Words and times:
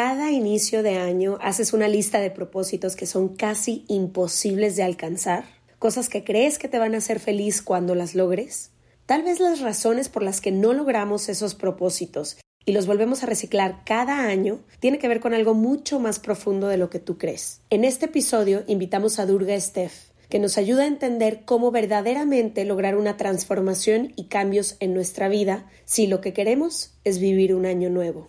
cada 0.00 0.30
inicio 0.30 0.84
de 0.84 0.96
año 0.96 1.38
haces 1.40 1.72
una 1.72 1.88
lista 1.88 2.20
de 2.20 2.30
propósitos 2.30 2.94
que 2.94 3.04
son 3.04 3.34
casi 3.34 3.84
imposibles 3.88 4.76
de 4.76 4.84
alcanzar? 4.84 5.46
¿Cosas 5.80 6.08
que 6.08 6.22
crees 6.22 6.60
que 6.60 6.68
te 6.68 6.78
van 6.78 6.94
a 6.94 6.98
hacer 6.98 7.18
feliz 7.18 7.62
cuando 7.62 7.96
las 7.96 8.14
logres? 8.14 8.70
Tal 9.06 9.24
vez 9.24 9.40
las 9.40 9.58
razones 9.58 10.08
por 10.08 10.22
las 10.22 10.40
que 10.40 10.52
no 10.52 10.72
logramos 10.72 11.28
esos 11.28 11.56
propósitos 11.56 12.36
y 12.64 12.70
los 12.70 12.86
volvemos 12.86 13.24
a 13.24 13.26
reciclar 13.26 13.82
cada 13.84 14.26
año 14.26 14.60
tiene 14.78 15.00
que 15.00 15.08
ver 15.08 15.18
con 15.18 15.34
algo 15.34 15.54
mucho 15.54 15.98
más 15.98 16.20
profundo 16.20 16.68
de 16.68 16.76
lo 16.76 16.90
que 16.90 17.00
tú 17.00 17.18
crees. 17.18 17.62
En 17.68 17.82
este 17.84 18.06
episodio 18.06 18.62
invitamos 18.68 19.18
a 19.18 19.26
Durga 19.26 19.60
Steph, 19.60 20.12
que 20.28 20.38
nos 20.38 20.58
ayuda 20.58 20.84
a 20.84 20.86
entender 20.86 21.40
cómo 21.44 21.72
verdaderamente 21.72 22.64
lograr 22.64 22.96
una 22.96 23.16
transformación 23.16 24.12
y 24.14 24.26
cambios 24.26 24.76
en 24.78 24.94
nuestra 24.94 25.28
vida 25.28 25.66
si 25.86 26.06
lo 26.06 26.20
que 26.20 26.32
queremos 26.32 26.92
es 27.02 27.18
vivir 27.18 27.52
un 27.52 27.66
año 27.66 27.90
nuevo. 27.90 28.28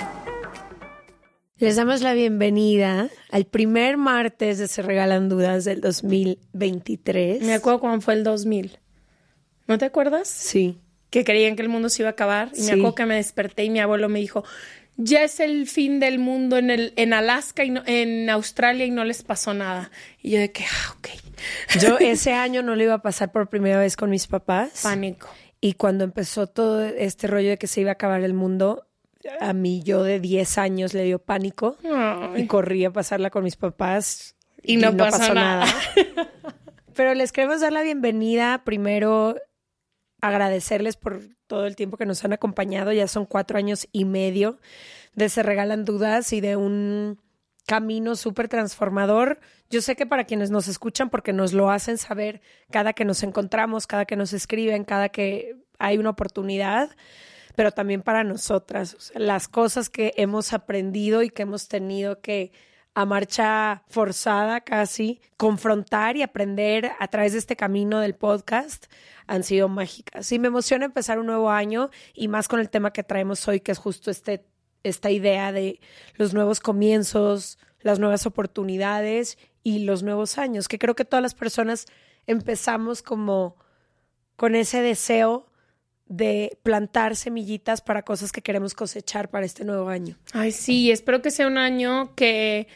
Les 1.61 1.75
damos 1.75 2.01
la 2.01 2.13
bienvenida 2.15 3.09
al 3.29 3.45
primer 3.45 3.95
martes 3.95 4.57
de 4.57 4.67
Se 4.67 4.81
Regalan 4.81 5.29
Dudas 5.29 5.63
del 5.63 5.79
2023. 5.79 7.43
Me 7.43 7.53
acuerdo 7.53 7.79
cuando 7.79 8.01
fue 8.01 8.15
el 8.15 8.23
2000. 8.23 8.79
¿No 9.67 9.77
te 9.77 9.85
acuerdas? 9.85 10.27
Sí. 10.27 10.79
Que 11.11 11.23
creían 11.23 11.55
que 11.55 11.61
el 11.61 11.69
mundo 11.69 11.89
se 11.89 12.01
iba 12.01 12.09
a 12.09 12.13
acabar. 12.13 12.51
Y 12.55 12.63
me 12.63 12.71
acuerdo 12.71 12.95
que 12.95 13.05
me 13.05 13.15
desperté 13.15 13.63
y 13.63 13.69
mi 13.69 13.79
abuelo 13.79 14.09
me 14.09 14.17
dijo, 14.19 14.43
ya 14.97 15.23
es 15.23 15.39
el 15.39 15.67
fin 15.67 15.99
del 15.99 16.17
mundo 16.17 16.57
en, 16.57 16.71
el, 16.71 16.93
en 16.95 17.13
Alaska 17.13 17.63
y 17.63 17.69
no- 17.69 17.83
en 17.85 18.27
Australia 18.31 18.85
y 18.85 18.91
no 18.91 19.03
les 19.03 19.21
pasó 19.21 19.53
nada. 19.53 19.91
Y 20.19 20.31
yo 20.31 20.39
de 20.39 20.51
que, 20.51 20.63
ah, 20.63 20.95
ok. 20.97 21.07
Yo 21.79 21.97
ese 21.99 22.33
año 22.33 22.63
no 22.63 22.75
lo 22.75 22.81
iba 22.81 22.95
a 22.95 23.01
pasar 23.03 23.31
por 23.31 23.49
primera 23.49 23.77
vez 23.77 23.95
con 23.95 24.09
mis 24.09 24.25
papás. 24.25 24.79
Pánico. 24.81 25.29
Y 25.61 25.73
cuando 25.73 26.05
empezó 26.05 26.47
todo 26.47 26.83
este 26.83 27.27
rollo 27.27 27.49
de 27.49 27.57
que 27.59 27.67
se 27.67 27.81
iba 27.81 27.91
a 27.91 27.93
acabar 27.93 28.23
el 28.23 28.33
mundo, 28.33 28.87
a 29.39 29.53
mí 29.53 29.81
yo 29.83 30.03
de 30.03 30.19
10 30.19 30.57
años 30.57 30.93
le 30.93 31.03
dio 31.03 31.19
pánico 31.19 31.77
y 32.35 32.47
corrí 32.47 32.85
a 32.85 32.91
pasarla 32.91 33.29
con 33.29 33.43
mis 33.43 33.55
papás 33.55 34.35
Y 34.63 34.77
no 34.77 34.95
pasó 34.95 35.33
nada. 35.33 35.65
Pero 36.95 37.13
les 37.13 37.31
queremos 37.31 37.61
dar 37.61 37.71
la 37.71 37.81
bienvenida. 37.81 38.63
Primero, 38.63 39.35
agradecerles 40.21 40.97
por 40.97 41.21
todo 41.47 41.65
el 41.65 41.75
tiempo 41.75 41.97
que 41.97 42.05
nos 42.05 42.23
han 42.23 42.33
acompañado. 42.33 42.91
Ya 42.91 43.07
son 43.07 43.25
cuatro 43.25 43.57
años 43.57 43.87
y 43.91 44.05
medio 44.05 44.59
de 45.15 45.29
Se 45.29 45.43
Regalan 45.43 45.85
Dudas 45.85 46.31
y 46.33 46.41
de 46.41 46.55
un 46.55 47.19
camino 47.65 48.15
súper 48.15 48.47
transformador. 48.49 49.39
Yo 49.69 49.81
sé 49.81 49.95
que 49.95 50.05
para 50.05 50.25
quienes 50.25 50.51
nos 50.51 50.67
escuchan, 50.67 51.09
porque 51.09 51.33
nos 51.33 51.53
lo 51.53 51.71
hacen 51.71 51.97
saber 51.97 52.41
cada 52.69 52.93
que 52.93 53.05
nos 53.05 53.23
encontramos, 53.23 53.87
cada 53.87 54.05
que 54.05 54.15
nos 54.15 54.33
escriben, 54.33 54.83
cada 54.83 55.09
que 55.09 55.55
hay 55.79 55.97
una 55.97 56.09
oportunidad, 56.11 56.95
pero 57.55 57.71
también 57.71 58.01
para 58.01 58.23
nosotras. 58.23 59.11
Las 59.15 59.47
cosas 59.47 59.89
que 59.89 60.13
hemos 60.17 60.53
aprendido 60.53 61.23
y 61.23 61.29
que 61.29 61.43
hemos 61.43 61.67
tenido 61.67 62.21
que 62.21 62.51
a 62.93 63.05
marcha 63.05 63.83
forzada 63.87 64.61
casi, 64.61 65.21
confrontar 65.37 66.17
y 66.17 66.23
aprender 66.23 66.91
a 66.99 67.07
través 67.07 67.31
de 67.31 67.39
este 67.39 67.55
camino 67.55 67.99
del 67.99 68.15
podcast 68.15 68.87
han 69.27 69.43
sido 69.43 69.69
mágicas. 69.69 70.31
Y 70.31 70.39
me 70.39 70.49
emociona 70.49 70.85
empezar 70.85 71.17
un 71.19 71.27
nuevo 71.27 71.49
año 71.49 71.89
y 72.13 72.27
más 72.27 72.47
con 72.47 72.59
el 72.59 72.69
tema 72.69 72.91
que 72.91 73.03
traemos 73.03 73.47
hoy, 73.47 73.61
que 73.61 73.71
es 73.71 73.77
justo 73.77 74.11
este, 74.11 74.45
esta 74.83 75.09
idea 75.09 75.51
de 75.51 75.79
los 76.15 76.33
nuevos 76.33 76.59
comienzos, 76.59 77.57
las 77.79 77.99
nuevas 77.99 78.25
oportunidades 78.25 79.37
y 79.63 79.79
los 79.79 80.03
nuevos 80.03 80.37
años, 80.37 80.67
que 80.67 80.79
creo 80.79 80.95
que 80.95 81.05
todas 81.05 81.23
las 81.23 81.35
personas 81.35 81.85
empezamos 82.27 83.01
como 83.01 83.55
con 84.35 84.55
ese 84.55 84.81
deseo 84.81 85.50
de 86.11 86.57
plantar 86.61 87.15
semillitas 87.15 87.79
para 87.79 88.03
cosas 88.03 88.33
que 88.33 88.41
queremos 88.41 88.73
cosechar 88.73 89.29
para 89.29 89.45
este 89.45 89.63
nuevo 89.63 89.87
año. 89.87 90.17
Ay, 90.33 90.51
sí, 90.51 90.91
espero 90.91 91.21
que 91.21 91.31
sea 91.31 91.47
un 91.47 91.57
año 91.57 92.13
que 92.15 92.67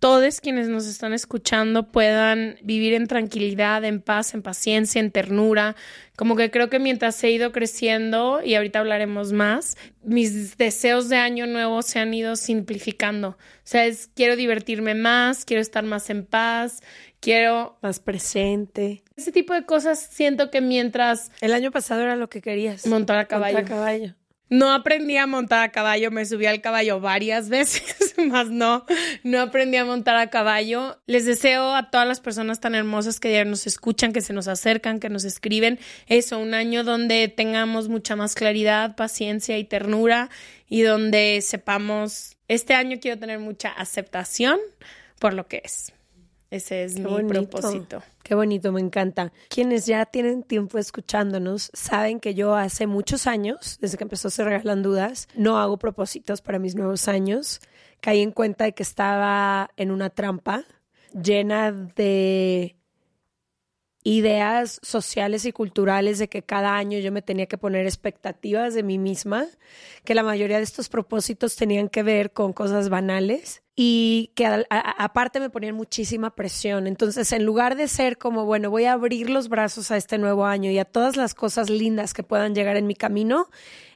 todos 0.00 0.40
quienes 0.40 0.68
nos 0.68 0.86
están 0.86 1.12
escuchando 1.12 1.92
puedan 1.92 2.56
vivir 2.62 2.94
en 2.94 3.06
tranquilidad, 3.06 3.84
en 3.84 4.00
paz, 4.00 4.32
en 4.32 4.40
paciencia, 4.40 4.98
en 4.98 5.10
ternura. 5.10 5.76
Como 6.16 6.36
que 6.36 6.50
creo 6.50 6.70
que 6.70 6.78
mientras 6.78 7.22
he 7.22 7.30
ido 7.30 7.52
creciendo, 7.52 8.40
y 8.42 8.54
ahorita 8.54 8.78
hablaremos 8.78 9.32
más, 9.32 9.76
mis 10.02 10.56
deseos 10.56 11.10
de 11.10 11.16
año 11.16 11.46
nuevo 11.46 11.82
se 11.82 11.98
han 11.98 12.14
ido 12.14 12.36
simplificando. 12.36 13.28
O 13.28 13.36
sea, 13.62 13.84
es, 13.84 14.08
quiero 14.14 14.36
divertirme 14.36 14.94
más, 14.94 15.44
quiero 15.44 15.60
estar 15.60 15.84
más 15.84 16.08
en 16.08 16.24
paz, 16.24 16.80
quiero... 17.20 17.78
Más 17.82 18.00
presente. 18.00 19.04
Ese 19.16 19.32
tipo 19.32 19.52
de 19.52 19.66
cosas 19.66 20.00
siento 20.00 20.50
que 20.50 20.62
mientras 20.62 21.30
El 21.42 21.52
año 21.52 21.70
pasado 21.70 22.00
era 22.00 22.16
lo 22.16 22.30
que 22.30 22.40
querías. 22.40 22.86
montar 22.86 23.18
a 23.18 23.26
caballo. 23.26 23.58
Montar 23.58 23.74
a 23.74 23.76
caballo. 23.76 24.14
No 24.50 24.72
aprendí 24.72 25.16
a 25.16 25.28
montar 25.28 25.62
a 25.62 25.70
caballo, 25.70 26.10
me 26.10 26.26
subí 26.26 26.44
al 26.44 26.60
caballo 26.60 26.98
varias 26.98 27.48
veces, 27.50 28.14
más 28.18 28.50
no, 28.50 28.84
no 29.22 29.40
aprendí 29.40 29.76
a 29.76 29.84
montar 29.84 30.16
a 30.16 30.28
caballo. 30.28 31.00
Les 31.06 31.24
deseo 31.24 31.72
a 31.72 31.90
todas 31.90 32.06
las 32.06 32.18
personas 32.18 32.58
tan 32.58 32.74
hermosas 32.74 33.20
que 33.20 33.32
ya 33.32 33.44
nos 33.44 33.68
escuchan, 33.68 34.12
que 34.12 34.20
se 34.20 34.32
nos 34.32 34.48
acercan, 34.48 34.98
que 34.98 35.08
nos 35.08 35.24
escriben, 35.24 35.78
eso, 36.08 36.38
un 36.40 36.54
año 36.54 36.82
donde 36.82 37.28
tengamos 37.28 37.88
mucha 37.88 38.16
más 38.16 38.34
claridad, 38.34 38.96
paciencia 38.96 39.56
y 39.56 39.62
ternura 39.62 40.30
y 40.68 40.82
donde 40.82 41.40
sepamos, 41.42 42.36
este 42.48 42.74
año 42.74 42.98
quiero 43.00 43.20
tener 43.20 43.38
mucha 43.38 43.68
aceptación 43.68 44.58
por 45.20 45.32
lo 45.32 45.46
que 45.46 45.62
es. 45.64 45.92
Ese 46.50 46.84
es 46.84 46.94
Qué 46.94 47.02
mi 47.02 47.10
bonito. 47.10 47.48
propósito. 47.48 48.02
Qué 48.22 48.34
bonito, 48.34 48.72
me 48.72 48.80
encanta. 48.80 49.32
Quienes 49.48 49.86
ya 49.86 50.04
tienen 50.06 50.42
tiempo 50.42 50.78
escuchándonos 50.78 51.70
saben 51.74 52.18
que 52.18 52.34
yo 52.34 52.56
hace 52.56 52.86
muchos 52.86 53.26
años, 53.26 53.78
desde 53.80 53.96
que 53.96 54.04
empezó 54.04 54.30
Se 54.30 54.42
Regalan 54.42 54.82
Dudas, 54.82 55.28
no 55.36 55.58
hago 55.58 55.78
propósitos 55.78 56.42
para 56.42 56.58
mis 56.58 56.74
nuevos 56.74 57.06
años. 57.06 57.60
Caí 58.00 58.20
en 58.20 58.32
cuenta 58.32 58.64
de 58.64 58.72
que 58.72 58.82
estaba 58.82 59.70
en 59.76 59.90
una 59.90 60.10
trampa 60.10 60.64
llena 61.12 61.70
de 61.72 62.76
ideas 64.02 64.80
sociales 64.82 65.44
y 65.44 65.52
culturales 65.52 66.18
de 66.18 66.28
que 66.28 66.42
cada 66.42 66.76
año 66.76 66.98
yo 66.98 67.12
me 67.12 67.22
tenía 67.22 67.46
que 67.46 67.58
poner 67.58 67.86
expectativas 67.86 68.74
de 68.74 68.82
mí 68.82 68.98
misma, 68.98 69.46
que 70.04 70.14
la 70.14 70.22
mayoría 70.22 70.56
de 70.56 70.62
estos 70.62 70.88
propósitos 70.88 71.56
tenían 71.56 71.88
que 71.88 72.02
ver 72.02 72.32
con 72.32 72.52
cosas 72.52 72.88
banales 72.88 73.62
y 73.76 74.32
que 74.34 74.46
aparte 74.70 75.40
me 75.40 75.50
ponían 75.50 75.74
muchísima 75.74 76.34
presión. 76.34 76.86
Entonces, 76.86 77.32
en 77.32 77.44
lugar 77.44 77.76
de 77.76 77.88
ser 77.88 78.18
como, 78.18 78.44
bueno, 78.44 78.70
voy 78.70 78.84
a 78.84 78.92
abrir 78.92 79.30
los 79.30 79.48
brazos 79.48 79.90
a 79.90 79.96
este 79.96 80.18
nuevo 80.18 80.44
año 80.44 80.70
y 80.70 80.78
a 80.78 80.84
todas 80.84 81.16
las 81.16 81.34
cosas 81.34 81.70
lindas 81.70 82.12
que 82.12 82.22
puedan 82.22 82.54
llegar 82.54 82.76
en 82.76 82.86
mi 82.86 82.94
camino, 82.94 83.48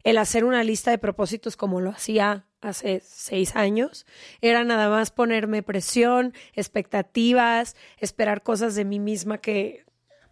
el 0.02 0.18
hacer 0.18 0.44
una 0.44 0.64
lista 0.64 0.90
de 0.90 0.98
propósitos 0.98 1.56
como 1.56 1.80
lo 1.80 1.90
hacía 1.90 2.46
hace 2.62 3.02
seis 3.04 3.56
años, 3.56 4.06
era 4.40 4.64
nada 4.64 4.88
más 4.88 5.10
ponerme 5.10 5.62
presión, 5.62 6.32
expectativas, 6.54 7.76
esperar 7.98 8.42
cosas 8.42 8.74
de 8.74 8.84
mí 8.84 8.98
misma 8.98 9.38
que... 9.38 9.84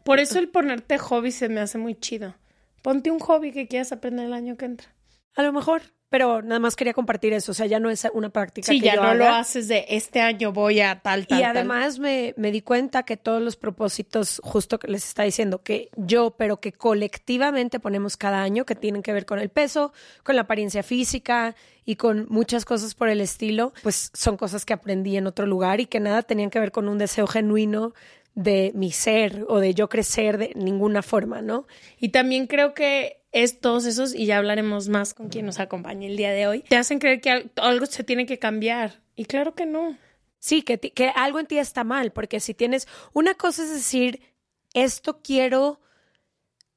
Por 0.04 0.20
eso 0.20 0.38
el 0.38 0.49
ponerte 0.49 0.99
hobby 0.99 1.32
se 1.32 1.49
me 1.49 1.60
hace 1.60 1.78
muy 1.78 1.94
chido. 1.94 2.34
Ponte 2.82 3.10
un 3.10 3.20
hobby 3.20 3.52
que 3.52 3.69
quieras 3.69 3.93
aprender 3.93 4.26
el 4.26 4.32
año 4.32 4.56
que 4.56 4.64
entra. 4.64 4.88
A 5.34 5.43
lo 5.43 5.52
mejor, 5.52 5.82
pero 6.12 6.43
nada 6.43 6.58
más 6.58 6.76
quería 6.76 6.93
compartir 6.93 7.32
eso, 7.32 7.52
o 7.52 7.54
sea, 7.54 7.64
ya 7.64 7.81
no 7.81 7.88
es 7.88 8.06
una 8.12 8.28
práctica 8.28 8.70
sí, 8.70 8.81
que 8.81 8.84
ya 8.84 8.96
no 8.96 9.14
lo 9.14 9.26
haces 9.28 9.66
de 9.66 9.87
este 9.88 10.20
año 10.20 10.52
voy 10.52 10.81
a 10.81 11.00
tal, 11.00 11.26
tal, 11.26 11.40
Y 11.40 11.43
además 11.43 11.99
Me, 11.99 12.34
me 12.37 12.52
di 12.52 12.60
cuenta 12.60 13.04
que 13.04 13.16
todos 13.16 13.40
los 13.40 13.56
propósitos, 13.56 14.38
justo 14.44 14.78
que 14.78 14.88
les 14.88 15.06
está 15.06 15.22
diciendo, 15.22 15.62
que 15.62 15.88
yo, 15.96 16.32
pero 16.37 16.60
que 16.60 16.72
colectivamente 16.72 17.81
ponemos 17.81 18.19
cada 18.19 18.43
año, 18.43 18.66
que 18.66 18.75
tienen 18.75 19.02
que 19.02 19.14
ver 19.14 19.25
con 19.25 19.38
el 19.38 19.49
peso, 19.49 19.94
con 20.22 20.37
la 20.37 20.43
apariencia 20.43 20.82
física 20.82 21.56
y 21.87 21.96
con 21.96 22.26
muchas 22.28 22.66
cosas 22.66 22.94
por 22.94 23.08
el 23.08 23.22
estilo, 23.22 23.72
pues 23.82 24.10
son 24.12 24.37
cosas 24.37 24.66
que 24.66 24.75
aprendí 24.75 25.16
en 25.16 25.26
otro 25.26 25.46
lugar 25.46 25.81
y 25.81 25.87
que 25.87 25.99
nada 25.99 26.20
tenían 26.20 26.50
que 26.50 26.60
ver 26.60 26.72
con 26.72 26.90
un 26.90 26.99
deseo 26.99 27.26
genuino 27.26 27.94
de 28.34 28.73
mi 28.75 28.93
ser 28.93 29.44
o 29.49 29.58
de 29.58 29.75
yo 29.75 29.88
crecer 29.88 30.38
de 30.38 30.52
ninguna 30.55 31.02
forma, 31.02 31.43
¿no? 31.43 31.67
Y 31.99 32.11
también 32.11 32.46
creo 32.46 32.75
que 32.75 33.23
estos, 33.32 33.84
esos, 33.87 34.14
y 34.14 34.26
ya 34.26 34.38
hablaremos 34.38 34.88
más 34.88 35.14
con 35.14 35.29
quien 35.29 35.46
nos 35.46 35.58
acompañe 35.58 36.06
el 36.06 36.17
día 36.17 36.32
de 36.32 36.46
hoy, 36.46 36.61
te 36.62 36.76
hacen 36.76 36.99
creer 36.99 37.20
que 37.20 37.50
algo 37.56 37.87
se 37.87 38.05
tiene 38.05 38.26
que 38.26 38.38
cambiar. 38.38 39.02
Y 39.17 39.25
claro 39.25 39.55
que 39.55 39.67
no. 39.67 39.96
Sí, 40.38 40.62
que, 40.62 40.79
que 40.79 41.08
algo 41.14 41.38
en 41.38 41.46
ti 41.46 41.58
está 41.58 41.84
mal, 41.84 42.12
porque 42.12 42.40
si 42.40 42.55
tienes, 42.55 42.88
una 43.12 43.34
cosa 43.34 43.62
es 43.62 43.70
decir, 43.70 44.20
esto 44.75 45.20
quiero 45.23 45.81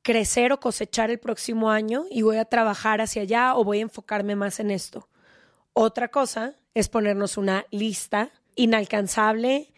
crecer 0.02 0.54
o 0.54 0.60
cosechar 0.60 1.10
el 1.10 1.20
próximo 1.20 1.72
año 1.72 2.06
y 2.12 2.22
voy 2.22 2.38
a 2.38 2.46
trabajar 2.46 3.02
hacia 3.02 3.24
allá 3.24 3.56
o 3.56 3.64
voy 3.64 3.80
a 3.80 3.84
enfocarme 3.84 4.36
más 4.36 4.60
en 4.60 4.70
esto. 4.70 5.10
Otra 5.74 6.10
cosa 6.10 6.56
es 6.76 6.90
ponernos 6.90 7.38
una 7.38 7.66
lista 7.72 8.30
inalcanzable, 8.56 9.74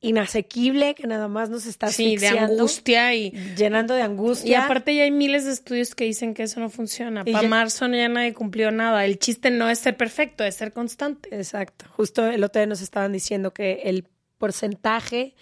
inasequible 0.00 0.94
que 0.94 1.06
nada 1.06 1.26
más 1.28 1.50
nos 1.50 1.66
está 1.66 1.88
sí, 1.88 2.16
de 2.16 2.28
angustia 2.28 3.14
y 3.14 3.30
llenando 3.56 3.94
de 3.94 4.02
angustia. 4.02 4.50
Y 4.50 4.54
aparte 4.54 4.94
ya 4.94 5.04
hay 5.04 5.10
miles 5.10 5.44
de 5.44 5.52
estudios 5.52 5.94
que 5.94 6.04
dicen 6.04 6.34
que 6.34 6.44
eso 6.44 6.60
no 6.60 6.68
funciona. 6.68 7.24
Para 7.24 7.48
marzo 7.48 7.86
ya 7.88 8.08
nadie 8.08 8.34
cumplió 8.34 8.70
nada. 8.70 9.04
El 9.04 9.18
chiste 9.18 9.50
no 9.50 9.70
es 9.70 9.78
ser 9.78 9.96
perfecto, 9.96 10.44
es 10.44 10.54
ser 10.54 10.72
constante. 10.72 11.34
Exacto. 11.34 11.86
Justo 11.90 12.26
el 12.26 12.44
otro 12.44 12.60
día 12.60 12.66
nos 12.66 12.82
estaban 12.82 13.12
diciendo 13.12 13.52
que 13.52 13.82
el 13.84 14.06
porcentaje 14.38 15.34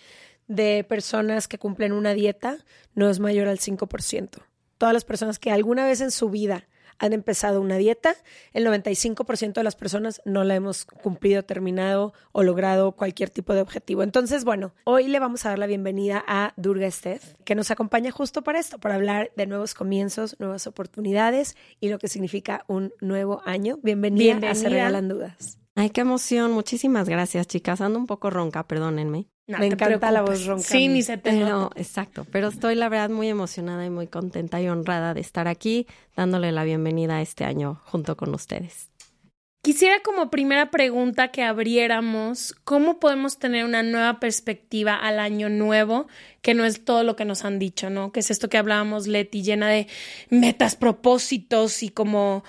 de 0.47 0.85
personas 0.85 1.49
que 1.49 1.59
cumplen 1.59 1.93
una 1.93 2.15
dieta 2.15 2.59
no 2.95 3.11
es 3.11 3.19
mayor 3.19 3.49
al 3.49 3.59
5%. 3.59 4.29
Todas 4.79 4.93
las 4.93 5.05
personas 5.05 5.39
que 5.39 5.51
alguna 5.51 5.87
vez 5.87 6.01
en 6.01 6.11
su 6.11 6.31
vida 6.31 6.69
han 6.99 7.13
empezado 7.13 7.61
una 7.61 7.77
dieta, 7.77 8.15
el 8.53 8.67
95% 8.67 9.55
de 9.55 9.63
las 9.63 9.77
personas 9.77 10.23
no 10.25 10.45
la 10.45 10.55
hemos 10.55 10.85
cumplido, 10.85 11.43
terminado 11.45 12.13
o 12.33 12.43
logrado 12.43 12.93
cualquier 12.93 13.31
tipo 13.31 13.55
de 13.55 13.61
objetivo. 13.61 14.03
Entonces, 14.03 14.45
bueno, 14.45 14.75
hoy 14.85 15.09
le 15.09 15.19
vamos 15.19 15.45
a 15.45 15.51
dar 15.51 15.59
la 15.59 15.67
bienvenida 15.67 16.25
a 16.27 16.53
Durga 16.57 16.91
Steph, 16.91 17.35
que 17.45 17.55
nos 17.55 17.71
acompaña 17.71 18.11
justo 18.11 18.43
para 18.43 18.59
esto, 18.59 18.79
para 18.79 18.95
hablar 18.95 19.31
de 19.37 19.47
nuevos 19.47 19.75
comienzos, 19.75 20.37
nuevas 20.39 20.67
oportunidades 20.67 21.57
y 21.81 21.89
lo 21.89 21.99
que 21.99 22.09
significa 22.09 22.65
un 22.69 22.93
nuevo 23.01 23.43
año. 23.45 23.79
Bienvenida, 23.83 24.25
bienvenida. 24.25 24.51
a 24.53 24.55
Se 24.55 24.69
Regalan 24.69 25.09
Dudas. 25.09 25.59
Ay, 25.77 25.91
qué 25.91 26.03
emoción. 26.03 26.53
Muchísimas 26.53 27.09
gracias, 27.09 27.49
chicas. 27.49 27.81
Ando 27.81 27.99
un 27.99 28.07
poco 28.07 28.31
ronca, 28.31 28.67
perdónenme. 28.67 29.27
Me 29.47 29.67
encanta 29.67 30.11
la 30.11 30.23
voz 30.23 30.47
ronca. 30.47 30.65
Sí, 30.65 30.89
ni 30.89 31.03
se 31.03 31.19
te 31.19 31.31
pero, 31.31 31.71
Exacto, 31.77 32.27
pero 32.31 32.49
estoy 32.49 32.75
la 32.75 32.89
verdad 32.89 33.11
muy 33.11 33.29
emocionada 33.29 33.85
y 33.85 33.91
muy 33.91 34.07
contenta 34.07 34.61
y 34.61 34.69
honrada 34.69 35.13
de 35.13 35.21
estar 35.21 35.49
aquí 35.49 35.87
dándole 36.17 36.51
la 36.51 36.65
bienvenida 36.65 37.17
a 37.17 37.23
este 37.23 37.45
año 37.45 37.83
junto 37.85 38.17
con 38.17 38.35
ustedes. 38.35 38.91
Quisiera 39.65 40.01
como 40.03 40.31
primera 40.31 40.71
pregunta 40.71 41.29
que 41.29 41.43
abriéramos, 41.43 42.55
¿cómo 42.65 43.01
podemos 43.01 43.39
tener 43.39 43.65
una 43.65 43.83
nueva 43.83 44.21
perspectiva 44.21 44.95
al 44.95 45.19
año 45.19 45.49
nuevo, 45.49 46.07
que 46.43 46.53
no 46.53 46.67
es 46.67 46.85
todo 46.85 47.03
lo 47.03 47.17
que 47.17 47.25
nos 47.25 47.47
han 47.47 47.59
dicho, 47.59 47.89
¿no? 47.89 48.13
Que 48.13 48.21
es 48.21 48.31
esto 48.31 48.51
que 48.51 48.59
hablábamos, 48.59 49.07
Leti, 49.07 49.43
llena 49.43 49.69
de 49.69 49.87
metas, 50.29 50.77
propósitos 50.77 51.83
y 51.83 51.89
como 51.89 52.45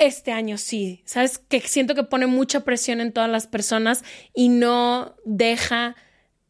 este 0.00 0.32
año 0.32 0.58
sí, 0.58 1.02
¿sabes? 1.04 1.38
Que 1.38 1.60
siento 1.60 1.94
que 1.94 2.02
pone 2.02 2.26
mucha 2.26 2.60
presión 2.60 3.00
en 3.00 3.12
todas 3.12 3.30
las 3.30 3.46
personas 3.46 4.02
y 4.34 4.48
no 4.48 5.14
deja 5.24 5.94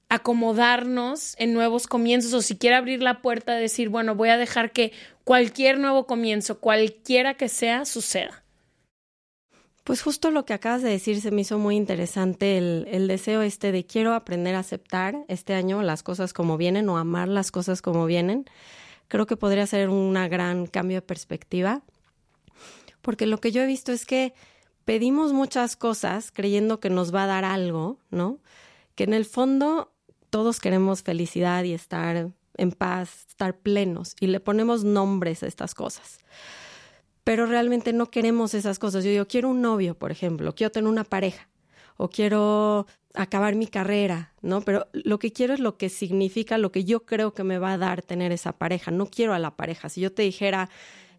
acomodarnos 0.08 1.34
en 1.38 1.52
nuevos 1.52 1.86
comienzos 1.86 2.32
o 2.32 2.42
siquiera 2.42 2.78
abrir 2.78 3.02
la 3.02 3.22
puerta 3.22 3.54
de 3.54 3.60
decir, 3.60 3.88
bueno, 3.88 4.14
voy 4.14 4.28
a 4.28 4.36
dejar 4.36 4.72
que 4.72 4.92
cualquier 5.24 5.78
nuevo 5.78 6.06
comienzo, 6.06 6.60
cualquiera 6.60 7.34
que 7.34 7.48
sea, 7.48 7.84
suceda. 7.84 8.44
Pues 9.84 10.02
justo 10.02 10.30
lo 10.30 10.44
que 10.44 10.52
acabas 10.52 10.82
de 10.82 10.90
decir 10.90 11.20
se 11.20 11.30
me 11.30 11.40
hizo 11.40 11.58
muy 11.58 11.76
interesante 11.76 12.58
el, 12.58 12.86
el, 12.90 13.08
deseo 13.08 13.42
este 13.42 13.72
de 13.72 13.84
quiero 13.84 14.14
aprender 14.14 14.54
a 14.54 14.60
aceptar 14.60 15.16
este 15.26 15.54
año 15.54 15.82
las 15.82 16.02
cosas 16.02 16.32
como 16.32 16.56
vienen 16.56 16.88
o 16.88 16.98
amar 16.98 17.28
las 17.28 17.50
cosas 17.50 17.82
como 17.82 18.06
vienen. 18.06 18.44
Creo 19.08 19.26
que 19.26 19.36
podría 19.36 19.66
ser 19.66 19.88
un 19.88 20.14
gran 20.14 20.66
cambio 20.66 20.98
de 20.98 21.02
perspectiva 21.02 21.82
porque 23.02 23.26
lo 23.26 23.38
que 23.38 23.52
yo 23.52 23.62
he 23.62 23.66
visto 23.66 23.92
es 23.92 24.04
que 24.04 24.34
pedimos 24.84 25.32
muchas 25.32 25.76
cosas 25.76 26.30
creyendo 26.32 26.80
que 26.80 26.90
nos 26.90 27.14
va 27.14 27.24
a 27.24 27.28
dar 27.28 27.44
algo, 27.44 27.98
¿no? 28.10 28.38
Que 28.94 29.04
en 29.04 29.14
el 29.14 29.24
fondo 29.24 29.92
todos 30.30 30.60
queremos 30.60 31.02
felicidad 31.02 31.64
y 31.64 31.72
estar 31.74 32.30
en 32.56 32.72
paz, 32.72 33.26
estar 33.28 33.56
plenos 33.58 34.14
y 34.20 34.26
le 34.26 34.40
ponemos 34.40 34.84
nombres 34.84 35.42
a 35.42 35.46
estas 35.46 35.74
cosas. 35.74 36.18
Pero 37.24 37.46
realmente 37.46 37.92
no 37.92 38.10
queremos 38.10 38.54
esas 38.54 38.78
cosas. 38.78 39.04
Yo 39.04 39.10
digo, 39.10 39.26
quiero 39.26 39.48
un 39.48 39.60
novio, 39.60 39.94
por 39.94 40.10
ejemplo, 40.10 40.54
quiero 40.54 40.72
tener 40.72 40.88
una 40.88 41.04
pareja 41.04 41.48
o 41.96 42.08
quiero 42.08 42.86
acabar 43.14 43.54
mi 43.54 43.66
carrera, 43.66 44.32
¿no? 44.40 44.62
Pero 44.62 44.88
lo 44.92 45.18
que 45.18 45.32
quiero 45.32 45.54
es 45.54 45.60
lo 45.60 45.76
que 45.76 45.88
significa, 45.88 46.58
lo 46.58 46.72
que 46.72 46.84
yo 46.84 47.04
creo 47.04 47.34
que 47.34 47.44
me 47.44 47.58
va 47.58 47.72
a 47.72 47.78
dar 47.78 48.02
tener 48.02 48.32
esa 48.32 48.52
pareja. 48.52 48.90
No 48.90 49.06
quiero 49.06 49.34
a 49.34 49.38
la 49.38 49.56
pareja. 49.56 49.88
Si 49.88 50.00
yo 50.00 50.12
te 50.12 50.22
dijera, 50.22 50.70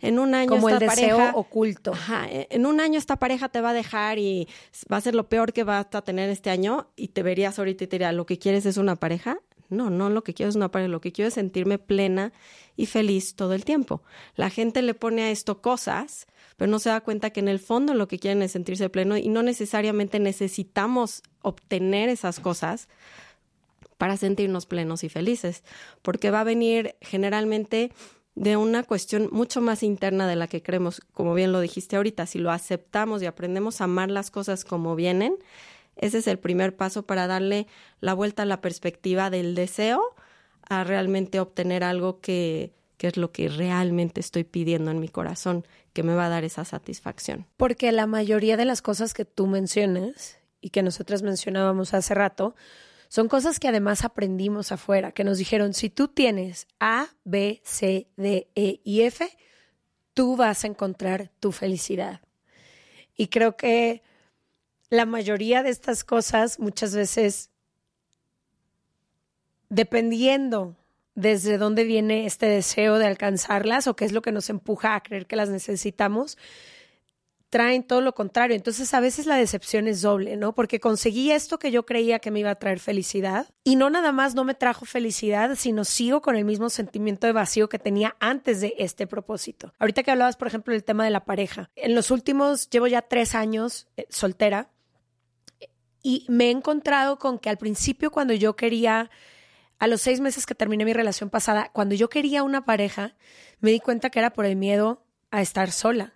en 0.01 0.19
un 0.19 0.35
año 0.35 0.49
como 0.49 0.69
esta 0.69 0.85
el 0.85 0.89
deseo 0.89 1.17
pareja, 1.17 1.37
oculto. 1.37 1.93
Ajá, 1.93 2.27
e, 2.29 2.47
en 2.49 2.65
un 2.65 2.79
año 2.79 2.97
esta 2.97 3.17
pareja 3.17 3.49
te 3.49 3.61
va 3.61 3.69
a 3.69 3.73
dejar 3.73 4.19
y 4.19 4.47
va 4.91 4.97
a 4.97 5.01
ser 5.01 5.15
lo 5.15 5.29
peor 5.29 5.53
que 5.53 5.63
vas 5.63 5.87
a 5.93 6.01
tener 6.01 6.29
este 6.29 6.49
año 6.49 6.89
y 6.95 7.09
te 7.09 7.23
verías 7.23 7.59
ahorita 7.59 7.83
y 7.83 7.87
te 7.87 7.95
diría, 7.95 8.11
¿lo 8.11 8.25
que 8.25 8.39
quieres 8.39 8.65
es 8.65 8.77
una 8.77 8.95
pareja? 8.95 9.39
No, 9.69 9.89
no 9.89 10.09
lo 10.09 10.23
que 10.23 10.33
quiero 10.33 10.49
es 10.49 10.55
una 10.55 10.69
pareja, 10.69 10.89
lo 10.89 10.99
que 10.99 11.13
quiero 11.13 11.29
es 11.29 11.35
sentirme 11.35 11.79
plena 11.79 12.33
y 12.75 12.87
feliz 12.87 13.35
todo 13.35 13.53
el 13.53 13.63
tiempo. 13.63 14.03
La 14.35 14.49
gente 14.49 14.81
le 14.81 14.93
pone 14.93 15.23
a 15.23 15.31
esto 15.31 15.61
cosas, 15.61 16.27
pero 16.57 16.69
no 16.69 16.77
se 16.79 16.89
da 16.89 16.99
cuenta 16.99 17.29
que 17.29 17.39
en 17.39 17.47
el 17.47 17.59
fondo 17.59 17.93
lo 17.93 18.09
que 18.09 18.19
quieren 18.19 18.41
es 18.41 18.51
sentirse 18.51 18.89
pleno 18.89 19.15
y 19.15 19.29
no 19.29 19.43
necesariamente 19.43 20.19
necesitamos 20.19 21.23
obtener 21.41 22.09
esas 22.09 22.41
cosas 22.41 22.89
para 23.97 24.17
sentirnos 24.17 24.65
plenos 24.65 25.03
y 25.03 25.09
felices, 25.09 25.63
porque 26.01 26.31
va 26.31 26.41
a 26.41 26.43
venir 26.43 26.95
generalmente 27.01 27.91
de 28.35 28.57
una 28.57 28.83
cuestión 28.83 29.29
mucho 29.31 29.61
más 29.61 29.83
interna 29.83 30.27
de 30.27 30.35
la 30.35 30.47
que 30.47 30.63
creemos, 30.63 31.01
como 31.13 31.33
bien 31.33 31.51
lo 31.51 31.59
dijiste 31.59 31.95
ahorita, 31.97 32.25
si 32.25 32.39
lo 32.39 32.51
aceptamos 32.51 33.21
y 33.21 33.25
aprendemos 33.25 33.81
a 33.81 33.85
amar 33.85 34.09
las 34.09 34.31
cosas 34.31 34.63
como 34.63 34.95
vienen, 34.95 35.35
ese 35.97 36.19
es 36.19 36.27
el 36.27 36.39
primer 36.39 36.75
paso 36.75 37.03
para 37.03 37.27
darle 37.27 37.67
la 37.99 38.13
vuelta 38.13 38.43
a 38.43 38.45
la 38.45 38.61
perspectiva 38.61 39.29
del 39.29 39.55
deseo 39.55 40.01
a 40.67 40.83
realmente 40.83 41.39
obtener 41.39 41.83
algo 41.83 42.21
que, 42.21 42.71
que 42.97 43.07
es 43.07 43.17
lo 43.17 43.31
que 43.31 43.49
realmente 43.49 44.21
estoy 44.21 44.43
pidiendo 44.43 44.91
en 44.91 44.99
mi 44.99 45.09
corazón, 45.09 45.65
que 45.91 46.03
me 46.03 46.15
va 46.15 46.27
a 46.27 46.29
dar 46.29 46.43
esa 46.43 46.63
satisfacción. 46.63 47.45
Porque 47.57 47.91
la 47.91 48.07
mayoría 48.07 48.57
de 48.57 48.65
las 48.65 48.81
cosas 48.81 49.13
que 49.13 49.25
tú 49.25 49.47
mencionas 49.47 50.37
y 50.61 50.69
que 50.69 50.83
nosotras 50.83 51.23
mencionábamos 51.23 51.93
hace 51.93 52.13
rato, 52.13 52.55
son 53.11 53.27
cosas 53.27 53.59
que 53.59 53.67
además 53.67 54.05
aprendimos 54.05 54.71
afuera, 54.71 55.11
que 55.11 55.25
nos 55.25 55.37
dijeron, 55.37 55.73
si 55.73 55.89
tú 55.89 56.07
tienes 56.07 56.65
A, 56.79 57.09
B, 57.25 57.61
C, 57.65 58.07
D, 58.15 58.47
E 58.55 58.79
y 58.85 59.01
F, 59.01 59.29
tú 60.13 60.37
vas 60.37 60.63
a 60.63 60.67
encontrar 60.67 61.29
tu 61.41 61.51
felicidad. 61.51 62.21
Y 63.17 63.27
creo 63.27 63.57
que 63.57 64.01
la 64.89 65.05
mayoría 65.05 65.61
de 65.61 65.71
estas 65.71 66.05
cosas 66.05 66.57
muchas 66.57 66.95
veces, 66.95 67.49
dependiendo 69.67 70.77
desde 71.13 71.57
dónde 71.57 71.83
viene 71.83 72.25
este 72.25 72.45
deseo 72.45 72.97
de 72.97 73.07
alcanzarlas 73.07 73.87
o 73.87 73.95
qué 73.97 74.05
es 74.05 74.13
lo 74.13 74.21
que 74.21 74.31
nos 74.31 74.49
empuja 74.49 74.95
a 74.95 75.03
creer 75.03 75.27
que 75.27 75.35
las 75.35 75.49
necesitamos, 75.49 76.37
traen 77.51 77.83
todo 77.83 77.99
lo 77.99 78.15
contrario. 78.15 78.55
Entonces 78.55 78.93
a 78.93 79.01
veces 79.01 79.27
la 79.27 79.35
decepción 79.35 79.87
es 79.87 80.01
doble, 80.01 80.37
¿no? 80.37 80.55
Porque 80.55 80.79
conseguí 80.79 81.31
esto 81.31 81.59
que 81.59 81.69
yo 81.69 81.85
creía 81.85 82.19
que 82.19 82.31
me 82.31 82.39
iba 82.39 82.49
a 82.49 82.55
traer 82.55 82.79
felicidad 82.79 83.47
y 83.65 83.75
no 83.75 83.89
nada 83.89 84.13
más 84.13 84.33
no 84.33 84.45
me 84.45 84.55
trajo 84.55 84.85
felicidad, 84.85 85.55
sino 85.55 85.83
sigo 85.83 86.21
con 86.21 86.37
el 86.37 86.45
mismo 86.45 86.69
sentimiento 86.69 87.27
de 87.27 87.33
vacío 87.33 87.67
que 87.67 87.77
tenía 87.77 88.15
antes 88.21 88.61
de 88.61 88.73
este 88.79 89.05
propósito. 89.05 89.73
Ahorita 89.79 90.01
que 90.01 90.11
hablabas, 90.11 90.37
por 90.37 90.47
ejemplo, 90.47 90.73
del 90.73 90.85
tema 90.85 91.03
de 91.03 91.11
la 91.11 91.25
pareja. 91.25 91.69
En 91.75 91.93
los 91.93 92.09
últimos, 92.09 92.69
llevo 92.69 92.87
ya 92.87 93.01
tres 93.01 93.35
años 93.35 93.87
eh, 93.97 94.07
soltera 94.09 94.69
Y 96.01 96.25
me 96.29 96.45
he 96.45 96.51
encontrado 96.51 97.19
con 97.19 97.37
que 97.37 97.49
al 97.49 97.57
principio 97.57 98.11
cuando 98.11 98.33
yo 98.33 98.55
quería, 98.55 99.11
a 99.77 99.87
los 99.87 100.01
seis 100.01 100.21
meses 100.21 100.45
que 100.45 100.55
terminé 100.55 100.85
mi 100.85 100.93
relación 100.93 101.29
pasada, 101.29 101.69
cuando 101.73 101.95
yo 101.95 102.09
quería 102.09 102.43
una 102.43 102.63
pareja, 102.63 103.13
me 103.59 103.71
di 103.71 103.81
cuenta 103.81 104.09
que 104.09 104.19
era 104.19 104.31
por 104.31 104.45
el 104.45 104.55
miedo 104.55 105.03
a 105.31 105.41
estar 105.41 105.71
sola. 105.71 106.13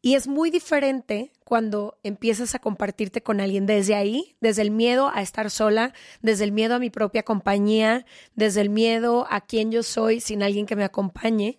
Y 0.00 0.14
es 0.14 0.28
muy 0.28 0.50
diferente 0.50 1.32
cuando 1.44 1.98
empiezas 2.02 2.54
a 2.54 2.60
compartirte 2.60 3.22
con 3.22 3.40
alguien 3.40 3.66
desde 3.66 3.96
ahí, 3.96 4.36
desde 4.40 4.62
el 4.62 4.70
miedo 4.70 5.10
a 5.12 5.22
estar 5.22 5.50
sola, 5.50 5.92
desde 6.22 6.44
el 6.44 6.52
miedo 6.52 6.76
a 6.76 6.78
mi 6.78 6.90
propia 6.90 7.24
compañía, 7.24 8.06
desde 8.34 8.60
el 8.60 8.70
miedo 8.70 9.26
a 9.28 9.40
quién 9.40 9.72
yo 9.72 9.82
soy 9.82 10.20
sin 10.20 10.42
alguien 10.42 10.66
que 10.66 10.76
me 10.76 10.84
acompañe, 10.84 11.58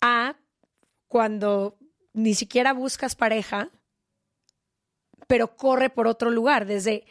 a 0.00 0.36
cuando 1.08 1.78
ni 2.12 2.34
siquiera 2.34 2.72
buscas 2.72 3.16
pareja, 3.16 3.70
pero 5.26 5.56
corre 5.56 5.90
por 5.90 6.06
otro 6.06 6.30
lugar, 6.30 6.66
desde 6.66 7.04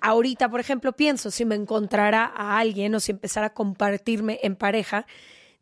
ahorita, 0.00 0.48
por 0.48 0.60
ejemplo, 0.60 0.92
pienso 0.92 1.30
si 1.30 1.44
me 1.44 1.54
encontrara 1.54 2.24
a 2.24 2.58
alguien 2.58 2.94
o 2.94 3.00
si 3.00 3.12
empezara 3.12 3.48
a 3.48 3.54
compartirme 3.54 4.38
en 4.42 4.56
pareja, 4.56 5.06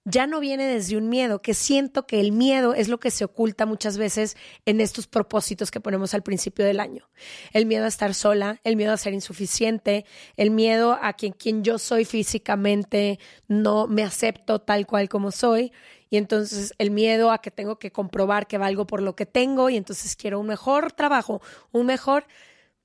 ya 0.08 0.28
no 0.28 0.38
viene 0.38 0.64
desde 0.68 0.96
un 0.96 1.08
miedo, 1.08 1.42
que 1.42 1.52
siento 1.52 2.06
que 2.06 2.20
el 2.20 2.30
miedo 2.30 2.74
es 2.74 2.86
lo 2.86 3.00
que 3.00 3.10
se 3.10 3.24
oculta 3.24 3.66
muchas 3.66 3.98
veces 3.98 4.36
en 4.64 4.80
estos 4.80 5.08
propósitos 5.08 5.72
que 5.72 5.80
ponemos 5.80 6.14
al 6.14 6.22
principio 6.22 6.64
del 6.64 6.78
año. 6.78 7.10
El 7.52 7.66
miedo 7.66 7.84
a 7.84 7.88
estar 7.88 8.14
sola, 8.14 8.60
el 8.62 8.76
miedo 8.76 8.92
a 8.92 8.98
ser 8.98 9.14
insuficiente, 9.14 10.06
el 10.36 10.52
miedo 10.52 10.96
a 11.02 11.14
quien, 11.14 11.32
quien 11.32 11.64
yo 11.64 11.80
soy 11.80 12.04
físicamente 12.04 13.18
no 13.48 13.88
me 13.88 14.04
acepto 14.04 14.60
tal 14.60 14.86
cual 14.86 15.08
como 15.08 15.32
soy. 15.32 15.72
Y 16.08 16.18
entonces 16.18 16.72
el 16.78 16.92
miedo 16.92 17.32
a 17.32 17.38
que 17.38 17.50
tengo 17.50 17.80
que 17.80 17.90
comprobar 17.90 18.46
que 18.46 18.58
valgo 18.58 18.86
por 18.86 19.02
lo 19.02 19.16
que 19.16 19.26
tengo 19.26 19.70
y 19.70 19.76
entonces 19.76 20.14
quiero 20.14 20.38
un 20.38 20.46
mejor 20.46 20.92
trabajo, 20.92 21.42
un 21.72 21.84
mejor, 21.84 22.28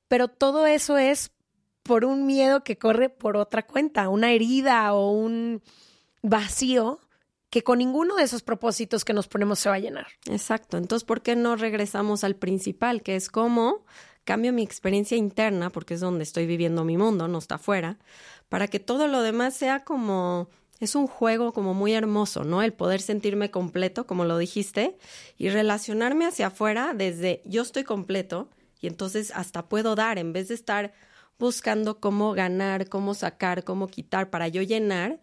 pero 0.08 0.28
todo 0.28 0.66
eso 0.66 0.98
es 0.98 1.30
por 1.84 2.04
un 2.04 2.26
miedo 2.26 2.64
que 2.64 2.80
corre 2.80 3.10
por 3.10 3.38
otra 3.38 3.62
cuenta, 3.62 4.10
una 4.10 4.32
herida 4.32 4.92
o 4.96 5.12
un 5.12 5.62
vacío 6.24 7.00
que 7.52 7.64
con 7.64 7.78
ninguno 7.78 8.16
de 8.16 8.24
esos 8.24 8.42
propósitos 8.42 9.06
que 9.06 9.14
nos 9.14 9.28
ponemos 9.28 9.60
se 9.60 9.70
va 9.70 9.76
a 9.76 9.80
llenar. 9.80 10.08
Exacto. 10.28 10.78
Entonces, 10.78 11.06
¿por 11.06 11.22
qué 11.22 11.36
no 11.36 11.58
regresamos 11.58 12.24
al 12.24 12.36
principal, 12.36 13.04
que 13.04 13.16
es 13.16 13.30
cómo 13.30 13.86
cambio 14.24 14.54
mi 14.54 14.64
experiencia 14.64 15.18
interna, 15.18 15.70
porque 15.70 15.96
es 15.96 16.00
donde 16.00 16.24
estoy 16.24 16.48
viviendo 16.48 16.86
mi 16.86 16.98
mundo, 16.98 17.28
no 17.28 17.38
está 17.38 17.56
afuera, 17.56 18.00
para 18.48 18.68
que 18.68 18.80
todo 18.80 19.08
lo 19.08 19.22
demás 19.22 19.54
sea 19.54 19.84
como 19.84 20.50
es 20.80 20.96
un 20.96 21.08
juego 21.08 21.54
como 21.54 21.74
muy 21.74 21.94
hermoso, 21.94 22.44
¿no? 22.44 22.64
El 22.64 22.74
poder 22.74 23.02
sentirme 23.02 23.52
completo, 23.52 24.08
como 24.08 24.26
lo 24.26 24.38
dijiste, 24.38 24.98
y 25.38 25.50
relacionarme 25.50 26.26
hacia 26.26 26.48
afuera 26.48 26.94
desde 26.96 27.42
yo 27.46 27.62
estoy 27.62 27.84
completo 27.84 28.50
y 28.80 28.88
entonces 28.88 29.32
hasta 29.36 29.68
puedo 29.68 29.96
dar 29.96 30.18
en 30.18 30.34
vez 30.34 30.48
de 30.48 30.56
estar 30.56 30.94
buscando 31.38 32.00
cómo 32.00 32.32
ganar, 32.32 32.88
cómo 32.88 33.14
sacar, 33.14 33.64
cómo 33.64 33.88
quitar 33.88 34.30
para 34.30 34.48
yo 34.48 34.62
llenar, 34.62 35.20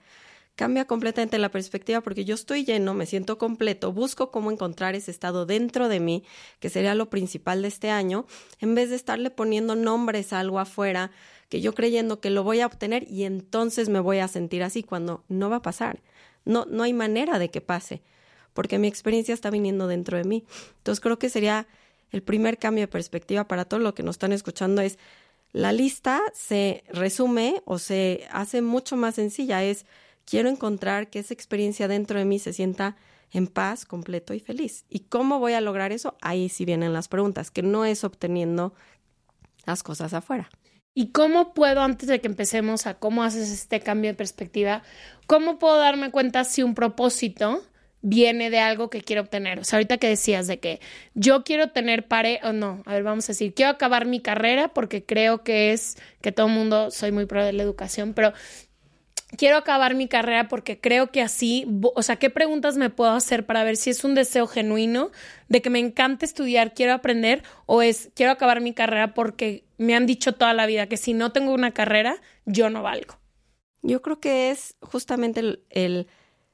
cambia 0.59 0.87
completamente 0.87 1.39
la 1.39 1.53
perspectiva 1.53 2.01
porque 2.01 2.25
yo 2.25 2.35
estoy 2.35 2.65
lleno, 2.65 2.93
me 2.93 3.07
siento 3.07 3.39
completo, 3.39 3.93
busco 3.93 4.33
cómo 4.33 4.51
encontrar 4.51 4.97
ese 4.97 5.13
estado 5.13 5.47
dentro 5.47 5.89
de 5.89 6.01
mí, 6.01 6.25
que 6.59 6.69
sería 6.69 6.97
lo 6.97 7.09
principal 7.09 7.63
de 7.63 7.69
este 7.69 7.91
año, 7.91 8.27
en 8.59 8.75
vez 8.75 8.91
de 8.91 8.97
estarle 8.97 9.31
poniendo 9.31 9.77
nombres 9.77 10.33
a 10.33 10.41
algo 10.41 10.59
afuera, 10.59 11.13
que 11.49 11.61
yo 11.61 11.75
creyendo 11.75 12.19
que 12.19 12.31
lo 12.31 12.43
voy 12.43 12.59
a 12.59 12.67
obtener 12.67 13.09
y 13.09 13.23
entonces 13.23 13.89
me 13.89 14.01
voy 14.01 14.19
a 14.19 14.27
sentir 14.27 14.65
así 14.65 14.83
cuando 14.83 15.23
no 15.29 15.49
va 15.49 15.57
a 15.57 15.63
pasar. 15.63 16.01
No, 16.45 16.65
no 16.69 16.83
hay 16.83 16.93
manera 16.93 17.39
de 17.39 17.51
que 17.51 17.61
pase, 17.61 18.03
porque 18.53 18.81
mi 18.81 18.89
experiencia 18.89 19.35
está 19.35 19.51
viniendo 19.51 19.87
dentro 19.87 20.19
de 20.19 20.25
mí. 20.25 20.45
Entonces 20.79 20.99
creo 20.99 21.21
que 21.21 21.31
sería 21.31 21.69
el 22.11 22.25
primer 22.25 22.59
cambio 22.59 22.83
de 22.83 22.89
perspectiva 22.89 23.47
para 23.47 23.65
todo 23.65 23.79
lo 23.79 23.95
que 23.95 24.03
nos 24.03 24.17
están 24.17 24.33
escuchando 24.33 24.83
es 24.83 24.99
la 25.53 25.73
lista 25.73 26.21
se 26.35 26.83
resume 26.89 27.63
o 27.65 27.79
se 27.79 28.27
hace 28.33 28.61
mucho 28.61 28.97
más 28.97 29.15
sencilla, 29.15 29.63
es 29.63 29.87
quiero 30.29 30.51
encontrar 30.51 31.09
que 31.09 31.21
esa 31.21 31.33
experiencia 31.33 31.89
dentro 31.89 32.19
de 32.19 32.27
mí 32.27 32.39
se 32.39 32.53
sienta 32.53 32.97
en 33.33 33.47
paz, 33.47 33.87
completo 33.87 34.35
y 34.35 34.41
feliz. 34.41 34.85
¿Y 34.91 35.01
cómo 35.01 35.39
voy 35.39 35.55
a 35.55 35.61
lograr 35.61 35.91
eso? 35.91 36.17
Ahí 36.21 36.49
sí 36.51 36.65
vienen 36.65 36.93
las 36.93 37.09
preguntas, 37.09 37.51
que 37.51 37.63
no 37.63 37.85
es 37.85 38.05
obteniendo 38.05 38.75
las 39.65 39.83
cosas 39.83 40.13
afuera. 40.13 40.51
¿Y 40.95 41.13
cómo 41.13 41.55
puedo, 41.55 41.81
antes 41.81 42.09
de 42.09 42.21
que 42.21 42.27
empecemos 42.27 42.87
a 42.87 42.95
cómo 42.95 43.23
haces 43.23 43.51
este 43.51 43.81
cambio 43.81 44.11
de 44.11 44.17
perspectiva, 44.17 44.83
cómo 45.27 45.59
puedo 45.59 45.79
darme 45.79 46.11
cuenta 46.11 46.45
si 46.45 46.63
un 46.63 46.75
propósito 46.75 47.63
viene 48.01 48.51
de 48.51 48.59
algo 48.59 48.91
que 48.91 49.03
quiero 49.03 49.23
obtener? 49.23 49.61
O 49.61 49.65
sea, 49.65 49.79
ahorita 49.79 49.99
que 49.99 50.09
decías 50.09 50.47
de 50.47 50.59
que 50.59 50.81
yo 51.15 51.45
quiero 51.45 51.71
tener 51.71 52.09
pare, 52.09 52.41
o 52.43 52.53
no, 52.53 52.83
a 52.85 52.95
ver, 52.95 53.03
vamos 53.03 53.27
a 53.27 53.33
decir, 53.33 53.55
quiero 53.55 53.71
acabar 53.71 54.07
mi 54.07 54.21
carrera 54.21 54.69
porque 54.75 55.05
creo 55.05 55.43
que 55.43 55.73
es 55.73 55.97
que 56.21 56.33
todo 56.33 56.49
el 56.49 56.53
mundo, 56.53 56.91
soy 56.91 57.13
muy 57.13 57.27
pro 57.27 57.45
de 57.45 57.53
la 57.53 57.63
educación, 57.63 58.13
pero 58.13 58.33
quiero 59.37 59.57
acabar 59.57 59.95
mi 59.95 60.09
carrera 60.09 60.49
porque 60.49 60.81
creo 60.81 61.11
que 61.11 61.21
así, 61.23 61.67
o 61.83 62.03
sea, 62.03 62.17
¿qué 62.17 62.31
preguntas 62.31 62.77
me 62.77 62.91
puedo 62.91 63.13
hacer 63.13 63.45
para 63.47 63.65
ver 63.65 63.77
si 63.77 63.91
es 63.91 64.05
un 64.05 64.15
deseo 64.15 64.47
genuino 64.47 65.11
de 65.49 65.63
que 65.63 65.71
me 65.71 65.79
encanta 65.79 66.25
estudiar, 66.25 66.75
quiero 66.75 66.93
aprender 66.95 67.43
o 67.67 67.83
es 67.83 68.11
quiero 68.15 68.33
acabar 68.33 68.61
mi 68.61 68.73
carrera 68.73 69.15
porque 69.15 69.65
me 69.77 69.95
han 69.95 70.07
dicho 70.07 70.33
toda 70.33 70.55
la 70.55 70.67
vida 70.67 70.87
que 70.87 70.97
si 70.97 71.13
no 71.13 71.33
tengo 71.33 71.53
una 71.53 71.73
carrera, 71.73 72.17
yo 72.47 72.71
no 72.71 72.83
valgo? 72.83 73.17
Yo 73.83 74.03
creo 74.03 74.19
que 74.19 74.51
es 74.51 74.77
justamente 74.81 75.41
el, 75.41 75.63
el 75.71 76.09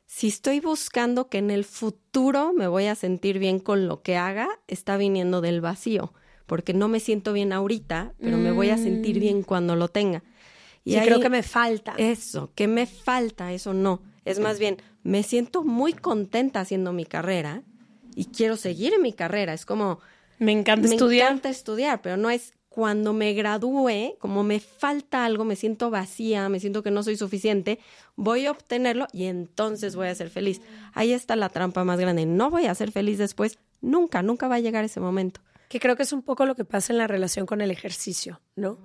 si 0.06 0.28
estoy 0.28 0.60
buscando 0.60 1.28
que 1.28 1.38
en 1.38 1.50
el 1.50 1.64
futuro 1.64 2.52
me 2.52 2.66
voy 2.66 2.86
a 2.86 2.94
sentir 2.94 3.38
bien 3.38 3.58
con 3.58 3.88
lo 3.88 4.02
que 4.02 4.16
haga, 4.16 4.48
está 4.68 4.96
viniendo 4.96 5.40
del 5.40 5.60
vacío, 5.60 6.12
porque 6.46 6.74
no 6.74 6.88
me 6.88 7.00
siento 7.00 7.32
bien 7.32 7.52
ahorita, 7.52 8.12
pero 8.20 8.36
me 8.36 8.52
voy 8.52 8.68
a 8.68 8.76
sentir 8.76 9.18
bien 9.18 9.38
Mm. 9.38 9.42
cuando 9.44 9.76
lo 9.76 9.88
tenga. 9.88 10.22
Y 10.84 10.98
creo 11.00 11.20
que 11.20 11.30
me 11.30 11.42
falta. 11.42 11.94
Eso, 11.96 12.50
que 12.54 12.68
me 12.68 12.86
falta, 12.86 13.52
eso 13.52 13.72
no. 13.72 14.02
Es 14.24 14.38
más 14.38 14.58
bien, 14.58 14.78
me 15.02 15.22
siento 15.22 15.64
muy 15.64 15.92
contenta 15.92 16.60
haciendo 16.60 16.92
mi 16.92 17.04
carrera 17.04 17.62
y 18.14 18.26
quiero 18.26 18.56
seguir 18.56 18.94
en 18.94 19.02
mi 19.02 19.12
carrera. 19.12 19.52
Es 19.54 19.66
como, 19.66 20.00
Me 20.38 20.52
encanta 20.52 20.88
me 20.88 20.94
estudiar. 20.94 21.28
encanta 21.28 21.48
estudiar, 21.50 22.00
pero 22.02 22.16
no 22.16 22.30
es 22.30 22.52
cuando 22.68 23.12
me 23.12 23.32
gradúe, 23.34 24.16
como 24.18 24.42
me 24.42 24.58
falta 24.58 25.24
algo, 25.24 25.44
me 25.44 25.54
siento 25.56 25.90
vacía, 25.90 26.48
me 26.48 26.58
siento 26.58 26.82
que 26.82 26.90
no 26.90 27.04
soy 27.04 27.16
suficiente, 27.16 27.78
voy 28.16 28.46
a 28.46 28.50
obtenerlo 28.50 29.06
y 29.12 29.26
entonces 29.26 29.94
voy 29.94 30.08
a 30.08 30.14
ser 30.14 30.28
feliz. 30.28 30.60
Ahí 30.92 31.12
está 31.12 31.36
la 31.36 31.48
trampa 31.50 31.84
más 31.84 32.00
grande. 32.00 32.26
No 32.26 32.50
voy 32.50 32.66
a 32.66 32.74
ser 32.74 32.90
feliz 32.90 33.16
después, 33.18 33.58
nunca, 33.80 34.22
nunca 34.22 34.48
va 34.48 34.56
a 34.56 34.60
llegar 34.60 34.84
ese 34.84 34.98
momento. 35.00 35.40
Que 35.68 35.78
creo 35.78 35.94
que 35.96 36.02
es 36.02 36.12
un 36.12 36.22
poco 36.22 36.46
lo 36.46 36.56
que 36.56 36.64
pasa 36.64 36.92
en 36.92 36.98
la 36.98 37.06
relación 37.06 37.46
con 37.46 37.60
el 37.60 37.70
ejercicio, 37.70 38.40
¿no? 38.56 38.78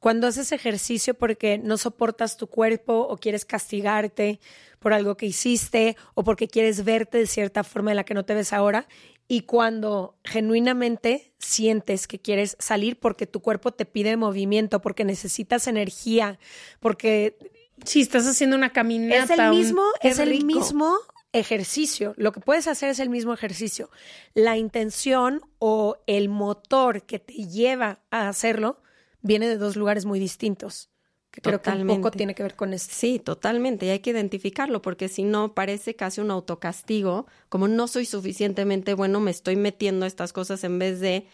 Cuando 0.00 0.26
haces 0.26 0.50
ejercicio 0.52 1.14
porque 1.14 1.58
no 1.58 1.76
soportas 1.76 2.36
tu 2.36 2.46
cuerpo 2.48 3.06
o 3.08 3.18
quieres 3.18 3.44
castigarte 3.44 4.40
por 4.78 4.94
algo 4.94 5.16
que 5.16 5.26
hiciste 5.26 5.96
o 6.14 6.24
porque 6.24 6.48
quieres 6.48 6.84
verte 6.84 7.18
de 7.18 7.26
cierta 7.26 7.62
forma 7.64 7.92
en 7.92 7.96
la 7.96 8.04
que 8.04 8.14
no 8.14 8.24
te 8.24 8.34
ves 8.34 8.52
ahora 8.54 8.88
y 9.28 9.42
cuando 9.42 10.16
genuinamente 10.24 11.32
sientes 11.38 12.08
que 12.08 12.18
quieres 12.18 12.56
salir 12.58 12.98
porque 12.98 13.28
tu 13.28 13.40
cuerpo 13.40 13.70
te 13.70 13.84
pide 13.84 14.16
movimiento, 14.16 14.80
porque 14.80 15.04
necesitas 15.04 15.68
energía, 15.68 16.40
porque 16.80 17.36
Si 17.84 18.00
estás 18.00 18.26
haciendo 18.26 18.56
una 18.56 18.72
caminata. 18.72 19.32
es 19.32 19.38
el 19.38 19.50
mismo, 19.50 19.82
es 20.02 20.18
el 20.18 20.44
mismo 20.44 20.96
ejercicio. 21.32 22.12
Lo 22.16 22.32
que 22.32 22.40
puedes 22.40 22.66
hacer 22.66 22.88
es 22.88 22.98
el 22.98 23.08
mismo 23.08 23.32
ejercicio. 23.32 23.88
La 24.34 24.56
intención 24.56 25.42
o 25.60 25.98
el 26.06 26.28
motor 26.28 27.02
que 27.02 27.18
te 27.18 27.34
lleva 27.34 28.00
a 28.10 28.28
hacerlo 28.28 28.82
viene 29.22 29.48
de 29.48 29.56
dos 29.56 29.76
lugares 29.76 30.04
muy 30.04 30.18
distintos. 30.18 30.88
Que 31.30 31.40
creo 31.40 31.62
que 31.62 31.70
un 31.70 31.86
poco 31.86 32.10
tiene 32.10 32.34
que 32.34 32.42
ver 32.42 32.56
con 32.56 32.72
esto. 32.72 32.92
Sí, 32.92 33.20
totalmente. 33.20 33.86
Y 33.86 33.90
hay 33.90 34.00
que 34.00 34.10
identificarlo 34.10 34.82
porque 34.82 35.08
si 35.08 35.22
no 35.22 35.54
parece 35.54 35.94
casi 35.94 36.20
un 36.20 36.32
autocastigo, 36.32 37.26
como 37.48 37.68
no 37.68 37.86
soy 37.86 38.04
suficientemente 38.04 38.94
bueno, 38.94 39.20
me 39.20 39.30
estoy 39.30 39.54
metiendo 39.54 40.04
a 40.04 40.08
estas 40.08 40.32
cosas 40.32 40.64
en 40.64 40.80
vez 40.80 40.98
de 40.98 41.26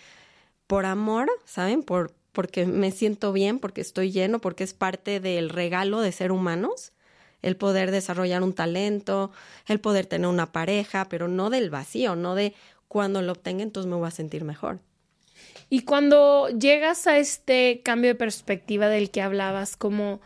por 0.67 0.85
amor, 0.85 1.31
¿saben? 1.47 1.83
Por 1.83 2.13
porque 2.37 2.67
me 2.67 2.91
siento 2.91 3.33
bien, 3.33 3.59
porque 3.59 3.81
estoy 3.81 4.13
lleno, 4.13 4.43
porque 4.43 4.63
es 4.63 4.75
parte 4.75 5.21
del 5.21 5.49
regalo 5.49 6.03
de 6.03 6.13
ser 6.13 6.33
humanos, 6.33 6.93
el 7.41 7.57
poder 7.57 7.91
desarrollar 7.91 8.43
un 8.43 8.53
talento, 8.53 9.31
el 9.67 9.81
poder 9.81 10.05
tener 10.05 10.29
una 10.29 10.53
pareja, 10.53 11.07
pero 11.09 11.29
no 11.29 11.49
del 11.49 11.71
vacío, 11.71 12.15
no 12.15 12.35
de 12.35 12.53
cuando 12.89 13.23
lo 13.23 13.33
obtenga 13.33 13.63
entonces 13.63 13.89
me 13.89 13.97
voy 13.97 14.07
a 14.07 14.11
sentir 14.11 14.45
mejor. 14.45 14.81
Y 15.69 15.81
cuando 15.81 16.49
llegas 16.49 17.07
a 17.07 17.19
este 17.19 17.81
cambio 17.85 18.11
de 18.11 18.15
perspectiva 18.15 18.89
del 18.89 19.11
que 19.11 19.23
hablabas, 19.23 19.77
como, 19.77 20.21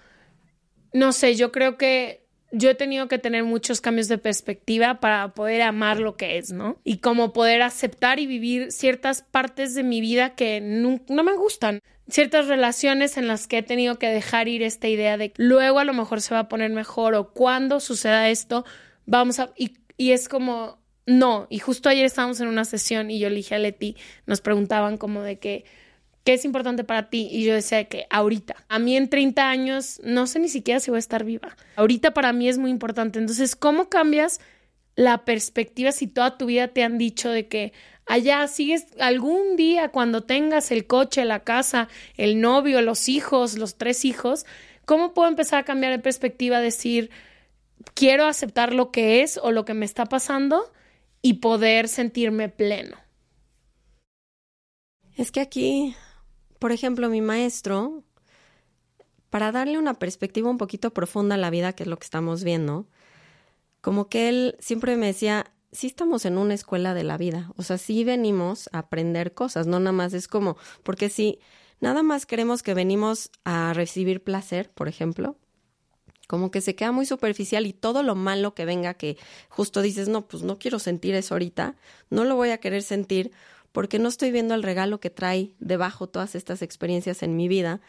no 0.93 1.13
sé, 1.13 1.35
yo 1.35 1.51
creo 1.51 1.79
que 1.79 2.21
yo 2.53 2.71
he 2.71 2.75
tenido 2.75 3.09
que 3.09 3.19
tener 3.19 3.45
muchos 3.45 3.81
cambios 3.81 4.09
de 4.09 4.19
perspectiva 4.19 5.01
para 5.01 5.35
poder 5.35 5.63
amar 5.63 6.01
lo 6.01 6.17
que 6.17 6.39
es, 6.39 6.53
¿no? 6.53 6.79
Y 6.85 6.99
como 6.99 7.33
poder 7.33 7.63
aceptar 7.63 8.19
y 8.19 8.27
vivir 8.27 8.73
ciertas 8.73 9.23
partes 9.23 9.75
de 9.75 9.83
mi 9.83 10.01
vida 10.01 10.35
que 10.35 10.61
no, 10.61 11.01
me 11.23 11.35
gustan. 11.35 11.81
Ciertas 12.09 12.49
relaciones 12.49 13.17
en 13.17 13.29
las 13.29 13.47
que 13.47 13.59
he 13.59 13.63
tenido 13.63 13.99
que 13.99 14.09
dejar 14.09 14.49
ir 14.49 14.63
esta 14.63 14.89
idea 14.89 15.17
de 15.17 15.33
luego 15.37 15.79
a 15.79 15.85
lo 15.85 15.95
mejor 15.95 16.21
se 16.21 16.35
va 16.35 16.41
a 16.41 16.49
poner 16.49 16.71
mejor 16.73 17.15
o 17.15 17.31
cuando 17.31 17.79
suceda 17.79 18.29
esto, 18.29 18.65
vamos 19.07 19.39
a... 19.39 19.53
Y, 19.57 19.75
y 19.97 20.11
es 20.11 20.29
como, 20.29 20.80
no, 21.07 21.47
y 21.51 21.59
justo 21.59 21.89
ayer 21.89 22.05
estábamos 22.05 22.41
en 22.41 22.49
una 22.49 22.65
sesión 22.65 23.11
y 23.11 23.19
yo 23.19 23.29
le 23.29 23.37
dije 23.37 23.55
a 23.55 23.59
Leti, 23.59 23.97
nos 24.27 24.41
preguntaban 24.41 24.97
como 24.97 25.23
de 25.23 25.39
que, 25.39 25.65
¿qué 26.25 26.35
es 26.35 26.45
importante 26.45 26.85
para 26.85 27.09
ti? 27.09 27.29
Y 27.31 27.45
yo 27.45 27.55
decía 27.55 27.85
que 27.85 28.07
ahorita, 28.11 28.57
a 28.69 28.79
mí 28.79 28.97
en 28.97 29.09
30 29.09 29.49
años 29.49 30.01
no 30.05 30.27
sé 30.27 30.39
ni 30.39 30.49
siquiera 30.49 30.81
si 30.81 30.91
voy 30.91 30.99
a 30.99 31.01
estar 31.01 31.25
viva. 31.25 31.57
Ahorita 31.77 32.13
para 32.13 32.33
mí 32.33 32.49
es 32.49 32.59
muy 32.59 32.71
importante. 32.71 33.19
Entonces, 33.19 33.57
¿cómo 33.57 33.89
cambias 33.89 34.41
la 34.95 35.25
perspectiva 35.25 35.93
si 35.93 36.07
toda 36.07 36.37
tu 36.37 36.47
vida 36.47 36.69
te 36.69 36.85
han 36.85 36.99
dicho 36.99 37.31
de 37.31 37.49
que 37.49 37.73
allá 38.07 38.47
sigues 38.49 38.87
algún 38.99 39.57
día 39.57 39.89
cuando 39.89 40.23
tengas 40.23 40.71
el 40.71 40.87
coche, 40.87 41.25
la 41.25 41.43
casa, 41.43 41.89
el 42.17 42.41
novio, 42.41 42.83
los 42.83 43.09
hijos, 43.09 43.57
los 43.57 43.79
tres 43.79 44.05
hijos? 44.05 44.45
¿Cómo 44.85 45.15
puedo 45.15 45.29
empezar 45.29 45.61
a 45.61 45.65
cambiar 45.65 45.93
de 45.93 45.99
perspectiva? 45.99 46.61
Decir, 46.61 47.11
quiero 47.95 48.27
aceptar 48.27 48.75
lo 48.75 48.91
que 48.91 49.23
es 49.23 49.39
o 49.43 49.51
lo 49.51 49.65
que 49.65 49.75
me 49.75 49.87
está 49.87 50.05
pasando 50.05 50.71
y 51.23 51.35
poder 51.35 51.89
sentirme 51.89 52.49
pleno. 52.49 52.97
Es 55.17 55.31
que 55.31 55.41
aquí, 55.41 55.95
por 56.59 56.73
ejemplo, 56.73 57.09
mi 57.09 57.21
maestro, 57.21 58.05
para 59.29 59.53
darle 59.53 59.79
una 59.79 59.95
perspectiva 59.95 60.51
un 60.51 60.59
poquito 60.59 60.93
profunda 60.93 61.35
a 61.35 61.39
la 61.39 61.51
vida, 61.51 61.73
que 61.73 61.83
es 61.83 61.89
lo 61.89 61.99
que 61.99 62.05
estamos 62.05 62.43
viendo, 62.43 62.89
como 63.81 64.09
que 64.09 64.29
él 64.29 64.57
siempre 64.61 64.97
me 64.97 65.07
decía, 65.07 65.53
sí 65.73 65.87
estamos 65.87 66.25
en 66.25 66.39
una 66.39 66.55
escuela 66.55 66.95
de 66.95 67.05
la 67.05 67.17
vida, 67.17 67.53
o 67.57 67.63
sea, 67.63 67.79
sí 67.79 68.05
venimos 68.05 68.69
a 68.73 68.79
aprender 68.81 69.35
cosas, 69.35 69.67
no 69.67 69.79
nada 69.79 69.93
más 69.93 70.13
es 70.15 70.27
como, 70.29 70.57
porque 70.83 71.09
si 71.09 71.39
nada 71.81 72.03
más 72.03 72.27
queremos 72.27 72.63
que 72.63 72.75
venimos 72.75 73.31
a 73.45 73.73
recibir 73.73 74.23
placer, 74.23 74.71
por 74.71 74.89
ejemplo, 74.89 75.37
como 76.31 76.53
que 76.53 76.61
se 76.61 76.77
queda 76.77 76.93
muy 76.93 77.07
superficial 77.07 77.67
y 77.67 77.73
todo 77.73 78.05
lo 78.05 78.15
malo 78.15 78.55
que 78.55 78.65
venga 78.65 78.95
que 78.95 79.17
justo 79.49 79.83
dices, 79.83 80.07
no, 80.07 80.29
pues 80.29 80.45
no 80.45 80.61
quiero 80.61 80.79
sentir 80.79 81.17
eso 81.17 81.35
ahorita, 81.35 81.75
no 82.09 82.23
lo 82.23 82.37
voy 82.37 82.51
a 82.51 82.59
querer 82.59 82.85
sentir 82.85 83.33
porque 83.73 83.99
no 83.99 84.09
estoy 84.09 84.31
viendo 84.31 84.55
el 84.55 84.63
regalo 84.63 85.01
que 85.01 85.11
trae 85.11 85.51
debajo 85.59 86.09
todas 86.09 86.37
estas 86.37 86.63
experiencias 86.63 87.25
en 87.25 87.35
mi 87.35 87.49
vida, 87.49 87.81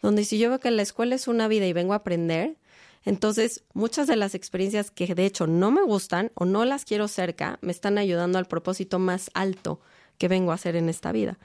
donde 0.00 0.24
si 0.24 0.38
yo 0.38 0.48
veo 0.48 0.60
que 0.60 0.70
la 0.70 0.80
escuela 0.80 1.14
es 1.14 1.28
una 1.28 1.46
vida 1.46 1.66
y 1.66 1.74
vengo 1.74 1.92
a 1.92 1.96
aprender, 1.96 2.56
entonces 3.04 3.64
muchas 3.74 4.06
de 4.06 4.16
las 4.16 4.34
experiencias 4.34 4.90
que 4.90 5.14
de 5.14 5.26
hecho 5.26 5.46
no 5.46 5.70
me 5.70 5.82
gustan 5.82 6.32
o 6.32 6.46
no 6.46 6.64
las 6.64 6.86
quiero 6.86 7.06
cerca, 7.06 7.58
me 7.60 7.70
están 7.70 7.98
ayudando 7.98 8.38
al 8.38 8.46
propósito 8.46 8.98
más 8.98 9.30
alto 9.34 9.78
que 10.16 10.26
vengo 10.26 10.52
a 10.52 10.54
hacer 10.54 10.74
en 10.74 10.88
esta 10.88 11.12
vida. 11.12 11.38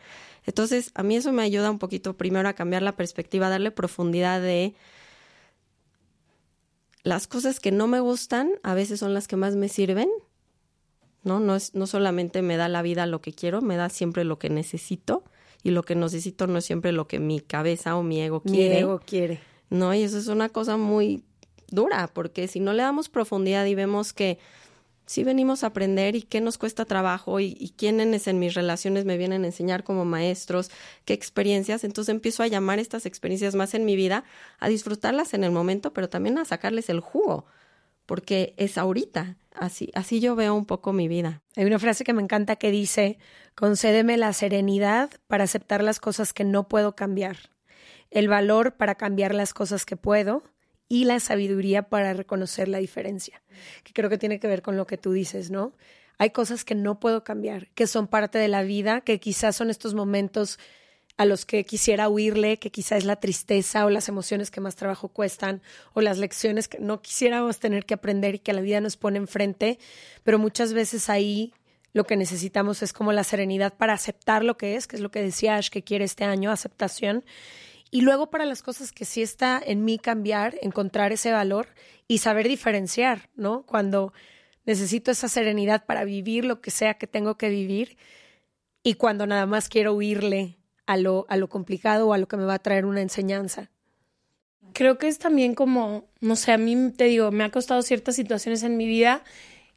Entonces, 0.45 0.91
a 0.93 1.03
mí 1.03 1.17
eso 1.17 1.33
me 1.33 1.43
ayuda 1.43 1.69
un 1.69 1.79
poquito 1.79 2.15
primero 2.15 2.47
a 2.47 2.53
cambiar 2.53 2.81
la 2.81 2.95
perspectiva, 2.95 3.47
a 3.47 3.49
darle 3.49 3.71
profundidad 3.71 4.39
de 4.39 4.73
las 7.05 7.27
cosas 7.27 7.59
que 7.59 7.71
no 7.71 7.85
me 7.85 7.99
gustan 7.99 8.49
a 8.63 8.73
veces 8.73 8.99
son 8.99 9.13
las 9.13 9.27
que 9.27 9.35
más 9.35 9.55
me 9.55 9.69
sirven, 9.69 10.09
¿no? 11.23 11.39
No, 11.39 11.55
es, 11.55 11.75
no 11.75 11.85
solamente 11.85 12.41
me 12.41 12.57
da 12.57 12.67
la 12.67 12.81
vida 12.81 13.05
lo 13.05 13.21
que 13.21 13.31
quiero, 13.31 13.61
me 13.61 13.77
da 13.77 13.89
siempre 13.89 14.23
lo 14.23 14.39
que 14.39 14.49
necesito 14.49 15.23
y 15.61 15.69
lo 15.69 15.83
que 15.83 15.93
necesito 15.93 16.47
no 16.47 16.57
es 16.57 16.65
siempre 16.65 16.91
lo 16.91 17.07
que 17.07 17.19
mi 17.19 17.41
cabeza 17.41 17.95
o 17.95 18.01
mi 18.01 18.21
ego 18.21 18.41
quiere. 18.41 18.75
Mi 18.75 18.81
ego 18.81 18.99
quiere. 19.05 19.39
No, 19.69 19.93
y 19.93 20.01
eso 20.01 20.17
es 20.17 20.27
una 20.27 20.49
cosa 20.49 20.77
muy 20.77 21.23
dura, 21.69 22.09
porque 22.11 22.47
si 22.47 22.59
no 22.59 22.73
le 22.73 22.81
damos 22.81 23.07
profundidad 23.07 23.67
y 23.67 23.75
vemos 23.75 24.11
que 24.11 24.39
sí 25.05 25.23
venimos 25.23 25.63
a 25.63 25.67
aprender 25.67 26.15
y 26.15 26.21
qué 26.21 26.41
nos 26.41 26.57
cuesta 26.57 26.85
trabajo 26.85 27.39
y, 27.39 27.55
y, 27.59 27.69
quiénes 27.71 28.27
en 28.27 28.39
mis 28.39 28.53
relaciones 28.53 29.05
me 29.05 29.17
vienen 29.17 29.43
a 29.43 29.47
enseñar 29.47 29.83
como 29.83 30.05
maestros, 30.05 30.71
qué 31.05 31.13
experiencias. 31.13 31.83
Entonces 31.83 32.13
empiezo 32.13 32.43
a 32.43 32.47
llamar 32.47 32.79
estas 32.79 33.05
experiencias 33.05 33.55
más 33.55 33.73
en 33.73 33.85
mi 33.85 33.95
vida, 33.95 34.23
a 34.59 34.69
disfrutarlas 34.69 35.33
en 35.33 35.43
el 35.43 35.51
momento, 35.51 35.93
pero 35.93 36.09
también 36.09 36.37
a 36.37 36.45
sacarles 36.45 36.89
el 36.89 36.99
jugo, 36.99 37.45
porque 38.05 38.53
es 38.57 38.77
ahorita. 38.77 39.37
Así, 39.53 39.89
así 39.93 40.19
yo 40.19 40.35
veo 40.35 40.53
un 40.53 40.65
poco 40.65 40.91
mi 40.91 41.07
vida. 41.07 41.41
Hay 41.55 41.65
una 41.65 41.79
frase 41.79 42.03
que 42.03 42.13
me 42.13 42.21
encanta 42.21 42.57
que 42.57 42.71
dice, 42.71 43.17
concédeme 43.55 44.17
la 44.17 44.33
serenidad 44.33 45.11
para 45.27 45.45
aceptar 45.45 45.81
las 45.83 45.99
cosas 45.99 46.33
que 46.33 46.43
no 46.43 46.67
puedo 46.67 46.95
cambiar, 46.95 47.37
el 48.11 48.27
valor 48.27 48.75
para 48.75 48.95
cambiar 48.95 49.33
las 49.33 49.53
cosas 49.53 49.85
que 49.85 49.95
puedo 49.95 50.43
y 50.87 51.05
la 51.05 51.19
sabiduría 51.19 51.83
para 51.83 52.13
reconocer 52.13 52.67
la 52.67 52.77
diferencia, 52.77 53.41
que 53.83 53.93
creo 53.93 54.09
que 54.09 54.17
tiene 54.17 54.39
que 54.39 54.47
ver 54.47 54.61
con 54.61 54.77
lo 54.77 54.85
que 54.87 54.97
tú 54.97 55.11
dices, 55.11 55.51
¿no? 55.51 55.73
Hay 56.17 56.29
cosas 56.29 56.63
que 56.63 56.75
no 56.75 56.99
puedo 56.99 57.23
cambiar, 57.23 57.69
que 57.71 57.87
son 57.87 58.07
parte 58.07 58.37
de 58.37 58.47
la 58.47 58.63
vida, 58.63 59.01
que 59.01 59.19
quizás 59.19 59.55
son 59.55 59.69
estos 59.69 59.93
momentos 59.93 60.59
a 61.17 61.25
los 61.25 61.45
que 61.45 61.65
quisiera 61.65 62.09
huirle, 62.09 62.57
que 62.57 62.71
quizás 62.71 62.99
es 62.99 63.05
la 63.05 63.15
tristeza 63.15 63.85
o 63.85 63.89
las 63.89 64.09
emociones 64.09 64.51
que 64.51 64.61
más 64.61 64.75
trabajo 64.75 65.07
cuestan 65.07 65.61
o 65.93 66.01
las 66.01 66.17
lecciones 66.17 66.67
que 66.67 66.79
no 66.79 67.01
quisiéramos 67.01 67.59
tener 67.59 67.85
que 67.85 67.93
aprender 67.93 68.35
y 68.35 68.39
que 68.39 68.53
la 68.53 68.61
vida 68.61 68.81
nos 68.81 68.97
pone 68.97 69.17
enfrente, 69.17 69.79
pero 70.23 70.39
muchas 70.39 70.73
veces 70.73 71.09
ahí 71.09 71.53
lo 71.93 72.03
que 72.05 72.17
necesitamos 72.17 72.83
es 72.83 72.91
como 72.91 73.13
la 73.13 73.23
serenidad 73.23 73.73
para 73.73 73.93
aceptar 73.93 74.43
lo 74.43 74.57
que 74.57 74.75
es, 74.75 74.87
que 74.87 74.97
es 74.97 75.01
lo 75.01 75.11
que 75.11 75.21
decía 75.21 75.55
Ash 75.55 75.69
que 75.69 75.83
quiere 75.83 76.03
este 76.03 76.25
año, 76.25 76.51
aceptación, 76.51 77.23
y 77.95 78.01
luego 78.01 78.29
para 78.29 78.43
las 78.43 78.61
cosas 78.61 78.91
que 78.91 79.05
sí 79.05 79.21
está 79.21 79.57
en 79.65 79.85
mí 79.85 79.99
cambiar, 79.99 80.57
encontrar 80.61 81.13
ese 81.13 81.31
valor 81.31 81.69
y 82.09 82.17
saber 82.17 82.45
diferenciar, 82.45 83.29
¿no? 83.37 83.65
Cuando 83.65 84.11
necesito 84.65 85.11
esa 85.11 85.29
serenidad 85.29 85.85
para 85.85 86.03
vivir 86.03 86.43
lo 86.43 86.59
que 86.59 86.71
sea 86.71 86.95
que 86.95 87.07
tengo 87.07 87.37
que 87.37 87.47
vivir 87.47 87.95
y 88.83 88.95
cuando 88.95 89.25
nada 89.27 89.45
más 89.45 89.69
quiero 89.69 89.93
huirle 89.93 90.57
a 90.85 90.97
lo, 90.97 91.25
a 91.29 91.37
lo 91.37 91.47
complicado 91.47 92.09
o 92.09 92.13
a 92.13 92.17
lo 92.17 92.27
que 92.27 92.35
me 92.35 92.43
va 92.43 92.55
a 92.55 92.59
traer 92.59 92.85
una 92.85 93.01
enseñanza. 93.01 93.71
Creo 94.73 94.97
que 94.97 95.07
es 95.07 95.17
también 95.17 95.55
como, 95.55 96.09
no 96.19 96.35
sé, 96.35 96.51
a 96.51 96.57
mí 96.57 96.91
te 96.97 97.05
digo, 97.05 97.31
me 97.31 97.45
ha 97.45 97.49
costado 97.49 97.81
ciertas 97.81 98.17
situaciones 98.17 98.63
en 98.63 98.75
mi 98.75 98.87
vida 98.87 99.23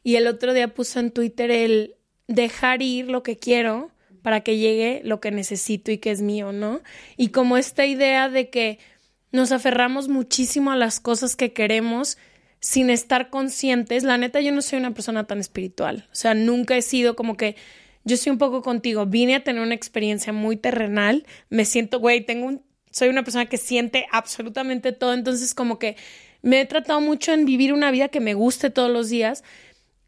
y 0.03 0.17
el 0.17 0.27
otro 0.27 0.53
día 0.53 0.73
puso 0.73 0.99
en 0.99 1.11
Twitter 1.11 1.51
el 1.51 1.95
dejar 2.27 2.81
ir 2.81 3.07
lo 3.07 3.23
que 3.23 3.37
quiero 3.37 3.91
para 4.21 4.41
que 4.41 4.57
llegue 4.57 5.01
lo 5.03 5.19
que 5.19 5.31
necesito 5.31 5.91
y 5.91 5.97
que 5.97 6.11
es 6.11 6.21
mío, 6.21 6.51
¿no? 6.51 6.81
Y 7.17 7.29
como 7.29 7.57
esta 7.57 7.85
idea 7.85 8.29
de 8.29 8.49
que 8.49 8.79
nos 9.31 9.51
aferramos 9.51 10.07
muchísimo 10.07 10.71
a 10.71 10.75
las 10.75 10.99
cosas 10.99 11.35
que 11.35 11.53
queremos 11.53 12.17
sin 12.59 12.89
estar 12.89 13.29
conscientes. 13.29 14.03
La 14.03 14.17
neta, 14.17 14.41
yo 14.41 14.51
no 14.51 14.61
soy 14.61 14.79
una 14.79 14.93
persona 14.93 15.25
tan 15.27 15.39
espiritual. 15.39 16.07
O 16.11 16.15
sea, 16.15 16.33
nunca 16.33 16.75
he 16.75 16.81
sido 16.81 17.15
como 17.15 17.37
que 17.37 17.55
yo 18.03 18.17
soy 18.17 18.31
un 18.31 18.37
poco 18.37 18.61
contigo. 18.61 19.05
Vine 19.05 19.35
a 19.35 19.43
tener 19.43 19.61
una 19.61 19.75
experiencia 19.75 20.33
muy 20.33 20.57
terrenal. 20.57 21.25
Me 21.49 21.65
siento, 21.65 21.99
güey, 21.99 22.25
tengo 22.25 22.47
un, 22.47 22.63
soy 22.91 23.09
una 23.09 23.23
persona 23.23 23.45
que 23.45 23.57
siente 23.57 24.07
absolutamente 24.11 24.91
todo. 24.91 25.13
Entonces, 25.13 25.53
como 25.53 25.79
que 25.79 25.95
me 26.41 26.61
he 26.61 26.65
tratado 26.65 27.01
mucho 27.01 27.33
en 27.33 27.45
vivir 27.45 27.73
una 27.73 27.91
vida 27.91 28.09
que 28.09 28.19
me 28.19 28.33
guste 28.33 28.69
todos 28.69 28.91
los 28.91 29.09
días 29.09 29.43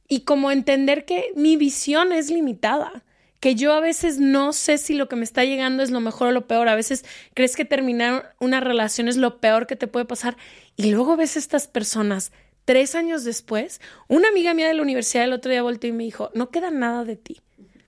y 0.08 0.22
como 0.22 0.52
entender 0.52 1.06
que 1.06 1.32
mi 1.36 1.58
visión 1.58 2.12
es 2.12 2.30
limitada 2.30 3.04
que 3.42 3.56
yo 3.56 3.74
a 3.74 3.80
veces 3.80 4.20
no 4.20 4.54
sé 4.54 4.78
si 4.78 4.94
lo 4.94 5.10
que 5.10 5.16
me 5.16 5.24
está 5.24 5.44
llegando 5.44 5.82
es 5.82 5.90
lo 5.90 6.00
mejor 6.00 6.28
o 6.28 6.32
lo 6.32 6.46
peor. 6.48 6.70
A 6.70 6.76
veces 6.76 7.04
crees 7.34 7.56
que 7.56 7.66
terminar 7.66 8.36
una 8.40 8.62
relación 8.62 9.08
es 9.08 9.18
lo 9.18 9.42
peor 9.42 9.66
que 9.66 9.76
te 9.76 9.88
puede 9.88 10.06
pasar 10.06 10.38
y 10.78 10.92
luego 10.92 11.18
ves 11.18 11.36
a 11.36 11.40
estas 11.40 11.68
personas 11.68 12.32
tres 12.66 12.94
años 12.94 13.24
después. 13.24 13.82
Una 14.08 14.30
amiga 14.30 14.54
mía 14.54 14.68
de 14.68 14.76
la 14.76 14.84
universidad 14.84 15.26
el 15.26 15.34
otro 15.34 15.52
día 15.52 15.64
volteó 15.64 15.90
y 15.90 15.94
me 15.94 16.04
dijo, 16.04 16.30
no 16.36 16.52
queda 16.52 16.70
nada 16.70 17.04
de 17.04 17.16
ti, 17.16 17.42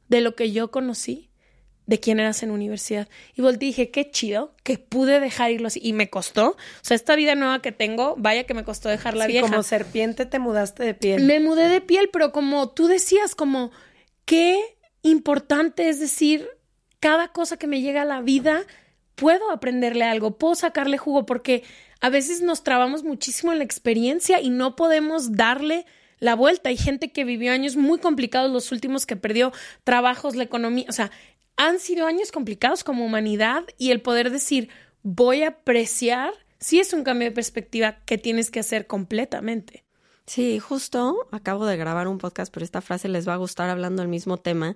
de 0.10 0.22
lo 0.22 0.36
que 0.36 0.52
yo 0.52 0.72
conocí, 0.72 1.30
de 1.86 2.00
quién 2.00 2.20
eras 2.20 2.42
en 2.42 2.50
universidad. 2.50 3.08
Y 3.36 3.44
volteé 3.44 3.68
y 3.68 3.72
dije, 3.74 3.92
qué 3.92 4.10
chido 4.10 4.56
que 4.64 4.80
pude 4.80 5.20
dejar 5.20 5.52
irlo 5.52 5.68
así. 5.68 5.80
Y 5.84 5.94
me 5.94 6.10
costó. 6.10 6.48
O 6.48 6.56
sea, 6.82 6.96
esta 6.96 7.16
vida 7.16 7.36
nueva 7.36 7.62
que 7.62 7.72
tengo, 7.72 8.16
vaya 8.18 8.46
que 8.46 8.56
me 8.56 8.64
costó 8.64 8.90
dejarla 8.90 9.28
sí, 9.28 9.34
vieja. 9.34 9.48
Como 9.48 9.62
serpiente 9.62 10.26
te 10.26 10.40
mudaste 10.40 10.84
de 10.84 10.96
piel. 10.96 11.26
Me 11.26 11.40
mudé 11.40 11.70
de 11.70 11.80
piel, 11.80 12.10
pero 12.12 12.32
como 12.32 12.70
tú 12.70 12.88
decías, 12.88 13.36
como, 13.36 13.72
¿qué 14.26 14.60
importante, 15.04 15.90
es 15.90 16.00
decir, 16.00 16.48
cada 17.00 17.28
cosa 17.28 17.58
que 17.58 17.68
me 17.68 17.82
llega 17.82 18.02
a 18.02 18.06
la 18.06 18.22
vida, 18.22 18.64
puedo 19.16 19.52
aprenderle 19.52 20.06
algo, 20.06 20.38
puedo 20.38 20.56
sacarle 20.56 20.98
jugo, 20.98 21.26
porque 21.26 21.64
a 22.02 22.10
veces 22.10 22.42
nos 22.42 22.64
trabamos 22.64 23.04
muchísimo 23.04 23.52
en 23.52 23.60
la 23.60 23.64
experiencia 23.64 24.42
y 24.42 24.50
no 24.50 24.76
podemos 24.76 25.34
darle 25.34 25.86
la 26.20 26.36
vuelta. 26.36 26.70
Hay 26.70 26.78
gente 26.78 27.12
que 27.12 27.24
vivió 27.24 27.52
años 27.52 27.76
muy 27.76 28.00
complicados, 28.00 28.52
los 28.52 28.72
últimos 28.72 29.06
que 29.06 29.16
perdió 29.16 29.52
trabajos, 29.84 30.36
la 30.36 30.44
economía, 30.44 30.86
o 30.90 30.94
sea, 30.94 31.12
han 31.56 31.80
sido 31.80 32.08
años 32.08 32.32
complicados 32.32 32.84
como 32.84 33.06
humanidad 33.06 33.64
y 33.78 33.92
el 33.92 34.02
poder 34.02 34.32
decir, 34.32 34.70
voy 35.04 35.44
a 35.44 35.50
apreciar, 35.50 36.34
sí 36.60 36.80
es 36.80 36.94
un 36.94 37.04
cambio 37.04 37.28
de 37.28 37.36
perspectiva 37.36 37.98
que 38.06 38.18
tienes 38.18 38.50
que 38.50 38.60
hacer 38.60 38.88
completamente. 38.88 39.83
Sí, 40.26 40.60
justo 40.60 41.28
acabo 41.32 41.66
de 41.66 41.76
grabar 41.78 42.08
un 42.08 42.18
podcast, 42.18 42.54
pero 42.54 42.64
esta 42.64 42.82
frase 42.82 43.10
les 43.10 43.28
va 43.28 43.34
a 43.34 43.38
gustar 43.38 43.70
hablando 43.70 44.02
del 44.02 44.10
mismo 44.10 44.38
tema, 44.38 44.76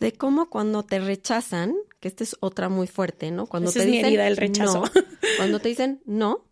de 0.00 0.12
cómo 0.12 0.50
cuando 0.50 0.82
te 0.82 0.98
rechazan, 0.98 1.74
que 2.00 2.08
esta 2.08 2.24
es 2.24 2.36
otra 2.40 2.68
muy 2.68 2.88
fuerte, 2.88 3.30
¿no? 3.30 3.46
Cuando 3.46 3.70
Esa 3.70 3.80
te 3.80 3.84
es 3.84 3.90
mi 3.90 3.96
dicen 3.98 4.06
herida, 4.06 4.26
el 4.26 4.36
rechazo. 4.36 4.82
no, 4.84 4.90
cuando 5.36 5.60
te 5.60 5.68
dicen 5.68 6.02
no, 6.04 6.44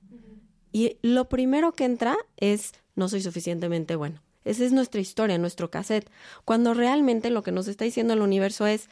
y 0.72 0.96
lo 1.02 1.28
primero 1.28 1.72
que 1.72 1.84
entra 1.84 2.16
es 2.36 2.72
no 2.94 3.08
soy 3.08 3.20
suficientemente 3.22 3.96
bueno. 3.96 4.22
Esa 4.44 4.64
es 4.64 4.72
nuestra 4.72 5.00
historia, 5.00 5.36
nuestro 5.36 5.70
cassette. 5.70 6.08
Cuando 6.44 6.72
realmente 6.72 7.30
lo 7.30 7.42
que 7.42 7.52
nos 7.52 7.66
está 7.68 7.84
diciendo 7.84 8.14
el 8.14 8.22
universo 8.22 8.66
es 8.66 8.88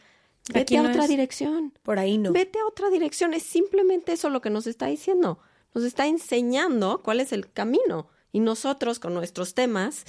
vete 0.48 0.60
Aquí 0.60 0.76
a 0.76 0.82
no 0.82 0.88
otra 0.90 1.04
es. 1.04 1.08
dirección. 1.08 1.72
Por 1.84 1.98
ahí 1.98 2.18
no. 2.18 2.32
Vete 2.32 2.58
a 2.58 2.66
otra 2.66 2.90
dirección. 2.90 3.32
Es 3.32 3.44
simplemente 3.44 4.12
eso 4.12 4.28
lo 4.28 4.40
que 4.42 4.50
nos 4.50 4.66
está 4.66 4.86
diciendo. 4.86 5.38
Nos 5.74 5.84
está 5.84 6.06
enseñando 6.06 7.00
cuál 7.02 7.20
es 7.20 7.32
el 7.32 7.50
camino. 7.50 8.08
Y 8.32 8.40
nosotros 8.40 8.98
con 8.98 9.14
nuestros 9.14 9.54
temas 9.54 10.04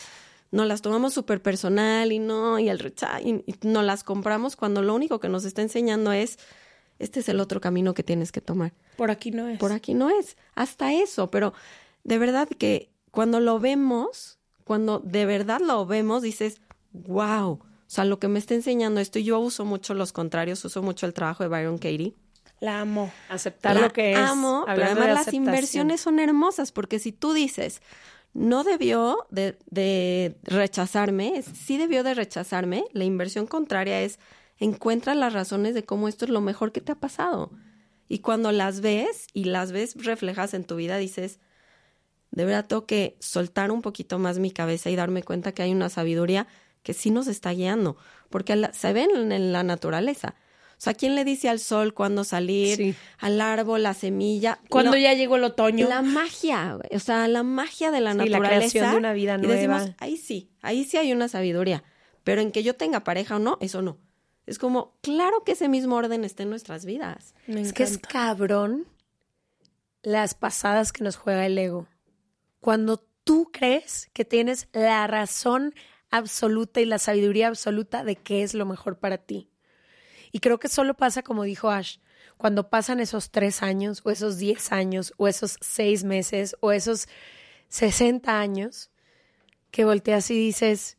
nos 0.51 0.67
las 0.67 0.81
tomamos 0.81 1.13
súper 1.13 1.41
personal 1.41 2.11
y 2.11 2.19
no, 2.19 2.59
y 2.59 2.69
el 2.69 2.79
rechazo, 2.79 3.19
y, 3.23 3.43
y 3.45 3.67
nos 3.67 3.83
las 3.83 4.03
compramos 4.03 4.55
cuando 4.55 4.81
lo 4.81 4.95
único 4.95 5.19
que 5.19 5.29
nos 5.29 5.45
está 5.45 5.61
enseñando 5.61 6.11
es 6.11 6.39
este 6.99 7.21
es 7.21 7.29
el 7.29 7.39
otro 7.39 7.61
camino 7.61 7.93
que 7.93 8.03
tienes 8.03 8.31
que 8.31 8.41
tomar. 8.41 8.73
Por 8.97 9.09
aquí 9.09 9.31
no 9.31 9.47
es. 9.47 9.57
Por 9.57 9.71
aquí 9.71 9.93
no 9.93 10.09
es. 10.09 10.37
Hasta 10.53 10.93
eso, 10.93 11.31
pero 11.31 11.53
de 12.03 12.17
verdad 12.17 12.47
que 12.49 12.91
cuando 13.11 13.39
lo 13.39 13.59
vemos, 13.59 14.37
cuando 14.65 14.99
de 14.99 15.25
verdad 15.25 15.61
lo 15.65 15.85
vemos, 15.85 16.21
dices, 16.21 16.61
wow, 16.91 17.51
o 17.53 17.61
sea, 17.87 18.05
lo 18.05 18.19
que 18.19 18.27
me 18.27 18.37
está 18.37 18.53
enseñando 18.53 18.99
esto, 18.99 19.17
y 19.17 19.23
yo 19.23 19.39
uso 19.39 19.65
mucho 19.65 19.93
los 19.93 20.11
contrarios, 20.11 20.63
uso 20.65 20.83
mucho 20.83 21.05
el 21.05 21.13
trabajo 21.13 21.43
de 21.43 21.49
Byron 21.49 21.77
Katie. 21.77 22.13
La 22.59 22.81
amo. 22.81 23.11
Aceptar 23.29 23.75
La 23.75 23.81
lo 23.83 23.93
que 23.93 24.11
es. 24.13 24.17
amo, 24.17 24.63
pero 24.67 24.85
además 24.85 25.07
de 25.07 25.13
las 25.13 25.33
inversiones 25.33 26.01
son 26.01 26.19
hermosas, 26.19 26.71
porque 26.71 26.99
si 26.99 27.11
tú 27.11 27.33
dices, 27.33 27.81
no 28.33 28.63
debió 28.63 29.25
de, 29.29 29.57
de 29.67 30.35
rechazarme, 30.43 31.41
sí 31.41 31.77
debió 31.77 32.03
de 32.03 32.13
rechazarme, 32.13 32.83
la 32.91 33.05
inversión 33.05 33.47
contraria 33.47 34.01
es, 34.01 34.19
encuentra 34.57 35.15
las 35.15 35.33
razones 35.33 35.73
de 35.73 35.85
cómo 35.85 36.07
esto 36.07 36.25
es 36.25 36.31
lo 36.31 36.41
mejor 36.41 36.71
que 36.71 36.81
te 36.81 36.91
ha 36.91 36.95
pasado. 36.99 37.51
Y 38.07 38.19
cuando 38.19 38.51
las 38.51 38.81
ves 38.81 39.27
y 39.33 39.45
las 39.45 39.71
ves 39.71 39.95
reflejadas 40.03 40.53
en 40.53 40.65
tu 40.65 40.75
vida, 40.75 40.97
dices, 40.97 41.39
de 42.31 42.45
verdad 42.45 42.65
tengo 42.67 42.85
que 42.85 43.15
soltar 43.19 43.71
un 43.71 43.81
poquito 43.81 44.19
más 44.19 44.37
mi 44.39 44.51
cabeza 44.51 44.89
y 44.89 44.95
darme 44.95 45.23
cuenta 45.23 45.51
que 45.53 45.61
hay 45.63 45.71
una 45.71 45.89
sabiduría 45.89 46.47
que 46.83 46.93
sí 46.93 47.09
nos 47.11 47.27
está 47.27 47.51
guiando, 47.51 47.97
porque 48.29 48.55
la- 48.55 48.73
se 48.73 48.93
ven 48.93 49.09
en, 49.15 49.31
en 49.31 49.51
la 49.53 49.63
naturaleza. 49.63 50.35
O 50.79 50.81
sea, 50.81 50.93
¿quién 50.93 51.13
le 51.15 51.25
dice 51.25 51.49
al 51.49 51.59
sol 51.59 51.93
cuándo 51.93 52.23
salir, 52.23 52.77
Sí. 52.77 52.95
al 53.17 53.41
árbol, 53.41 53.83
la 53.83 53.93
semilla? 53.93 54.59
Cuando 54.69 54.91
No, 54.91 54.97
ya 54.97 55.13
llegó 55.13 55.35
el 55.35 55.43
otoño. 55.43 55.89
La 55.89 56.01
magia, 56.01 56.79
o 56.91 56.99
sea, 56.99 57.27
la 57.27 57.43
magia 57.43 57.91
de 57.91 57.99
la 57.99 58.13
Sí, 58.13 58.17
la 58.17 58.23
naturaleza. 58.25 58.57
creación 58.71 58.91
de 58.91 58.97
una 58.97 59.11
vida 59.13 59.37
Y 59.43 59.45
decimos, 59.45 59.81
nueva. 59.81 59.95
ahí 59.99 60.15
sí, 60.15 60.49
ahí 60.61 60.85
sí 60.85 60.95
hay 60.95 61.11
una 61.11 61.27
sabiduría, 61.27 61.83
pero 62.23 62.39
en 62.41 62.53
que 62.53 62.63
yo 62.63 62.75
tenga 62.77 63.03
pareja 63.03 63.35
o 63.35 63.39
no, 63.39 63.57
eso 63.59 63.81
no. 63.81 63.97
Es 64.45 64.57
como, 64.57 64.95
claro 65.01 65.43
que 65.43 65.51
ese 65.51 65.67
mismo 65.67 65.95
orden 65.97 66.23
está 66.23 66.43
en 66.43 66.49
nuestras 66.49 66.85
vidas. 66.85 67.35
Me 67.45 67.59
Es 67.61 67.73
que 67.73 67.83
es 67.83 67.97
cabrón 67.97 68.87
las 70.01 70.33
pasadas 70.33 70.91
que 70.93 71.03
nos 71.03 71.17
juega 71.17 71.45
el 71.45 71.57
ego. 71.57 71.87
Cuando 72.61 73.05
tú 73.25 73.49
crees 73.51 74.09
que 74.13 74.23
tienes 74.25 74.69
la 74.71 75.05
razón 75.07 75.73
absoluta 76.09 76.79
y 76.81 76.85
la 76.85 76.99
sabiduría 76.99 77.47
absoluta 77.49 78.03
de 78.03 78.15
qué 78.15 78.43
es 78.43 78.53
lo 78.53 78.65
mejor 78.65 78.97
para 78.97 79.17
ti. 79.17 79.49
Y 80.31 80.39
creo 80.39 80.59
que 80.59 80.67
solo 80.67 80.93
pasa, 80.95 81.23
como 81.23 81.43
dijo 81.43 81.69
Ash, 81.69 81.97
cuando 82.37 82.69
pasan 82.69 82.99
esos 82.99 83.31
tres 83.31 83.63
años, 83.63 84.01
o 84.03 84.11
esos 84.11 84.37
diez 84.37 84.71
años, 84.71 85.13
o 85.17 85.27
esos 85.27 85.57
seis 85.61 86.03
meses, 86.03 86.55
o 86.61 86.71
esos 86.71 87.07
sesenta 87.67 88.39
años, 88.39 88.91
que 89.71 89.85
volteas 89.85 90.29
y 90.31 90.35
dices, 90.35 90.97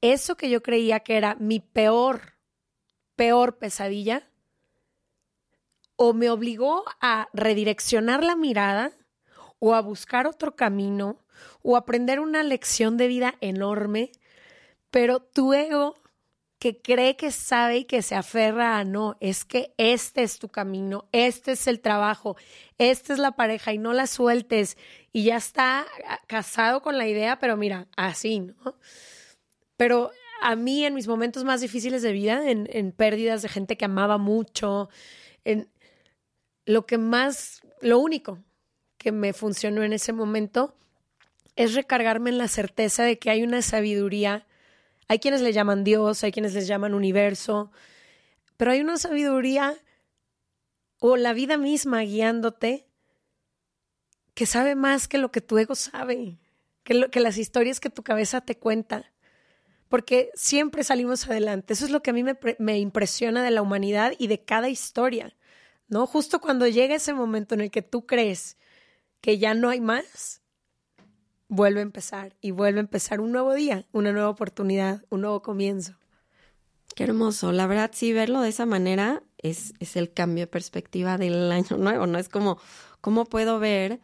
eso 0.00 0.36
que 0.36 0.50
yo 0.50 0.62
creía 0.62 1.00
que 1.00 1.16
era 1.16 1.34
mi 1.36 1.60
peor, 1.60 2.34
peor 3.16 3.58
pesadilla, 3.58 4.30
o 5.96 6.14
me 6.14 6.30
obligó 6.30 6.84
a 7.02 7.28
redireccionar 7.34 8.24
la 8.24 8.34
mirada 8.34 8.92
o 9.58 9.74
a 9.74 9.82
buscar 9.82 10.26
otro 10.26 10.56
camino 10.56 11.18
o 11.62 11.76
aprender 11.76 12.20
una 12.20 12.42
lección 12.42 12.96
de 12.96 13.06
vida 13.06 13.34
enorme, 13.42 14.12
pero 14.90 15.20
tu 15.20 15.52
ego 15.52 15.99
que 16.60 16.76
cree 16.76 17.16
que 17.16 17.30
sabe 17.32 17.78
y 17.78 17.84
que 17.86 18.02
se 18.02 18.14
aferra 18.14 18.78
a 18.78 18.84
no, 18.84 19.16
es 19.18 19.46
que 19.46 19.72
este 19.78 20.22
es 20.22 20.38
tu 20.38 20.48
camino, 20.48 21.08
este 21.10 21.52
es 21.52 21.66
el 21.66 21.80
trabajo, 21.80 22.36
esta 22.76 23.14
es 23.14 23.18
la 23.18 23.32
pareja 23.32 23.72
y 23.72 23.78
no 23.78 23.94
la 23.94 24.06
sueltes 24.06 24.76
y 25.10 25.24
ya 25.24 25.36
está 25.36 25.86
ah, 26.06 26.20
casado 26.26 26.82
con 26.82 26.98
la 26.98 27.08
idea, 27.08 27.38
pero 27.38 27.56
mira, 27.56 27.88
así, 27.96 28.40
¿no? 28.40 28.76
Pero 29.78 30.10
a 30.42 30.54
mí 30.54 30.84
en 30.84 30.94
mis 30.94 31.08
momentos 31.08 31.44
más 31.44 31.62
difíciles 31.62 32.02
de 32.02 32.12
vida, 32.12 32.50
en, 32.50 32.68
en 32.70 32.92
pérdidas 32.92 33.40
de 33.40 33.48
gente 33.48 33.78
que 33.78 33.86
amaba 33.86 34.18
mucho, 34.18 34.90
en 35.44 35.70
lo 36.66 36.84
que 36.84 36.98
más, 36.98 37.62
lo 37.80 37.98
único 37.98 38.38
que 38.98 39.12
me 39.12 39.32
funcionó 39.32 39.82
en 39.82 39.94
ese 39.94 40.12
momento 40.12 40.74
es 41.56 41.74
recargarme 41.74 42.28
en 42.28 42.36
la 42.36 42.48
certeza 42.48 43.02
de 43.02 43.18
que 43.18 43.30
hay 43.30 43.42
una 43.42 43.62
sabiduría. 43.62 44.46
Hay 45.10 45.18
quienes 45.18 45.40
le 45.40 45.52
llaman 45.52 45.82
Dios, 45.82 46.22
hay 46.22 46.30
quienes 46.30 46.54
les 46.54 46.68
llaman 46.68 46.94
universo, 46.94 47.72
pero 48.56 48.70
hay 48.70 48.80
una 48.80 48.96
sabiduría 48.96 49.76
o 51.00 51.16
la 51.16 51.32
vida 51.32 51.56
misma 51.56 52.02
guiándote 52.02 52.86
que 54.34 54.46
sabe 54.46 54.76
más 54.76 55.08
que 55.08 55.18
lo 55.18 55.32
que 55.32 55.40
tu 55.40 55.58
ego 55.58 55.74
sabe, 55.74 56.38
que, 56.84 56.94
lo, 56.94 57.10
que 57.10 57.18
las 57.18 57.38
historias 57.38 57.80
que 57.80 57.90
tu 57.90 58.04
cabeza 58.04 58.40
te 58.40 58.56
cuenta. 58.56 59.12
Porque 59.88 60.30
siempre 60.34 60.84
salimos 60.84 61.26
adelante. 61.26 61.72
Eso 61.72 61.86
es 61.86 61.90
lo 61.90 62.04
que 62.04 62.10
a 62.10 62.12
mí 62.12 62.22
me, 62.22 62.38
me 62.60 62.78
impresiona 62.78 63.42
de 63.42 63.50
la 63.50 63.62
humanidad 63.62 64.12
y 64.16 64.28
de 64.28 64.44
cada 64.44 64.68
historia. 64.68 65.36
¿no? 65.88 66.06
Justo 66.06 66.40
cuando 66.40 66.68
llega 66.68 66.94
ese 66.94 67.14
momento 67.14 67.56
en 67.56 67.62
el 67.62 67.72
que 67.72 67.82
tú 67.82 68.06
crees 68.06 68.56
que 69.20 69.38
ya 69.38 69.54
no 69.54 69.70
hay 69.70 69.80
más, 69.80 70.39
vuelve 71.50 71.80
a 71.80 71.82
empezar 71.82 72.36
y 72.40 72.52
vuelve 72.52 72.78
a 72.78 72.82
empezar 72.82 73.20
un 73.20 73.32
nuevo 73.32 73.52
día, 73.52 73.84
una 73.92 74.12
nueva 74.12 74.30
oportunidad, 74.30 75.04
un 75.10 75.20
nuevo 75.22 75.42
comienzo. 75.42 75.94
Qué 76.94 77.04
hermoso. 77.04 77.52
La 77.52 77.66
verdad, 77.66 77.90
sí, 77.92 78.12
verlo 78.12 78.40
de 78.40 78.48
esa 78.48 78.66
manera 78.66 79.22
es, 79.38 79.74
es 79.80 79.96
el 79.96 80.12
cambio 80.12 80.44
de 80.44 80.46
perspectiva 80.46 81.18
del 81.18 81.50
año 81.52 81.76
nuevo, 81.76 82.06
¿no? 82.06 82.18
Es 82.18 82.28
como, 82.28 82.58
¿cómo 83.00 83.26
puedo 83.26 83.58
ver 83.58 84.00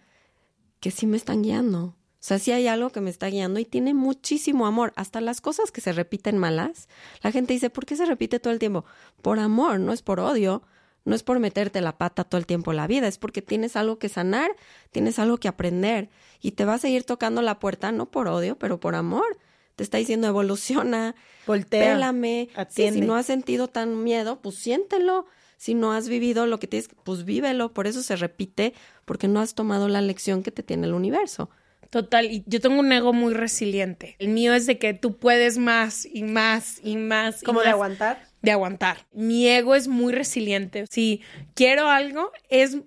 que 0.81 0.91
sí 0.91 1.07
me 1.07 1.17
están 1.17 1.43
guiando? 1.43 1.85
O 1.85 2.29
sea, 2.29 2.41
sí 2.41 2.51
hay 2.51 2.67
algo 2.67 2.91
que 2.91 3.01
me 3.01 3.11
está 3.11 3.29
guiando 3.29 3.61
y 3.61 3.65
tiene 3.65 3.95
muchísimo 3.95 4.67
amor. 4.67 4.93
Hasta 4.97 5.21
las 5.21 5.41
cosas 5.41 5.71
que 5.71 5.81
se 5.81 5.93
repiten 5.93 6.39
malas, 6.39 6.89
la 7.23 7.31
gente 7.31 7.53
dice, 7.53 7.71
¿por 7.71 7.87
qué 7.87 7.95
se 7.95 8.07
repite 8.07 8.41
todo 8.41 8.53
el 8.53 8.59
tiempo? 8.59 8.85
Por 9.23 9.39
amor, 9.39 9.79
no 9.79 9.93
es 9.93 10.03
por 10.03 10.19
odio, 10.19 10.63
no 11.07 11.15
es 11.15 11.23
por 11.23 11.39
meterte 11.39 11.81
la 11.81 11.97
pata 11.97 12.25
todo 12.25 12.39
el 12.39 12.47
tiempo 12.47 12.73
en 12.73 12.79
la 12.79 12.87
vida, 12.87 13.07
es 13.07 13.17
porque 13.17 13.41
tienes 13.41 13.77
algo 13.77 13.99
que 13.99 14.09
sanar, 14.09 14.51
tienes 14.91 15.19
algo 15.19 15.39
que 15.39 15.49
aprender 15.49 16.11
y 16.43 16.53
te 16.53 16.65
va 16.65 16.75
a 16.75 16.79
seguir 16.79 17.05
tocando 17.05 17.43
la 17.43 17.61
puerta, 17.61 17.93
no 17.93 18.11
por 18.11 18.27
odio, 18.29 18.59
pero 18.59 18.81
por 18.81 18.97
amor. 18.97 19.39
Te 19.77 19.85
está 19.85 19.99
diciendo 19.99 20.27
evoluciona, 20.27 21.15
Voltea, 21.47 21.95
pélame. 21.95 22.49
Si 22.69 23.01
no 23.01 23.15
has 23.15 23.27
sentido 23.27 23.69
tan 23.69 24.03
miedo, 24.03 24.41
pues 24.43 24.57
siéntelo. 24.57 25.27
Si 25.57 25.75
no 25.75 25.93
has 25.93 26.09
vivido 26.09 26.47
lo 26.47 26.59
que 26.59 26.67
tienes, 26.67 26.89
pues 27.05 27.25
vívelo. 27.25 27.73
Por 27.73 27.87
eso 27.87 28.03
se 28.03 28.17
repite, 28.17 28.75
porque 29.05 29.29
no 29.29 29.41
has 29.41 29.55
tomado 29.55 29.89
la 29.89 30.01
lección 30.01 30.43
que 30.43 30.51
te 30.51 30.63
tiene 30.63 30.87
el 30.87 30.95
universo. 30.95 31.51
Total, 31.91 32.27
y 32.27 32.43
yo 32.47 32.61
tengo 32.61 32.81
un 32.81 32.91
ego 32.93 33.13
muy 33.13 33.33
resiliente. 33.33 34.17
El 34.19 34.29
mío 34.29 34.55
es 34.55 34.67
de 34.67 34.79
que 34.79 34.93
tú 34.93 35.19
puedes 35.19 35.59
más 35.59 36.07
y 36.07 36.25
más 36.25 36.81
y 36.83 36.97
más. 36.97 37.43
y 37.43 37.47
¿Cómo 37.47 37.61
de 37.61 37.67
más 37.67 37.75
aguantar? 37.75 38.27
De 38.47 38.53
aguantar. 38.53 39.07
Mi 39.13 39.49
ego 39.49 39.75
es 39.75 39.89
muy 39.89 40.13
resiliente. 40.13 40.87
Si 40.89 41.21
quiero 41.55 41.89
algo, 41.89 42.31
es. 42.49 42.79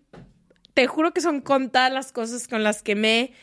Te 0.73 0.87
juro 0.87 1.13
que 1.13 1.19
son 1.19 1.41
contadas 1.41 1.91
las 1.91 2.11
cosas 2.13 2.47
con 2.47 2.63
las 2.63 2.81
que 2.81 2.95
me 2.95 3.19
he 3.19 3.33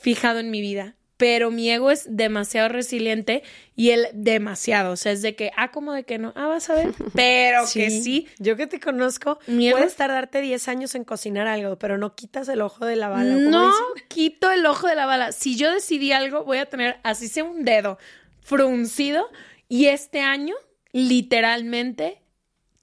fijado 0.00 0.38
en 0.38 0.50
mi 0.52 0.60
vida. 0.60 0.94
Pero 1.16 1.50
mi 1.50 1.70
ego 1.70 1.90
es 1.90 2.06
demasiado 2.08 2.68
resiliente 2.68 3.42
y 3.74 3.90
él 3.90 4.06
demasiado. 4.12 4.92
O 4.92 4.96
sea, 4.96 5.10
es 5.12 5.22
de 5.22 5.34
que, 5.34 5.50
ah, 5.56 5.70
como 5.70 5.92
de 5.92 6.04
que 6.04 6.18
no, 6.18 6.32
ah, 6.36 6.46
vas 6.46 6.70
a 6.70 6.74
ver. 6.74 6.92
Pero 7.14 7.62
que 7.72 7.90
sí. 7.90 8.28
Yo 8.38 8.56
que 8.56 8.66
te 8.66 8.78
conozco, 8.78 9.38
puedes 9.46 9.96
tardarte 9.96 10.40
10 10.40 10.68
años 10.68 10.94
en 10.94 11.04
cocinar 11.04 11.46
algo, 11.48 11.78
pero 11.78 11.98
no 11.98 12.14
quitas 12.14 12.48
el 12.48 12.60
ojo 12.60 12.84
de 12.86 12.96
la 12.96 13.08
bala. 13.08 13.32
¿o 13.34 13.38
cómo 13.38 13.50
No 13.50 13.66
dicen? 13.66 14.08
quito 14.08 14.50
el 14.50 14.64
ojo 14.66 14.86
de 14.88 14.94
la 14.96 15.06
bala. 15.06 15.32
Si 15.32 15.56
yo 15.56 15.72
decidí 15.72 16.12
algo, 16.12 16.44
voy 16.44 16.58
a 16.58 16.66
tener 16.66 16.98
así 17.04 17.26
sea 17.28 17.44
un 17.44 17.64
dedo 17.64 17.98
fruncido. 18.40 19.28
Y 19.68 19.86
este 19.86 20.20
año, 20.20 20.54
literalmente, 20.94 22.22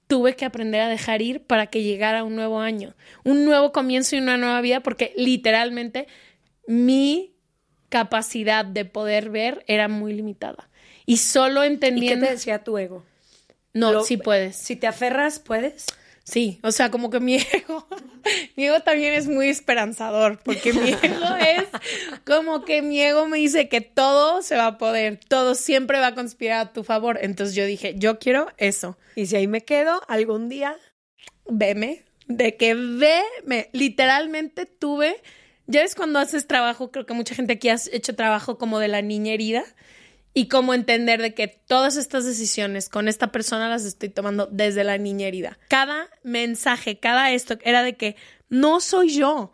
tuve 0.08 0.36
que 0.36 0.44
aprender 0.46 0.80
a 0.82 0.88
dejar 0.88 1.22
ir 1.22 1.46
para 1.46 1.68
que 1.68 1.82
llegara 1.82 2.24
un 2.24 2.36
nuevo 2.36 2.60
año, 2.60 2.94
un 3.24 3.44
nuevo 3.44 3.72
comienzo 3.72 4.16
y 4.16 4.20
una 4.20 4.36
nueva 4.36 4.60
vida, 4.60 4.80
porque 4.82 5.12
literalmente 5.16 6.08
mi 6.66 7.34
capacidad 7.90 8.64
de 8.64 8.84
poder 8.86 9.30
ver 9.30 9.64
era 9.68 9.88
muy 9.88 10.14
limitada. 10.14 10.70
Y 11.06 11.18
solo 11.18 11.62
¿Y 11.62 11.66
qué 11.66 11.68
entendiendo... 11.74 12.26
te 12.26 12.30
decía 12.32 12.64
tu 12.64 12.76
ego? 12.78 13.04
No, 13.74 13.92
Lo- 13.92 14.00
sí 14.00 14.16
puedes. 14.16 14.56
Si 14.56 14.76
te 14.76 14.86
aferras, 14.86 15.38
¿puedes? 15.38 15.86
Sí, 16.24 16.60
o 16.62 16.70
sea, 16.70 16.90
como 16.90 17.10
que 17.10 17.20
mi 17.20 17.36
ego, 17.52 17.86
mi 18.56 18.66
ego 18.66 18.80
también 18.80 19.14
es 19.14 19.26
muy 19.28 19.48
esperanzador, 19.48 20.40
porque 20.44 20.72
mi 20.72 20.90
ego 20.90 21.34
es 21.40 21.64
como 22.24 22.64
que 22.64 22.82
mi 22.82 23.00
ego 23.00 23.26
me 23.26 23.38
dice 23.38 23.68
que 23.68 23.80
todo 23.80 24.42
se 24.42 24.56
va 24.56 24.66
a 24.66 24.78
poder, 24.78 25.18
todo 25.28 25.54
siempre 25.54 25.98
va 25.98 26.08
a 26.08 26.14
conspirar 26.14 26.60
a 26.60 26.72
tu 26.72 26.84
favor. 26.84 27.18
Entonces 27.20 27.54
yo 27.54 27.66
dije, 27.66 27.94
yo 27.96 28.18
quiero 28.18 28.48
eso, 28.56 28.96
Y 29.16 29.26
si 29.26 29.36
ahí 29.36 29.46
me 29.46 29.62
quedo, 29.62 30.00
algún 30.08 30.48
día 30.48 30.76
veme, 31.46 32.04
de 32.28 32.56
que 32.56 32.74
veme, 32.74 33.68
literalmente 33.72 34.66
tuve, 34.66 35.20
ya 35.66 35.82
ves 35.82 35.94
cuando 35.94 36.18
haces 36.18 36.46
trabajo, 36.46 36.90
creo 36.90 37.06
que 37.06 37.14
mucha 37.14 37.34
gente 37.34 37.54
aquí 37.54 37.68
ha 37.68 37.76
hecho 37.92 38.14
trabajo 38.14 38.58
como 38.58 38.78
de 38.78 38.88
la 38.88 39.02
niña 39.02 39.32
herida. 39.32 39.64
Y 40.34 40.48
cómo 40.48 40.72
entender 40.72 41.20
de 41.20 41.34
que 41.34 41.48
todas 41.48 41.96
estas 41.96 42.24
decisiones 42.24 42.88
con 42.88 43.06
esta 43.06 43.32
persona 43.32 43.68
las 43.68 43.84
estoy 43.84 44.08
tomando 44.08 44.48
desde 44.50 44.84
la 44.84 44.96
niña 44.96 45.26
herida. 45.26 45.58
Cada 45.68 46.08
mensaje, 46.22 46.98
cada 46.98 47.32
esto 47.32 47.58
era 47.62 47.82
de 47.82 47.96
que 47.96 48.16
no 48.48 48.80
soy 48.80 49.10
yo. 49.10 49.52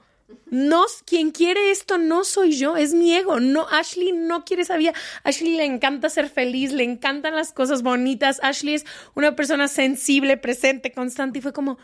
No, 0.51 0.85
quien 1.07 1.31
quiere 1.31 1.71
esto 1.71 1.99
no 1.99 2.23
soy 2.25 2.53
yo, 2.53 2.77
es 2.77 2.95
mi 2.95 3.14
ego. 3.14 3.41
No, 3.41 3.67
Ashley 3.71 4.12
no 4.12 4.45
quiere 4.45 4.62
esa 4.62 4.77
vida. 4.77 4.93
Ashley 5.25 5.57
le 5.57 5.64
encanta 5.64 6.11
ser 6.11 6.29
feliz, 6.29 6.73
le 6.73 6.85
encantan 6.85 7.35
las 7.35 7.53
cosas 7.53 7.83
bonitas. 7.83 8.38
Ashley 8.43 8.75
es 8.75 8.87
una 9.14 9.37
persona 9.37 9.69
sensible, 9.69 10.37
presente, 10.37 10.93
constante. 10.93 11.38
Y 11.38 11.43
fue 11.43 11.53
como, 11.53 11.79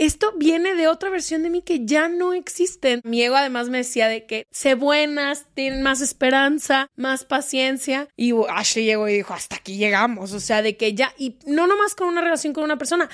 esto 0.00 0.32
viene 0.36 0.74
de 0.74 0.88
otra 0.88 1.10
versión 1.10 1.42
de 1.42 1.50
mí 1.50 1.60
que 1.60 1.84
ya 1.84 2.08
no 2.08 2.32
existe. 2.32 3.02
Mi 3.04 3.22
ego 3.22 3.36
además 3.36 3.68
me 3.68 3.78
decía 3.78 4.08
de 4.08 4.24
que 4.24 4.46
sé 4.50 4.74
buenas, 4.74 5.44
tienen 5.52 5.82
más 5.82 6.00
esperanza, 6.00 6.88
más 6.96 7.26
paciencia. 7.26 8.08
Y 8.16 8.32
Ashley 8.48 8.86
llegó 8.86 9.08
y 9.08 9.12
dijo, 9.12 9.34
hasta 9.34 9.56
aquí 9.56 9.76
llegamos. 9.76 10.32
O 10.32 10.40
sea, 10.40 10.62
de 10.62 10.78
que 10.78 10.94
ya, 10.94 11.12
y 11.18 11.36
no 11.44 11.66
nomás 11.66 11.94
con 11.94 12.08
una 12.08 12.22
relación 12.22 12.54
con 12.54 12.64
una 12.64 12.78
persona, 12.78 13.10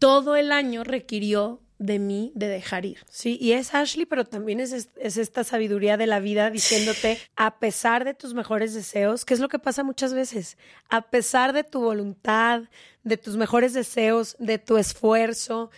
todo 0.00 0.34
el 0.34 0.50
año 0.50 0.82
requirió 0.82 1.62
de 1.78 2.00
mí 2.00 2.32
de 2.34 2.48
dejar 2.48 2.86
ir. 2.86 2.98
Sí, 3.08 3.38
y 3.40 3.52
es 3.52 3.72
Ashley, 3.72 4.04
pero 4.04 4.24
también 4.24 4.58
es, 4.58 4.72
es, 4.96 5.16
esta 5.18 5.44
sabiduría 5.44 5.96
de 5.96 6.08
la 6.08 6.18
vida 6.18 6.50
diciéndote, 6.50 7.20
a 7.36 7.60
pesar 7.60 8.04
de 8.04 8.14
tus 8.14 8.34
mejores 8.34 8.74
deseos, 8.74 9.24
que 9.24 9.34
es 9.34 9.38
lo 9.38 9.48
que 9.48 9.60
pasa 9.60 9.84
muchas 9.84 10.12
veces, 10.12 10.58
a 10.88 11.02
pesar 11.02 11.52
de 11.52 11.62
tu 11.62 11.80
voluntad, 11.80 12.62
de 13.04 13.16
tus 13.16 13.36
mejores 13.36 13.74
deseos, 13.74 14.34
de 14.40 14.58
tu 14.58 14.76
esfuerzo, 14.76 15.70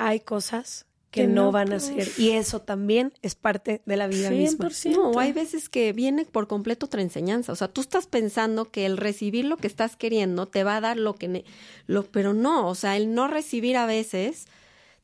hay 0.00 0.20
cosas 0.20 0.86
que, 1.10 1.26
no, 1.26 1.50
van 1.50 1.72
a 1.72 1.80
ser. 1.80 2.08
Y 2.18 2.30
eso 2.30 2.60
también 2.60 3.12
es 3.22 3.34
parte 3.34 3.82
de 3.84 3.96
la 3.96 4.06
vida 4.06 4.30
misma. 4.30 4.68
No, 4.92 5.18
hay 5.18 5.32
veces 5.32 5.68
que 5.68 5.92
viene 5.92 6.24
por 6.24 6.46
completo 6.46 6.86
otra 6.86 7.02
enseñanza. 7.02 7.52
O 7.52 7.56
sea, 7.56 7.68
tú 7.68 7.80
estás 7.80 8.06
pensando 8.06 8.66
que 8.66 8.86
el 8.86 8.96
recibir 8.96 9.44
lo 9.44 9.56
que 9.56 9.66
estás 9.66 9.96
queriendo 9.96 10.46
te 10.46 10.62
va 10.62 10.76
a 10.76 10.80
dar 10.80 10.96
lo 10.96 11.14
que... 11.14 11.44
lo, 11.86 12.04
pero 12.04 12.32
no, 12.32 12.68
o 12.68 12.74
sea, 12.76 12.96
el 12.96 13.12
no 13.12 13.26
recibir 13.26 13.76
a 13.76 13.86
veces 13.86 14.46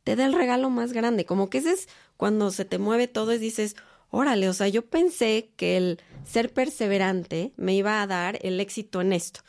te 0.04 0.14
da 0.14 0.26
el 0.26 0.32
regalo 0.32 0.70
más 0.70 0.92
grande. 0.92 1.24
Como 1.24 1.50
que 1.50 1.58
ese 1.58 1.72
es 1.72 1.88
cuando 2.16 2.52
se 2.52 2.64
te 2.64 2.78
mueve 2.78 3.08
todo 3.08 3.34
y 3.34 3.38
dices, 3.38 3.74
órale, 4.10 4.48
o 4.48 4.52
sea, 4.52 4.68
yo 4.68 4.86
pensé 4.86 5.50
que 5.56 5.76
el 5.76 6.00
ser 6.24 6.52
perseverante 6.52 7.52
me 7.56 7.74
iba 7.74 8.00
a 8.00 8.06
dar 8.06 8.38
el 8.42 8.60
éxito 8.60 9.00
en 9.00 9.12
esto. 9.12 9.40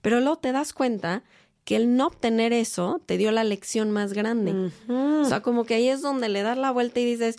Pero 0.00 0.20
luego 0.20 0.38
te 0.38 0.52
das 0.52 0.72
cuenta 0.72 1.24
que 1.66 1.74
el 1.74 1.96
no 1.96 2.06
obtener 2.06 2.52
eso 2.52 3.02
te 3.06 3.18
dio 3.18 3.32
la 3.32 3.42
lección 3.42 3.90
más 3.90 4.12
grande. 4.12 4.70
O 4.88 5.24
sea, 5.24 5.42
como 5.42 5.64
que 5.64 5.74
ahí 5.74 5.88
es 5.88 6.00
donde 6.00 6.28
le 6.28 6.42
das 6.42 6.56
la 6.56 6.70
vuelta 6.70 7.00
y 7.00 7.04
dices, 7.04 7.38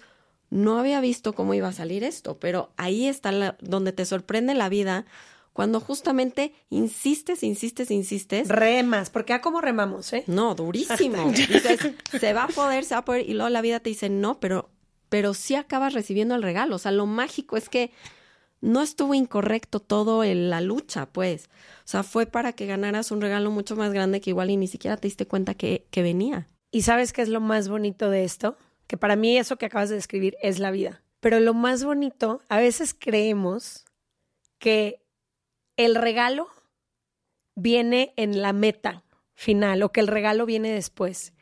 no 0.50 0.78
había 0.78 1.00
visto 1.00 1.32
cómo 1.32 1.54
iba 1.54 1.70
a 1.70 1.72
salir 1.72 2.04
esto, 2.04 2.38
pero 2.38 2.70
ahí 2.76 3.08
está 3.08 3.32
la, 3.32 3.56
donde 3.62 3.94
te 3.94 4.04
sorprende 4.04 4.54
la 4.54 4.68
vida 4.68 5.06
cuando 5.54 5.80
justamente 5.80 6.54
insistes, 6.70 7.42
insistes, 7.42 7.90
insistes. 7.90 8.50
Remas, 8.50 9.10
porque 9.10 9.32
a 9.32 9.40
cómo 9.40 9.62
remamos, 9.62 10.12
¿eh? 10.12 10.26
No, 10.28 10.56
durísimo. 10.56 11.32
Dices, 11.32 11.80
se 12.20 12.34
va 12.34 12.44
a 12.44 12.48
poder, 12.50 12.84
se 12.84 12.96
va 12.96 13.00
a 13.00 13.06
poder, 13.06 13.30
y 13.30 13.34
luego 13.34 13.48
la 13.48 13.62
vida 13.62 13.80
te 13.80 13.90
dice 13.92 14.10
no, 14.10 14.42
pero, 14.42 14.70
pero 15.08 15.34
sí 15.34 15.56
acabas 15.56 15.94
recibiendo 15.94 16.36
el 16.36 16.44
regalo. 16.44 16.76
O 16.76 16.80
sea, 16.80 16.92
lo 16.92 17.06
mágico 17.06 17.56
es 17.56 17.70
que 17.70 17.92
no 18.62 18.82
estuvo 18.82 19.14
incorrecto 19.14 19.80
todo 19.80 20.24
en 20.24 20.50
la 20.50 20.62
lucha, 20.62 21.06
pues. 21.08 21.50
O 21.80 21.88
sea, 21.88 22.04
fue 22.04 22.26
para 22.26 22.54
que 22.54 22.66
ganaras 22.66 23.12
un 23.12 23.22
regalo 23.22 23.52
mucho 23.52 23.76
más 23.76 23.94
grande 23.94 24.22
que 24.22 24.32
igual 24.32 24.50
y 24.50 24.58
ni 24.58 24.68
siquiera 24.68 24.98
te 24.98 25.08
diste 25.08 25.28
cuenta 25.28 25.54
que, 25.54 25.86
que 25.92 26.02
venía. 26.02 26.48
¿Y 26.72 26.82
sabes 26.82 27.14
qué 27.14 27.22
es 27.22 27.30
lo 27.30 27.42
más 27.42 27.70
bonito 27.70 28.10
de 28.10 28.24
esto? 28.24 28.58
Que 28.88 28.98
para 28.98 29.16
mí 29.16 29.38
eso 29.38 29.58
que 29.58 29.68
acabas 29.68 29.90
de 29.90 29.96
describir 29.96 30.36
es 30.42 30.60
la 30.60 30.72
vida. 30.72 31.02
Pero 31.20 31.40
lo 31.40 31.54
más 31.54 31.84
bonito, 31.84 32.42
a 32.50 32.58
veces 32.58 32.96
creemos 32.98 33.86
que 34.60 35.02
el 35.76 35.96
regalo 35.96 36.48
viene 37.56 38.14
en 38.18 38.42
la 38.42 38.54
meta 38.54 39.04
final 39.34 39.84
o 39.84 39.92
que 39.92 40.00
el 40.00 40.08
regalo 40.08 40.46
viene 40.46 40.72
después. 40.72 41.34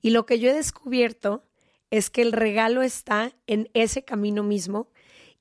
Y 0.00 0.10
lo 0.10 0.26
que 0.26 0.38
yo 0.38 0.50
he 0.50 0.54
descubierto 0.54 1.44
es 1.90 2.10
que 2.10 2.22
el 2.22 2.32
regalo 2.32 2.82
está 2.82 3.32
en 3.46 3.68
ese 3.74 4.04
camino 4.04 4.42
mismo 4.42 4.90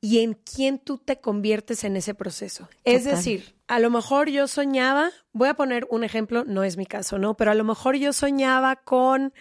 y 0.02 0.20
en 0.20 0.34
quién 0.34 0.80
tú 0.80 0.98
te 0.98 1.22
conviertes 1.22 1.84
en 1.84 1.96
ese 1.96 2.16
proceso. 2.16 2.68
Es 2.84 3.06
decir, 3.06 3.56
a 3.68 3.80
lo 3.80 3.92
mejor 3.92 4.30
yo 4.30 4.48
soñaba, 4.48 5.12
voy 5.32 5.48
a 5.48 5.54
poner 5.54 5.88
un 5.92 6.04
ejemplo, 6.04 6.44
no 6.44 6.64
es 6.64 6.76
mi 6.76 6.88
caso, 6.88 7.20
¿no? 7.20 7.38
Pero 7.38 7.52
a 7.52 7.56
lo 7.56 7.64
mejor 7.64 7.96
yo 7.96 8.12
soñaba 8.12 8.78
con 8.78 9.32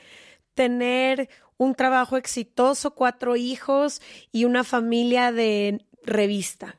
tener 0.55 1.31
un 1.57 1.75
trabajo 1.75 2.19
exitoso, 2.19 2.95
cuatro 2.95 3.37
hijos 3.37 4.03
y 4.33 4.45
una 4.45 4.63
familia 4.63 5.33
de 5.33 5.85
revista. 6.03 6.79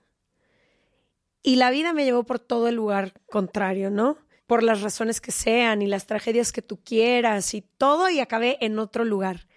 Y 1.43 1.55
la 1.55 1.71
vida 1.71 1.91
me 1.91 2.05
llevó 2.05 2.23
por 2.23 2.39
todo 2.39 2.67
el 2.67 2.75
lugar 2.75 3.13
contrario, 3.29 3.89
¿no? 3.89 4.17
Por 4.45 4.61
las 4.61 4.81
razones 4.81 5.21
que 5.21 5.31
sean 5.31 5.81
y 5.81 5.87
las 5.87 6.05
tragedias 6.05 6.51
que 6.51 6.61
tú 6.61 6.79
quieras 6.83 7.53
y 7.55 7.61
todo 7.61 8.09
y 8.09 8.19
acabé 8.19 8.57
en 8.61 8.77
otro 8.77 9.05
lugar. 9.05 9.47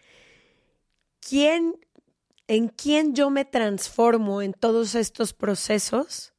¿Quién, 1.20 1.76
en 2.48 2.68
quién 2.68 3.14
yo 3.14 3.30
me 3.30 3.44
transformo 3.44 4.42
en 4.42 4.52
todos 4.52 4.94
estos 4.94 5.33
procesos? 5.33 6.35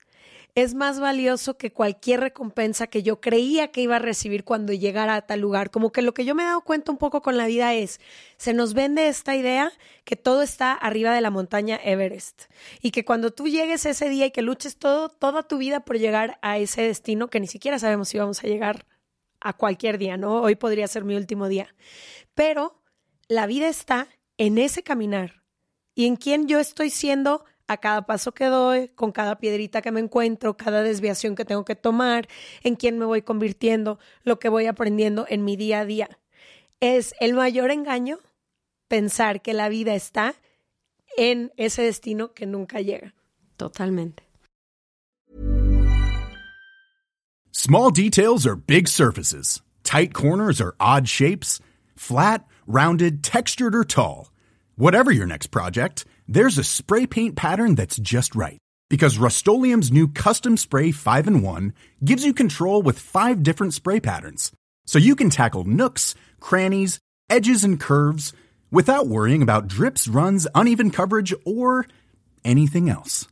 es 0.56 0.74
más 0.74 1.02
valioso 1.02 1.58
que 1.58 1.74
cualquier 1.74 2.22
recompensa 2.22 2.88
que 2.88 3.04
yo 3.04 3.20
creía 3.20 3.72
que 3.72 3.82
iba 3.82 3.98
a 3.98 4.00
recibir 4.00 4.46
cuando 4.46 4.72
llegara 4.72 5.16
a 5.16 5.22
tal 5.22 5.42
lugar. 5.42 5.70
Como 5.70 5.92
que 5.92 6.02
lo 6.02 6.14
que 6.14 6.24
yo 6.24 6.34
me 6.34 6.44
he 6.44 6.46
dado 6.46 6.62
cuenta 6.62 6.94
un 6.94 6.98
poco 6.98 7.22
con 7.22 7.36
la 7.36 7.46
vida 7.46 7.74
es, 7.74 8.00
se 8.38 8.54
nos 8.54 8.74
vende 8.74 9.10
esta 9.10 9.36
idea 9.36 9.74
que 10.06 10.16
todo 10.16 10.42
está 10.42 10.72
arriba 10.72 11.14
de 11.14 11.20
la 11.20 11.30
montaña 11.30 11.78
Everest 11.84 12.44
y 12.82 12.92
que 12.92 13.04
cuando 13.04 13.32
tú 13.32 13.50
llegues 13.50 13.86
ese 13.86 14.08
día 14.08 14.28
y 14.28 14.32
que 14.32 14.42
luches 14.42 14.78
todo, 14.78 15.10
toda 15.10 15.44
tu 15.44 15.58
vida 15.58 15.82
por 15.82 16.00
llegar 16.00 16.40
a 16.42 16.58
ese 16.58 16.84
destino 16.84 17.28
que 17.28 17.42
ni 17.42 17.48
siquiera 17.48 17.78
sabemos 17.78 18.08
si 18.08 18.18
vamos 18.18 18.42
a 18.42 18.48
llegar 18.48 18.86
a 19.42 19.52
cualquier 19.52 19.98
día, 19.98 20.16
¿no? 20.16 20.42
Hoy 20.42 20.56
podría 20.56 20.88
ser 20.88 21.04
mi 21.04 21.18
último 21.18 21.50
día. 21.50 21.76
Pero 22.34 22.82
la 23.28 23.46
vida 23.46 23.68
está 23.68 24.08
en 24.38 24.58
ese 24.58 24.84
caminar 24.84 25.45
y 25.96 26.06
en 26.06 26.18
quién 26.18 26.48
yo 26.48 26.60
estoy 26.60 26.90
siendo 26.90 27.46
a 27.68 27.78
cada 27.78 28.06
paso 28.06 28.34
que 28.34 28.46
doy, 28.46 28.90
con 28.90 29.12
cada 29.12 29.40
piedrita 29.40 29.82
que 29.82 29.92
me 29.92 30.02
encuentro, 30.02 30.56
cada 30.58 30.84
desviación 30.84 31.36
que 31.36 31.46
tengo 31.46 31.66
que 31.66 31.76
tomar, 31.76 32.28
en 32.62 32.76
quién 32.76 33.00
me 33.00 33.06
voy 33.06 33.22
convirtiendo, 33.22 33.98
lo 34.24 34.38
que 34.38 34.50
voy 34.50 34.68
aprendiendo 34.68 35.26
en 35.30 35.44
mi 35.44 35.56
día 35.56 35.80
a 35.80 35.86
día. 35.86 36.20
Es 36.80 37.16
el 37.20 37.34
mayor 37.34 37.72
engaño 37.72 38.20
pensar 38.88 39.42
que 39.42 39.54
la 39.54 39.70
vida 39.70 39.96
está 39.96 40.36
en 41.18 41.52
ese 41.56 41.82
destino 41.82 42.34
que 42.34 42.46
nunca 42.46 42.82
llega. 42.82 43.16
Totalmente. 43.58 44.24
Small 47.52 47.90
details 47.90 48.46
are 48.46 48.56
big 48.58 48.88
surfaces. 48.88 49.62
Tight 49.84 50.14
corners 50.14 50.60
are 50.60 50.76
odd 50.80 51.08
shapes. 51.08 51.62
Flat, 51.96 52.46
rounded, 52.68 53.24
textured 53.24 53.74
or 53.74 53.86
tall. 53.86 54.28
Whatever 54.78 55.10
your 55.10 55.26
next 55.26 55.48
project, 55.52 56.06
there's 56.28 56.58
a 56.58 56.64
spray 56.64 57.08
paint 57.08 57.38
pattern 57.38 57.76
that's 57.76 57.96
just 57.96 58.36
right. 58.36 58.60
Because 58.90 59.18
Rust 59.18 59.48
new 59.48 60.10
Custom 60.10 60.58
Spray 60.58 60.92
5 60.92 61.28
in 61.28 61.42
1 61.42 61.74
gives 62.04 62.26
you 62.26 62.34
control 62.34 62.82
with 62.82 63.00
five 63.00 63.42
different 63.42 63.74
spray 63.74 64.02
patterns. 64.02 64.52
So 64.86 65.00
you 65.00 65.16
can 65.16 65.30
tackle 65.30 65.64
nooks, 65.64 66.14
crannies, 66.42 67.00
edges, 67.30 67.64
and 67.64 67.80
curves 67.80 68.34
without 68.70 69.08
worrying 69.08 69.42
about 69.42 69.70
drips, 69.70 70.10
runs, 70.10 70.46
uneven 70.54 70.92
coverage, 70.92 71.34
or 71.46 71.88
anything 72.44 72.90
else. 72.90 73.30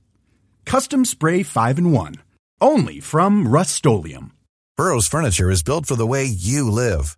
Custom 0.64 1.04
Spray 1.04 1.44
5 1.44 1.78
in 1.78 1.92
1. 1.92 2.16
Only 2.62 3.02
from 3.02 3.50
Rust-Oleum. 3.50 4.32
Burrow's 4.78 5.08
furniture 5.08 5.52
is 5.52 5.62
built 5.62 5.88
for 5.88 5.98
the 5.98 6.08
way 6.08 6.24
you 6.24 6.72
live. 6.72 7.18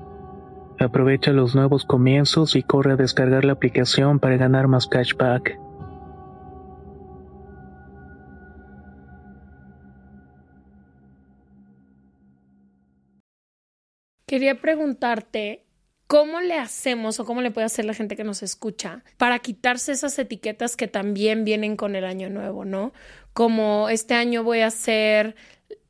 Aprovecha 0.81 1.31
los 1.31 1.53
nuevos 1.53 1.85
comienzos 1.85 2.55
y 2.55 2.63
corre 2.63 2.93
a 2.93 2.95
descargar 2.95 3.45
la 3.45 3.53
aplicación 3.53 4.19
para 4.19 4.37
ganar 4.37 4.67
más 4.67 4.87
cashback. 4.87 5.59
Quería 14.25 14.59
preguntarte, 14.59 15.67
¿cómo 16.07 16.41
le 16.41 16.55
hacemos 16.55 17.19
o 17.19 17.25
cómo 17.25 17.43
le 17.43 17.51
puede 17.51 17.65
hacer 17.65 17.85
la 17.85 17.93
gente 17.93 18.15
que 18.15 18.23
nos 18.23 18.41
escucha 18.41 19.03
para 19.17 19.37
quitarse 19.37 19.91
esas 19.91 20.17
etiquetas 20.17 20.75
que 20.75 20.87
también 20.87 21.45
vienen 21.45 21.75
con 21.75 21.95
el 21.95 22.05
año 22.05 22.31
nuevo, 22.31 22.65
¿no? 22.65 22.91
Como 23.33 23.87
este 23.89 24.15
año 24.15 24.43
voy 24.43 24.61
a 24.61 24.67
hacer, 24.67 25.35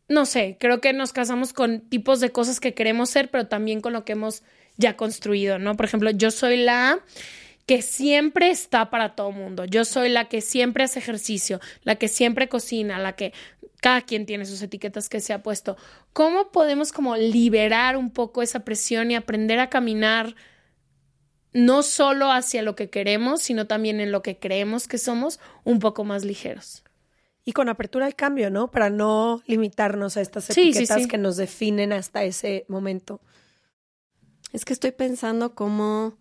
no 0.09 0.25
sé, 0.25 0.57
creo 0.59 0.81
que 0.81 0.91
nos 0.91 1.13
casamos 1.13 1.53
con 1.53 1.79
tipos 1.79 2.19
de 2.19 2.33
cosas 2.33 2.59
que 2.59 2.73
queremos 2.73 3.09
ser, 3.09 3.31
pero 3.31 3.47
también 3.47 3.79
con 3.79 3.93
lo 3.93 4.03
que 4.03 4.11
hemos 4.11 4.43
ya 4.77 4.95
construido, 4.95 5.59
¿no? 5.59 5.75
Por 5.75 5.85
ejemplo, 5.85 6.11
yo 6.11 6.31
soy 6.31 6.57
la 6.57 6.99
que 7.65 7.81
siempre 7.81 8.49
está 8.49 8.89
para 8.89 9.15
todo 9.15 9.31
mundo. 9.31 9.65
Yo 9.65 9.85
soy 9.85 10.09
la 10.09 10.27
que 10.27 10.41
siempre 10.41 10.83
hace 10.83 10.99
ejercicio, 10.99 11.59
la 11.83 11.95
que 11.95 12.07
siempre 12.07 12.49
cocina, 12.49 12.99
la 12.99 13.13
que 13.13 13.33
cada 13.81 14.01
quien 14.01 14.25
tiene 14.25 14.45
sus 14.45 14.61
etiquetas 14.61 15.09
que 15.09 15.21
se 15.21 15.33
ha 15.33 15.41
puesto. 15.41 15.77
¿Cómo 16.13 16.51
podemos 16.51 16.91
como 16.91 17.15
liberar 17.17 17.97
un 17.97 18.11
poco 18.11 18.41
esa 18.41 18.61
presión 18.61 19.11
y 19.11 19.15
aprender 19.15 19.59
a 19.59 19.69
caminar 19.69 20.35
no 21.53 21.83
solo 21.83 22.31
hacia 22.31 22.61
lo 22.61 22.75
que 22.75 22.89
queremos, 22.89 23.41
sino 23.41 23.67
también 23.67 23.99
en 23.99 24.11
lo 24.11 24.21
que 24.21 24.37
creemos 24.37 24.87
que 24.87 24.97
somos, 24.97 25.39
un 25.63 25.79
poco 25.79 26.03
más 26.03 26.23
ligeros? 26.23 26.83
Y 27.43 27.53
con 27.53 27.69
apertura 27.69 28.05
al 28.05 28.15
cambio, 28.15 28.51
¿no? 28.51 28.69
Para 28.69 28.89
no 28.89 29.41
limitarnos 29.47 30.15
a 30.15 30.21
estas 30.21 30.49
etiquetas 30.49 31.07
que 31.07 31.17
nos 31.17 31.37
definen 31.37 31.91
hasta 31.91 32.23
ese 32.23 32.65
momento. 32.67 33.19
Es 34.51 34.65
que 34.65 34.73
estoy 34.73 34.91
pensando 34.91 35.55
cómo 35.55 36.17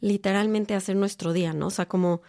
literalmente 0.00 0.74
hacer 0.74 0.96
nuestro 0.96 1.32
día, 1.32 1.52
¿no? 1.52 1.68
O 1.68 1.70
sea, 1.70 1.86
como 1.86 2.22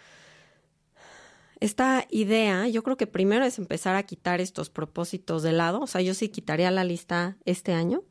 esta 1.59 2.05
idea, 2.09 2.67
yo 2.67 2.83
creo 2.83 2.97
que 2.97 3.07
primero 3.07 3.45
es 3.45 3.59
empezar 3.59 3.95
a 3.95 4.03
quitar 4.03 4.39
estos 4.41 4.69
propósitos 4.69 5.43
de 5.43 5.51
lado. 5.51 5.81
O 5.81 5.87
sea, 5.87 6.01
yo 6.01 6.13
sí 6.13 6.29
quitaría 6.29 6.71
la 6.71 6.83
lista 6.83 7.37
este 7.45 7.73
año. 7.73 8.03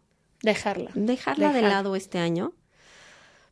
Dejarla. 0.43 0.91
Dejarla 0.95 1.53
de 1.53 1.63
lado 1.63 1.97
este 1.97 2.19
año 2.19 2.53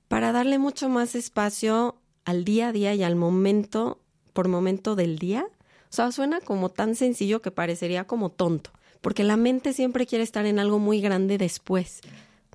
para 0.09 0.33
darle 0.33 0.59
mucho 0.59 0.89
más 0.89 1.15
espacio 1.15 2.01
al 2.25 2.45
día 2.45 2.69
a 2.69 2.73
día 2.73 2.95
y 2.95 3.03
al 3.03 3.17
momento 3.17 4.01
por 4.33 4.49
momento 4.49 4.97
del 4.97 5.19
día. 5.19 5.47
O 5.91 5.95
sea, 5.97 6.13
suena 6.13 6.41
como 6.41 6.69
tan 6.69 6.95
sencillo 6.95 7.43
que 7.43 7.51
parecería 7.51 8.07
como 8.07 8.31
tonto, 8.31 8.71
porque 9.01 9.25
la 9.25 9.37
mente 9.37 9.73
siempre 9.73 10.07
quiere 10.07 10.25
estar 10.25 10.47
en 10.47 10.59
algo 10.59 10.79
muy 10.79 11.01
grande 11.01 11.39
después. 11.39 12.01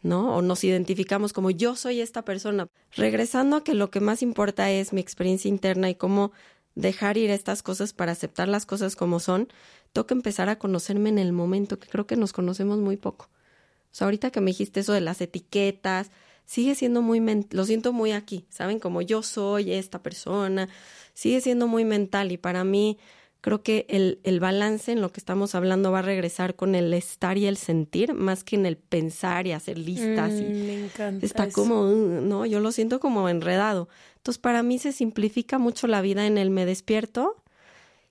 ¿No? 0.02 0.36
O 0.36 0.42
nos 0.42 0.64
identificamos 0.64 1.34
como 1.34 1.52
yo 1.52 1.76
soy 1.76 2.02
esta 2.02 2.24
persona. 2.24 2.68
Regresando 2.96 3.58
a 3.58 3.64
que 3.64 3.74
lo 3.74 3.92
que 3.92 4.00
más 4.00 4.22
importa 4.22 4.72
es 4.72 4.94
mi 4.94 5.02
experiencia 5.02 5.50
interna 5.50 5.90
y 5.90 5.96
cómo 5.96 6.32
dejar 6.76 7.18
ir 7.18 7.30
estas 7.30 7.64
cosas 7.64 7.94
para 7.94 8.14
aceptar 8.14 8.48
las 8.48 8.66
cosas 8.66 8.96
como 8.96 9.20
son, 9.20 9.50
que 9.94 10.14
empezar 10.14 10.50
a 10.50 10.58
conocerme 10.58 11.10
en 11.10 11.20
el 11.20 11.34
momento, 11.34 11.78
que 11.80 11.88
creo 11.88 12.08
que 12.08 12.16
nos 12.16 12.34
conocemos 12.34 12.80
muy 12.80 12.98
poco. 12.98 13.26
O 13.26 13.94
sea, 13.94 14.06
ahorita 14.06 14.32
que 14.32 14.42
me 14.42 14.52
dijiste 14.52 14.80
eso 14.80 14.94
de 14.94 15.02
las 15.02 15.20
etiquetas, 15.22 16.12
sigue 16.46 16.76
siendo 16.76 17.02
muy, 17.02 17.22
lo 17.52 17.66
siento 17.66 17.94
muy 17.94 18.12
aquí, 18.14 18.46
¿saben? 18.50 18.80
Como 18.80 19.02
yo 19.02 19.22
soy 19.22 19.74
esta 19.74 20.02
persona, 20.02 20.70
sigue 21.14 21.42
siendo 21.42 21.68
muy 21.68 21.84
mental 21.86 22.32
y 22.32 22.38
para 22.38 22.64
mí 22.64 22.98
creo 23.42 23.64
que 23.64 23.88
el, 23.90 24.20
el, 24.24 24.40
balance 24.40 24.92
en 24.92 25.02
lo 25.02 25.12
que 25.12 25.20
estamos 25.20 25.56
hablando 25.56 25.92
va 25.92 26.00
a 26.00 26.04
regresar 26.04 26.56
con 26.56 26.76
el 26.76 26.94
estar 26.94 27.38
y 27.40 27.48
el 27.48 27.58
sentir, 27.58 28.14
más 28.14 28.44
que 28.44 28.56
en 28.56 28.68
el 28.68 28.78
pensar 28.78 29.48
y 29.48 29.52
hacer 29.52 29.80
listas. 29.80 30.32
y 30.34 30.44
Mm, 30.44 30.66
me 30.66 30.86
encanta. 30.86 31.26
está 31.26 31.46
eso. 31.46 31.54
como, 31.54 31.86
no, 31.86 32.46
yo 32.46 32.60
lo 32.60 32.72
siento 32.72 33.00
como 33.00 33.28
enredado. 33.28 33.90
Entonces, 34.18 34.40
para 34.40 34.62
mí 34.62 34.78
se 34.78 34.92
simplifica 34.92 35.58
mucho 35.58 35.88
la 35.88 36.02
vida 36.02 36.28
en 36.28 36.38
el 36.38 36.52
me 36.52 36.66
despierto 36.68 37.44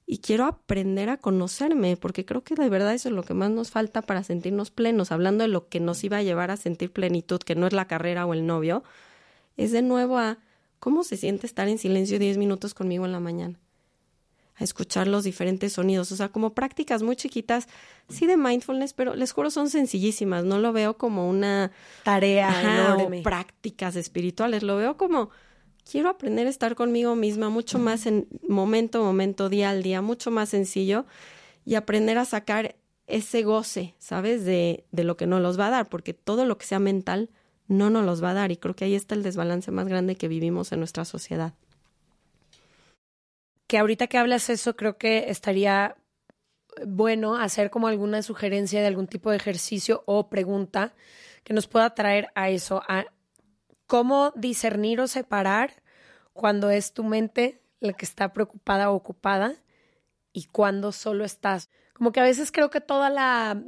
y 0.05 0.19
quiero 0.19 0.47
aprender 0.47 1.09
a 1.09 1.17
conocerme, 1.17 1.97
porque 1.97 2.25
creo 2.25 2.43
que 2.43 2.57
de 2.57 2.69
verdad 2.69 2.93
eso 2.93 3.09
es 3.09 3.15
lo 3.15 3.23
que 3.23 3.35
más 3.35 3.51
nos 3.51 3.71
falta 3.71 4.03
para 4.03 4.25
sentirnos 4.25 4.73
plenos. 4.73 5.13
Hablando 5.13 5.43
de 5.43 5.49
lo 5.49 5.69
que 5.69 5.79
nos 5.79 6.03
iba 6.03 6.17
a 6.17 6.23
llevar 6.25 6.51
a 6.51 6.57
sentir 6.57 6.93
plenitud, 6.93 7.39
que 7.39 7.55
no 7.55 7.69
es 7.69 7.73
la 7.73 7.87
carrera 7.87 8.27
o 8.27 8.35
el 8.35 8.47
novio, 8.47 8.83
es 9.57 9.71
de 9.71 9.83
nuevo 9.83 10.19
a 10.19 10.39
cómo 10.81 11.05
se 11.05 11.17
siente 11.17 11.47
estar 11.47 11.69
en 11.69 11.79
silencio 11.79 12.19
10 12.19 12.39
minutos 12.39 12.75
conmigo 12.75 13.07
en 13.07 13.13
la 13.13 13.21
mañana 13.21 13.61
a 14.61 14.65
escuchar 14.65 15.09
los 15.09 15.25
diferentes 15.25 15.73
sonidos, 15.73 16.13
o 16.13 16.17
sea, 16.17 16.29
como 16.29 16.55
prácticas 16.55 17.03
muy 17.03 17.17
chiquitas, 17.17 17.67
sí 18.09 18.27
de 18.27 18.37
mindfulness, 18.37 18.93
pero 18.93 19.15
les 19.15 19.33
juro 19.33 19.51
son 19.51 19.71
sencillísimas, 19.71 20.45
no 20.45 20.59
lo 20.59 20.73
veo 20.73 20.99
como 20.99 21.29
una 21.29 21.73
Tarea 22.05 22.51
Ajá, 22.51 22.97
o 22.97 23.23
prácticas 23.23 23.97
espirituales, 23.97 24.63
lo 24.63 24.77
veo 24.77 24.97
como 24.97 25.31
quiero 25.91 26.11
aprender 26.11 26.47
a 26.47 26.51
estar 26.51 26.75
conmigo 26.75 27.17
misma 27.17 27.49
mucho 27.49 27.79
más 27.79 28.05
en 28.07 28.29
momento 28.47 29.01
a 29.01 29.05
momento, 29.05 29.49
día 29.49 29.71
al 29.71 29.83
día, 29.83 30.03
mucho 30.03 30.31
más 30.31 30.51
sencillo 30.51 31.07
y 31.65 31.75
aprender 31.75 32.19
a 32.19 32.27
sacar 32.27 32.77
ese 33.07 33.43
goce, 33.43 33.95
¿sabes? 33.99 34.45
De, 34.45 34.85
de 34.93 35.05
lo 35.05 35.17
que 35.17 35.27
nos 35.27 35.41
los 35.41 35.59
va 35.59 35.69
a 35.69 35.71
dar, 35.71 35.89
porque 35.89 36.15
todo 36.15 36.45
lo 36.45 36.59
que 36.59 36.67
sea 36.67 36.79
mental 36.79 37.31
no 37.67 37.89
nos 37.89 38.05
los 38.05 38.23
va 38.23 38.31
a 38.31 38.35
dar 38.35 38.53
y 38.53 38.57
creo 38.57 38.77
que 38.77 38.85
ahí 38.85 38.95
está 38.95 39.15
el 39.15 39.23
desbalance 39.23 39.71
más 39.71 39.89
grande 39.89 40.17
que 40.17 40.29
vivimos 40.29 40.73
en 40.73 40.81
nuestra 40.81 41.05
sociedad. 41.05 41.55
Que 43.71 43.79
ahorita 43.79 44.09
que 44.09 44.19
hablas 44.19 44.51
eso, 44.51 44.75
creo 44.75 44.99
que 44.99 45.31
estaría 45.31 45.97
bueno 46.85 47.37
hacer 47.37 47.71
como 47.71 47.87
alguna 47.87 48.21
sugerencia 48.21 48.81
de 48.81 48.89
algún 48.89 49.07
tipo 49.07 49.31
de 49.31 49.37
ejercicio 49.37 50.03
o 50.07 50.29
pregunta 50.29 50.93
que 51.45 51.55
nos 51.55 51.69
pueda 51.69 51.95
traer 51.95 52.33
a 52.35 52.51
eso, 52.51 52.83
a 52.89 53.05
cómo 53.87 54.33
discernir 54.35 55.01
o 55.01 55.07
separar 55.07 55.85
cuando 56.33 56.69
es 56.71 56.95
tu 56.95 57.05
mente 57.05 57.63
la 57.79 57.93
que 57.93 58.05
está 58.05 58.33
preocupada 58.33 58.91
o 58.91 58.97
ocupada 58.97 59.55
y 60.33 60.47
cuando 60.47 60.91
solo 60.91 61.25
estás. 61.25 61.71
Como 62.01 62.13
que 62.13 62.21
a 62.21 62.23
veces 62.23 62.51
creo 62.51 62.71
que 62.71 62.81
toda 62.81 63.11
la, 63.11 63.63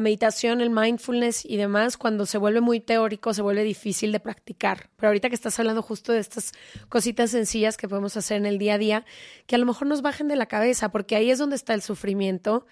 meditación, 0.00 0.62
el 0.62 0.70
mindfulness 0.70 1.44
y 1.44 1.58
demás, 1.58 1.98
cuando 1.98 2.24
se 2.24 2.38
vuelve 2.38 2.62
muy 2.62 2.80
teórico, 2.80 3.34
se 3.34 3.42
vuelve 3.42 3.62
difícil 3.62 4.10
de 4.10 4.20
practicar. 4.20 4.88
Pero 4.96 5.08
ahorita 5.08 5.28
que 5.28 5.34
estás 5.34 5.58
hablando 5.58 5.82
justo 5.82 6.10
de 6.10 6.20
estas 6.20 6.52
cositas 6.88 7.32
sencillas 7.32 7.76
que 7.76 7.86
podemos 7.86 8.16
hacer 8.16 8.38
en 8.38 8.46
el 8.46 8.56
día 8.56 8.76
a 8.76 8.78
día, 8.78 9.04
que 9.46 9.56
a 9.56 9.58
lo 9.58 9.66
mejor 9.66 9.86
nos 9.86 10.00
bajen 10.00 10.28
de 10.28 10.36
la 10.36 10.46
cabeza, 10.46 10.90
porque 10.92 11.14
ahí 11.14 11.30
es 11.30 11.38
donde 11.38 11.56
está 11.56 11.74
el 11.74 11.82
sufrimiento, 11.82 12.64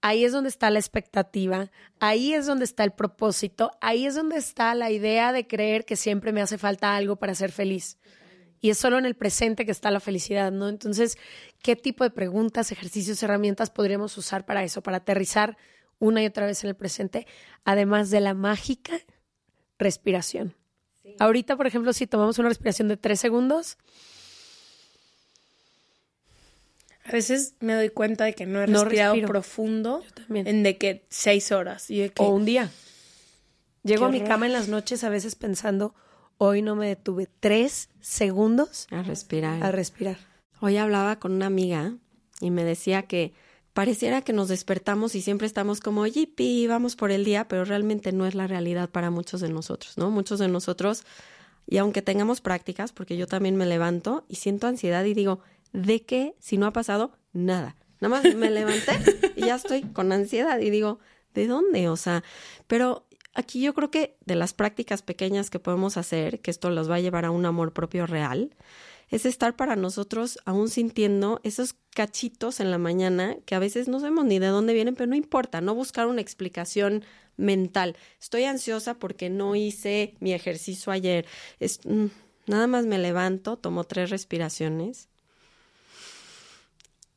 ahí 0.00 0.24
es 0.24 0.32
donde 0.32 0.48
está 0.48 0.70
la 0.70 0.80
expectativa, 0.80 1.70
ahí 2.00 2.34
es 2.34 2.46
donde 2.46 2.64
está 2.64 2.82
el 2.82 2.90
propósito, 2.90 3.70
ahí 3.80 4.06
es 4.06 4.16
donde 4.16 4.38
está 4.38 4.74
la 4.74 4.90
idea 4.90 5.32
de 5.32 5.46
creer 5.46 5.84
que 5.84 5.94
siempre 5.94 6.32
me 6.32 6.42
hace 6.42 6.58
falta 6.58 6.96
algo 6.96 7.14
para 7.14 7.36
ser 7.36 7.52
feliz. 7.52 7.96
Y 8.60 8.70
es 8.70 8.78
solo 8.78 8.98
en 8.98 9.06
el 9.06 9.14
presente 9.14 9.64
que 9.64 9.70
está 9.70 9.90
la 9.90 10.00
felicidad, 10.00 10.50
¿no? 10.50 10.68
Entonces, 10.68 11.16
¿qué 11.62 11.76
tipo 11.76 12.04
de 12.04 12.10
preguntas, 12.10 12.72
ejercicios, 12.72 13.22
herramientas 13.22 13.70
podríamos 13.70 14.16
usar 14.18 14.44
para 14.46 14.64
eso, 14.64 14.82
para 14.82 14.98
aterrizar 14.98 15.56
una 16.00 16.22
y 16.22 16.26
otra 16.26 16.46
vez 16.46 16.62
en 16.64 16.70
el 16.70 16.76
presente, 16.76 17.26
además 17.64 18.10
de 18.10 18.20
la 18.20 18.34
mágica 18.34 18.98
respiración? 19.78 20.54
Ahorita, 21.20 21.56
por 21.56 21.66
ejemplo, 21.66 21.92
si 21.92 22.06
tomamos 22.06 22.38
una 22.38 22.48
respiración 22.48 22.88
de 22.88 22.96
tres 22.96 23.20
segundos, 23.20 23.78
A 27.04 27.12
veces 27.12 27.54
me 27.60 27.72
doy 27.72 27.88
cuenta 27.88 28.26
de 28.26 28.34
que 28.34 28.44
no 28.44 28.62
he 28.62 28.66
No 28.66 28.84
respirado 28.84 29.14
respiro. 29.14 29.28
profundo 29.28 30.04
en 30.28 30.62
de 30.62 30.76
que 30.76 31.06
seis 31.08 31.52
horas. 31.52 31.90
Y 31.90 32.00
de 32.00 32.10
que, 32.10 32.22
o 32.22 32.28
un 32.28 32.44
día. 32.44 32.70
Llego 33.82 34.04
a 34.04 34.10
mi 34.10 34.20
cama 34.20 34.44
en 34.44 34.52
las 34.52 34.68
noches 34.68 35.04
a 35.04 35.08
veces 35.08 35.34
pensando, 35.34 35.94
hoy 36.38 36.62
no 36.62 36.74
me 36.76 36.88
detuve 36.88 37.28
tres 37.40 37.90
segundos 38.00 38.86
A 38.90 39.02
respirar. 39.02 39.62
a 39.62 39.70
respirar. 39.70 40.16
Hoy 40.60 40.76
hablaba 40.76 41.18
con 41.18 41.32
una 41.32 41.46
amiga 41.46 41.94
y 42.40 42.50
me 42.50 42.64
decía 42.64 43.02
que 43.02 43.32
pareciera 43.74 44.22
que 44.22 44.32
nos 44.32 44.48
despertamos 44.48 45.14
y 45.14 45.22
siempre 45.22 45.46
estamos 45.46 45.80
como, 45.80 46.06
yipi, 46.06 46.66
vamos 46.66 46.96
por 46.96 47.10
el 47.10 47.24
día, 47.24 47.46
pero 47.46 47.64
realmente 47.64 48.12
no 48.12 48.26
es 48.26 48.34
la 48.34 48.46
realidad 48.46 48.90
para 48.90 49.10
muchos 49.10 49.40
de 49.40 49.50
nosotros, 49.50 49.98
¿no? 49.98 50.10
Muchos 50.10 50.38
de 50.38 50.48
nosotros, 50.48 51.04
y 51.66 51.76
aunque 51.76 52.02
tengamos 52.02 52.40
prácticas, 52.40 52.92
porque 52.92 53.16
yo 53.16 53.26
también 53.26 53.56
me 53.56 53.66
levanto 53.66 54.24
y 54.28 54.36
siento 54.36 54.66
ansiedad 54.66 55.04
y 55.04 55.14
digo, 55.14 55.40
¿De 55.72 56.02
qué? 56.02 56.34
Si 56.38 56.56
no 56.56 56.66
ha 56.66 56.72
pasado 56.72 57.12
nada. 57.32 57.76
Nada 58.00 58.22
más 58.22 58.34
me 58.34 58.50
levanté 58.50 58.92
y 59.36 59.46
ya 59.46 59.56
estoy 59.56 59.82
con 59.82 60.12
ansiedad 60.12 60.58
y 60.60 60.70
digo, 60.70 60.98
¿de 61.34 61.46
dónde? 61.46 61.88
O 61.88 61.96
sea, 61.96 62.22
pero 62.66 63.06
aquí 63.34 63.60
yo 63.60 63.74
creo 63.74 63.90
que 63.90 64.16
de 64.24 64.34
las 64.34 64.54
prácticas 64.54 65.02
pequeñas 65.02 65.50
que 65.50 65.58
podemos 65.58 65.96
hacer, 65.96 66.40
que 66.40 66.50
esto 66.50 66.70
los 66.70 66.90
va 66.90 66.96
a 66.96 67.00
llevar 67.00 67.24
a 67.24 67.30
un 67.30 67.46
amor 67.46 67.72
propio 67.72 68.06
real, 68.06 68.54
es 69.10 69.24
estar 69.24 69.56
para 69.56 69.76
nosotros 69.76 70.38
aún 70.44 70.68
sintiendo 70.68 71.40
esos 71.42 71.74
cachitos 71.94 72.60
en 72.60 72.70
la 72.70 72.78
mañana 72.78 73.36
que 73.46 73.54
a 73.54 73.58
veces 73.58 73.88
no 73.88 74.00
sabemos 74.00 74.26
ni 74.26 74.38
de 74.38 74.48
dónde 74.48 74.74
vienen, 74.74 74.94
pero 74.94 75.08
no 75.08 75.16
importa, 75.16 75.60
no 75.60 75.74
buscar 75.74 76.06
una 76.06 76.20
explicación 76.20 77.04
mental. 77.36 77.96
Estoy 78.20 78.44
ansiosa 78.44 78.98
porque 78.98 79.30
no 79.30 79.54
hice 79.54 80.14
mi 80.20 80.34
ejercicio 80.34 80.92
ayer. 80.92 81.26
Es, 81.58 81.80
mm, 81.84 82.06
nada 82.46 82.66
más 82.66 82.84
me 82.84 82.98
levanto, 82.98 83.56
tomo 83.56 83.84
tres 83.84 84.10
respiraciones 84.10 85.08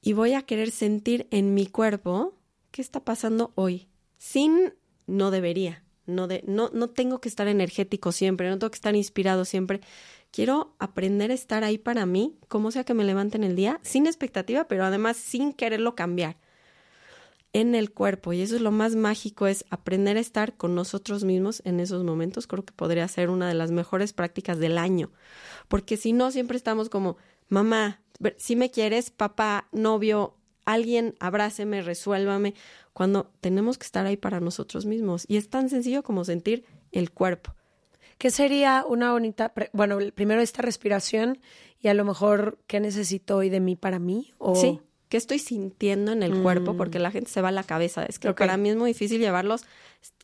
y 0.02 0.14
voy 0.14 0.34
a 0.34 0.42
querer 0.42 0.72
sentir 0.72 1.28
en 1.32 1.54
mi 1.54 1.68
cuerpo 1.68 2.34
qué 2.72 2.82
está 2.82 3.04
pasando 3.04 3.52
hoy, 3.56 3.88
sin 4.18 4.74
no 5.08 5.30
debería. 5.30 5.84
No, 6.12 6.28
de, 6.28 6.44
no, 6.46 6.70
no 6.74 6.90
tengo 6.90 7.22
que 7.22 7.30
estar 7.30 7.48
energético 7.48 8.12
siempre, 8.12 8.50
no 8.50 8.60
tengo 8.60 8.72
que 8.72 8.76
estar 8.76 8.96
inspirado 8.96 9.46
siempre. 9.46 9.82
Quiero 10.32 10.76
aprender 10.80 11.32
a 11.32 11.34
estar 11.34 11.64
ahí 11.64 11.78
para 11.78 12.06
mí, 12.06 12.38
como 12.48 12.72
sea 12.72 12.84
que 12.84 12.94
me 12.94 13.04
levante 13.04 13.38
en 13.38 13.44
el 13.44 13.56
día, 13.56 13.80
sin 13.82 14.08
expectativa, 14.08 14.66
pero 14.66 14.86
además 14.86 15.18
sin 15.18 15.54
quererlo 15.54 15.96
cambiar 15.96 16.38
en 17.54 17.76
el 17.76 17.92
cuerpo. 17.92 18.34
Y 18.34 18.42
eso 18.42 18.56
es 18.56 18.62
lo 18.62 18.72
más 18.72 18.96
mágico, 18.96 19.48
es 19.48 19.66
aprender 19.70 20.18
a 20.18 20.22
estar 20.22 20.56
con 20.56 20.76
nosotros 20.76 21.24
mismos 21.24 21.62
en 21.66 21.80
esos 21.80 22.04
momentos. 22.04 22.48
Creo 22.48 22.64
que 22.64 22.74
podría 22.74 23.08
ser 23.08 23.30
una 23.30 23.48
de 23.48 23.54
las 23.54 23.72
mejores 23.72 24.14
prácticas 24.14 24.60
del 24.60 24.78
año. 24.78 25.12
Porque 25.68 25.98
si 25.98 26.14
no, 26.14 26.32
siempre 26.32 26.58
estamos 26.58 26.90
como, 26.90 27.18
mamá, 27.50 28.00
si 28.38 28.56
me 28.56 28.72
quieres, 28.72 29.10
papá, 29.10 29.68
novio, 29.72 30.36
alguien, 30.66 31.16
abráceme, 31.20 31.82
resuélvame, 31.82 32.54
cuando 32.94 33.32
tenemos 33.42 33.78
que 33.78 33.86
estar 33.86 34.06
ahí 34.06 34.18
para 34.18 34.40
nosotros 34.40 34.86
mismos. 34.86 35.26
Y 35.28 35.38
es 35.38 35.50
tan 35.50 35.70
sencillo 35.70 36.04
como 36.04 36.24
sentir 36.24 36.66
el 36.92 37.12
cuerpo. 37.12 37.56
¿Qué 38.18 38.30
sería 38.30 38.86
una 38.88 39.14
bonita, 39.14 39.52
bueno, 39.74 39.98
primero 40.14 40.42
esta 40.42 40.62
respiración 40.62 41.40
y 41.80 41.88
a 41.88 41.94
lo 41.94 42.06
mejor 42.06 42.60
qué 42.68 42.80
necesito 42.80 43.38
hoy 43.38 43.50
de 43.50 43.60
mí 43.60 43.76
para 43.76 43.98
mí? 43.98 44.34
O... 44.38 44.56
Sí, 44.56 44.80
qué 45.10 45.18
estoy 45.18 45.40
sintiendo 45.40 46.12
en 46.12 46.22
el 46.22 46.42
cuerpo, 46.42 46.78
porque 46.78 47.00
mm. 47.00 47.02
la 47.02 47.12
gente 47.12 47.32
se 47.32 47.42
va 47.42 47.50
a 47.50 47.52
la 47.52 47.64
cabeza. 47.64 48.06
Es 48.06 48.20
que 48.20 48.34
para 48.34 48.58
mí 48.58 48.70
es 48.70 48.76
muy 48.76 48.92
difícil 48.92 49.20
llevarlos. 49.20 49.66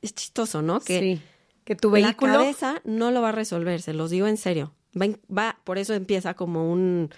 Es, 0.01 0.13
chistoso, 0.13 0.61
¿no? 0.61 0.79
Que, 0.79 0.99
sí. 0.99 1.21
que 1.63 1.75
tu 1.75 1.89
vehículo... 1.89 2.33
La 2.33 2.39
cabeza 2.39 2.81
no 2.83 3.11
lo 3.11 3.21
va 3.21 3.29
a 3.29 3.33
resolver, 3.33 3.81
se 3.81 3.93
los 3.93 4.11
digo 4.11 4.27
en 4.27 4.37
serio. 4.37 4.73
Va, 4.99 5.07
va, 5.35 5.59
por 5.63 5.77
eso 5.77 5.93
empieza 5.93 6.35
como 6.35 6.71
un, 6.71 7.09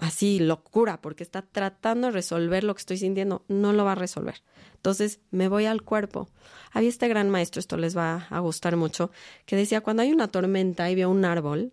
así 0.00 0.40
locura, 0.40 1.00
porque 1.00 1.22
está 1.22 1.42
tratando 1.42 2.08
de 2.08 2.12
resolver 2.12 2.64
lo 2.64 2.74
que 2.74 2.80
estoy 2.80 2.98
sintiendo, 2.98 3.44
no 3.48 3.72
lo 3.72 3.84
va 3.84 3.92
a 3.92 3.96
resolver. 3.96 4.42
Entonces 4.74 5.20
me 5.30 5.48
voy 5.48 5.66
al 5.66 5.82
cuerpo. 5.82 6.28
Había 6.72 6.88
este 6.88 7.08
gran 7.08 7.30
maestro, 7.30 7.60
esto 7.60 7.76
les 7.76 7.96
va 7.96 8.26
a 8.30 8.40
gustar 8.40 8.76
mucho, 8.76 9.10
que 9.46 9.56
decía, 9.56 9.80
cuando 9.80 10.02
hay 10.02 10.12
una 10.12 10.28
tormenta 10.28 10.90
y 10.90 10.94
veo 10.94 11.10
un 11.10 11.24
árbol, 11.24 11.72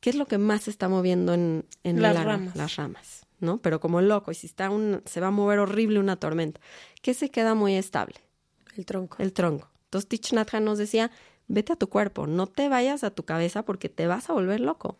¿qué 0.00 0.10
es 0.10 0.16
lo 0.16 0.26
que 0.26 0.38
más 0.38 0.62
se 0.62 0.70
está 0.70 0.88
moviendo 0.88 1.34
en, 1.34 1.64
en 1.84 2.02
las 2.02 2.22
ramas? 2.22 2.56
Las 2.56 2.76
ramas, 2.76 3.26
¿no? 3.40 3.58
Pero 3.58 3.80
como 3.80 4.00
loco, 4.00 4.32
y 4.32 4.34
si 4.34 4.46
está 4.46 4.70
un, 4.70 5.02
se 5.04 5.20
va 5.20 5.28
a 5.28 5.30
mover 5.30 5.60
horrible 5.60 6.00
una 6.00 6.16
tormenta, 6.16 6.60
¿qué 7.00 7.14
se 7.14 7.30
queda 7.30 7.54
muy 7.54 7.76
estable? 7.76 8.16
El 8.76 8.86
tronco. 8.86 9.16
El 9.20 9.32
tronco. 9.32 9.68
Entonces 9.84 10.08
Tich 10.08 10.32
Nhat 10.32 10.52
nos 10.54 10.78
decía, 10.78 11.10
vete 11.46 11.74
a 11.74 11.76
tu 11.76 11.88
cuerpo, 11.88 12.26
no 12.26 12.46
te 12.46 12.68
vayas 12.68 13.04
a 13.04 13.10
tu 13.10 13.24
cabeza 13.24 13.64
porque 13.64 13.88
te 13.88 14.06
vas 14.06 14.30
a 14.30 14.32
volver 14.32 14.60
loco. 14.60 14.98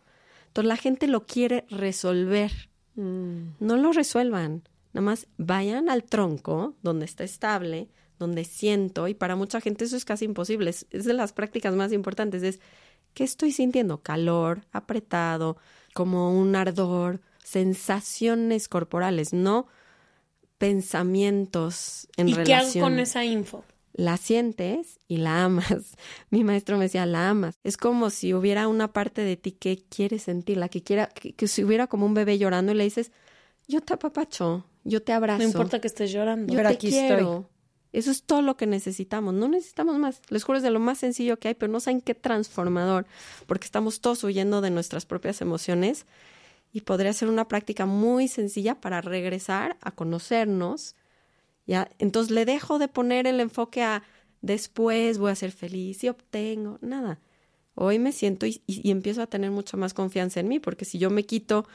Entonces 0.53 0.67
la 0.67 0.77
gente 0.77 1.07
lo 1.07 1.25
quiere 1.25 1.65
resolver. 1.71 2.51
Mm. 2.93 3.55
No 3.59 3.75
lo 3.75 3.91
resuelvan. 3.91 4.61
Nada 4.93 5.03
más 5.03 5.25
vayan 5.37 5.89
al 5.89 6.03
tronco 6.03 6.75
donde 6.83 7.05
está 7.05 7.23
estable, 7.23 7.89
donde 8.19 8.45
siento, 8.45 9.07
y 9.07 9.15
para 9.15 9.35
mucha 9.35 9.61
gente 9.61 9.85
eso 9.85 9.97
es 9.97 10.05
casi 10.05 10.25
imposible. 10.25 10.69
Es, 10.69 10.85
de 10.91 11.13
las 11.13 11.33
prácticas 11.33 11.73
más 11.73 11.91
importantes. 11.91 12.43
Es, 12.43 12.59
¿qué 13.15 13.23
estoy 13.23 13.51
sintiendo? 13.51 14.03
Calor, 14.03 14.61
apretado, 14.71 15.57
como 15.95 16.39
un 16.39 16.55
ardor, 16.55 17.19
sensaciones 17.43 18.69
corporales, 18.69 19.33
no 19.33 19.65
pensamientos 20.59 22.07
en 22.15 22.29
¿Y 22.29 22.33
relación. 22.35 22.69
¿Y 22.69 22.71
qué 22.73 22.79
hago 22.79 22.85
con 22.85 22.99
esa 22.99 23.25
info? 23.25 23.63
La 23.93 24.17
sientes 24.17 24.99
y 25.07 25.17
la 25.17 25.45
amas. 25.45 25.95
Mi 26.29 26.43
maestro 26.43 26.77
me 26.77 26.85
decía, 26.85 27.05
la 27.05 27.29
amas. 27.29 27.55
Es 27.63 27.77
como 27.77 28.09
si 28.09 28.33
hubiera 28.33 28.67
una 28.67 28.91
parte 28.91 29.21
de 29.21 29.37
ti 29.37 29.51
que 29.51 29.83
quiere 29.89 30.19
sentirla, 30.19 30.69
que 30.69 30.83
quiera, 30.83 31.07
que, 31.07 31.47
si 31.47 31.63
hubiera 31.63 31.87
como 31.87 32.05
un 32.05 32.13
bebé 32.13 32.37
llorando 32.37 32.71
y 32.71 32.75
le 32.75 32.83
dices, 32.83 33.11
yo 33.67 33.81
te 33.81 33.93
apapacho, 33.93 34.65
yo 34.83 35.01
te 35.01 35.13
abrazo. 35.13 35.39
No 35.39 35.47
importa 35.47 35.79
que 35.79 35.87
estés 35.87 36.11
llorando. 36.11 36.53
Yo 36.53 36.59
te 36.59 36.67
aquí 36.67 36.89
quiero. 36.89 37.15
Estoy. 37.15 37.53
Eso 37.93 38.09
es 38.09 38.23
todo 38.23 38.41
lo 38.41 38.57
que 38.57 38.65
necesitamos. 38.65 39.35
No 39.35 39.47
necesitamos 39.47 39.97
más. 39.99 40.19
Les 40.29 40.43
juro 40.43 40.57
es 40.57 40.63
de 40.63 40.71
lo 40.71 40.79
más 40.79 40.97
sencillo 40.97 41.37
que 41.37 41.49
hay, 41.49 41.53
pero 41.53 41.71
no 41.71 41.79
saben 41.79 42.01
qué 42.01 42.15
transformador, 42.15 43.05
porque 43.45 43.65
estamos 43.65 44.01
todos 44.01 44.23
huyendo 44.23 44.61
de 44.61 44.71
nuestras 44.71 45.05
propias 45.05 45.41
emociones 45.41 46.07
y 46.71 46.81
podría 46.81 47.13
ser 47.13 47.29
una 47.29 47.47
práctica 47.47 47.85
muy 47.85 48.27
sencilla 48.27 48.81
para 48.81 48.99
regresar 48.99 49.77
a 49.79 49.91
conocernos 49.91 50.95
¿ya? 51.65 51.89
Entonces 51.99 52.31
le 52.31 52.45
dejo 52.45 52.79
de 52.79 52.87
poner 52.87 53.27
el 53.27 53.39
enfoque 53.39 53.83
a 53.83 54.03
después 54.43 55.17
voy 55.17 55.31
a 55.31 55.35
ser 55.35 55.51
feliz 55.51 56.03
y 56.03 56.09
obtengo, 56.09 56.77
nada. 56.81 57.19
Hoy 57.75 57.97
me 57.97 58.11
siento 58.11 58.45
y, 58.45 58.61
empiezo 58.67 59.23
a 59.23 59.27
tener 59.27 59.49
mucha 59.49 59.77
más 59.77 59.95
confianza 59.95 60.39
en 60.39 60.47
mí, 60.47 60.59
porque 60.59 60.85
si 60.85 60.99
yo 60.99 61.09
me 61.09 61.25
quito 61.25 61.67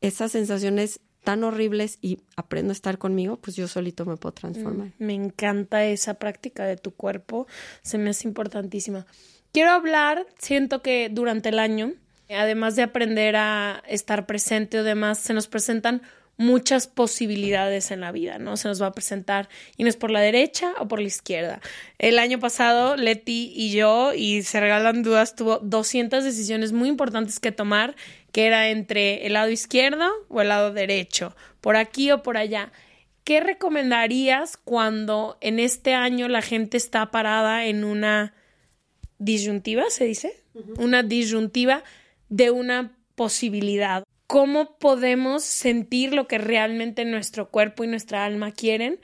esas 0.00 0.32
sensaciones 0.32 1.00
tan 1.24 1.44
horribles 1.44 1.98
y 2.00 2.20
aprendo 2.36 2.70
a 2.70 2.72
estar 2.72 2.98
conmigo, 2.98 3.36
pues 3.36 3.56
yo 3.56 3.68
solito 3.68 4.06
me 4.06 4.16
puedo 4.16 4.32
transformar. 4.32 4.88
Mm, 4.98 5.04
me 5.04 5.14
encanta 5.14 5.84
esa 5.84 6.14
práctica 6.14 6.64
de 6.64 6.76
tu 6.76 6.92
cuerpo, 6.92 7.46
se 7.82 7.98
me 7.98 8.10
hace 8.10 8.28
importantísima. 8.28 9.04
Quiero 9.52 9.72
hablar, 9.72 10.26
siento 10.38 10.82
que 10.82 11.10
durante 11.10 11.48
el 11.48 11.58
año, 11.58 11.92
además 12.30 12.76
de 12.76 12.82
aprender 12.82 13.36
a 13.36 13.82
estar 13.88 14.26
presente 14.26 14.78
o 14.78 14.84
demás, 14.84 15.18
se 15.18 15.34
nos 15.34 15.48
presentan 15.48 16.02
muchas 16.36 16.86
posibilidades 16.86 17.90
en 17.90 18.00
la 18.00 18.12
vida, 18.12 18.38
¿no? 18.38 18.56
Se 18.56 18.68
nos 18.68 18.80
va 18.80 18.88
a 18.88 18.92
presentar 18.92 19.48
y 19.76 19.82
no 19.82 19.88
es 19.88 19.96
por 19.96 20.10
la 20.10 20.20
derecha 20.20 20.74
o 20.78 20.88
por 20.88 21.00
la 21.00 21.06
izquierda. 21.06 21.60
El 21.98 22.18
año 22.18 22.38
pasado, 22.38 22.96
Leti 22.96 23.52
y 23.54 23.70
yo, 23.70 24.12
y 24.12 24.42
se 24.42 24.60
regalan 24.60 25.02
dudas, 25.02 25.34
tuvo 25.34 25.58
200 25.58 26.24
decisiones 26.24 26.72
muy 26.72 26.88
importantes 26.88 27.40
que 27.40 27.52
tomar, 27.52 27.96
que 28.32 28.46
era 28.46 28.68
entre 28.68 29.26
el 29.26 29.32
lado 29.32 29.50
izquierdo 29.50 30.10
o 30.28 30.42
el 30.42 30.48
lado 30.48 30.72
derecho, 30.72 31.34
por 31.60 31.76
aquí 31.76 32.10
o 32.10 32.22
por 32.22 32.36
allá. 32.36 32.70
¿Qué 33.24 33.40
recomendarías 33.40 34.56
cuando 34.56 35.38
en 35.40 35.58
este 35.58 35.94
año 35.94 36.28
la 36.28 36.42
gente 36.42 36.76
está 36.76 37.10
parada 37.10 37.64
en 37.64 37.82
una 37.82 38.34
disyuntiva, 39.18 39.84
se 39.88 40.04
dice? 40.04 40.44
Una 40.78 41.02
disyuntiva 41.02 41.82
de 42.28 42.50
una 42.50 42.96
posibilidad 43.14 44.04
cómo 44.26 44.76
podemos 44.78 45.44
sentir 45.44 46.14
lo 46.14 46.26
que 46.26 46.38
realmente 46.38 47.04
nuestro 47.04 47.50
cuerpo 47.50 47.84
y 47.84 47.88
nuestra 47.88 48.24
alma 48.24 48.52
quieren 48.52 49.00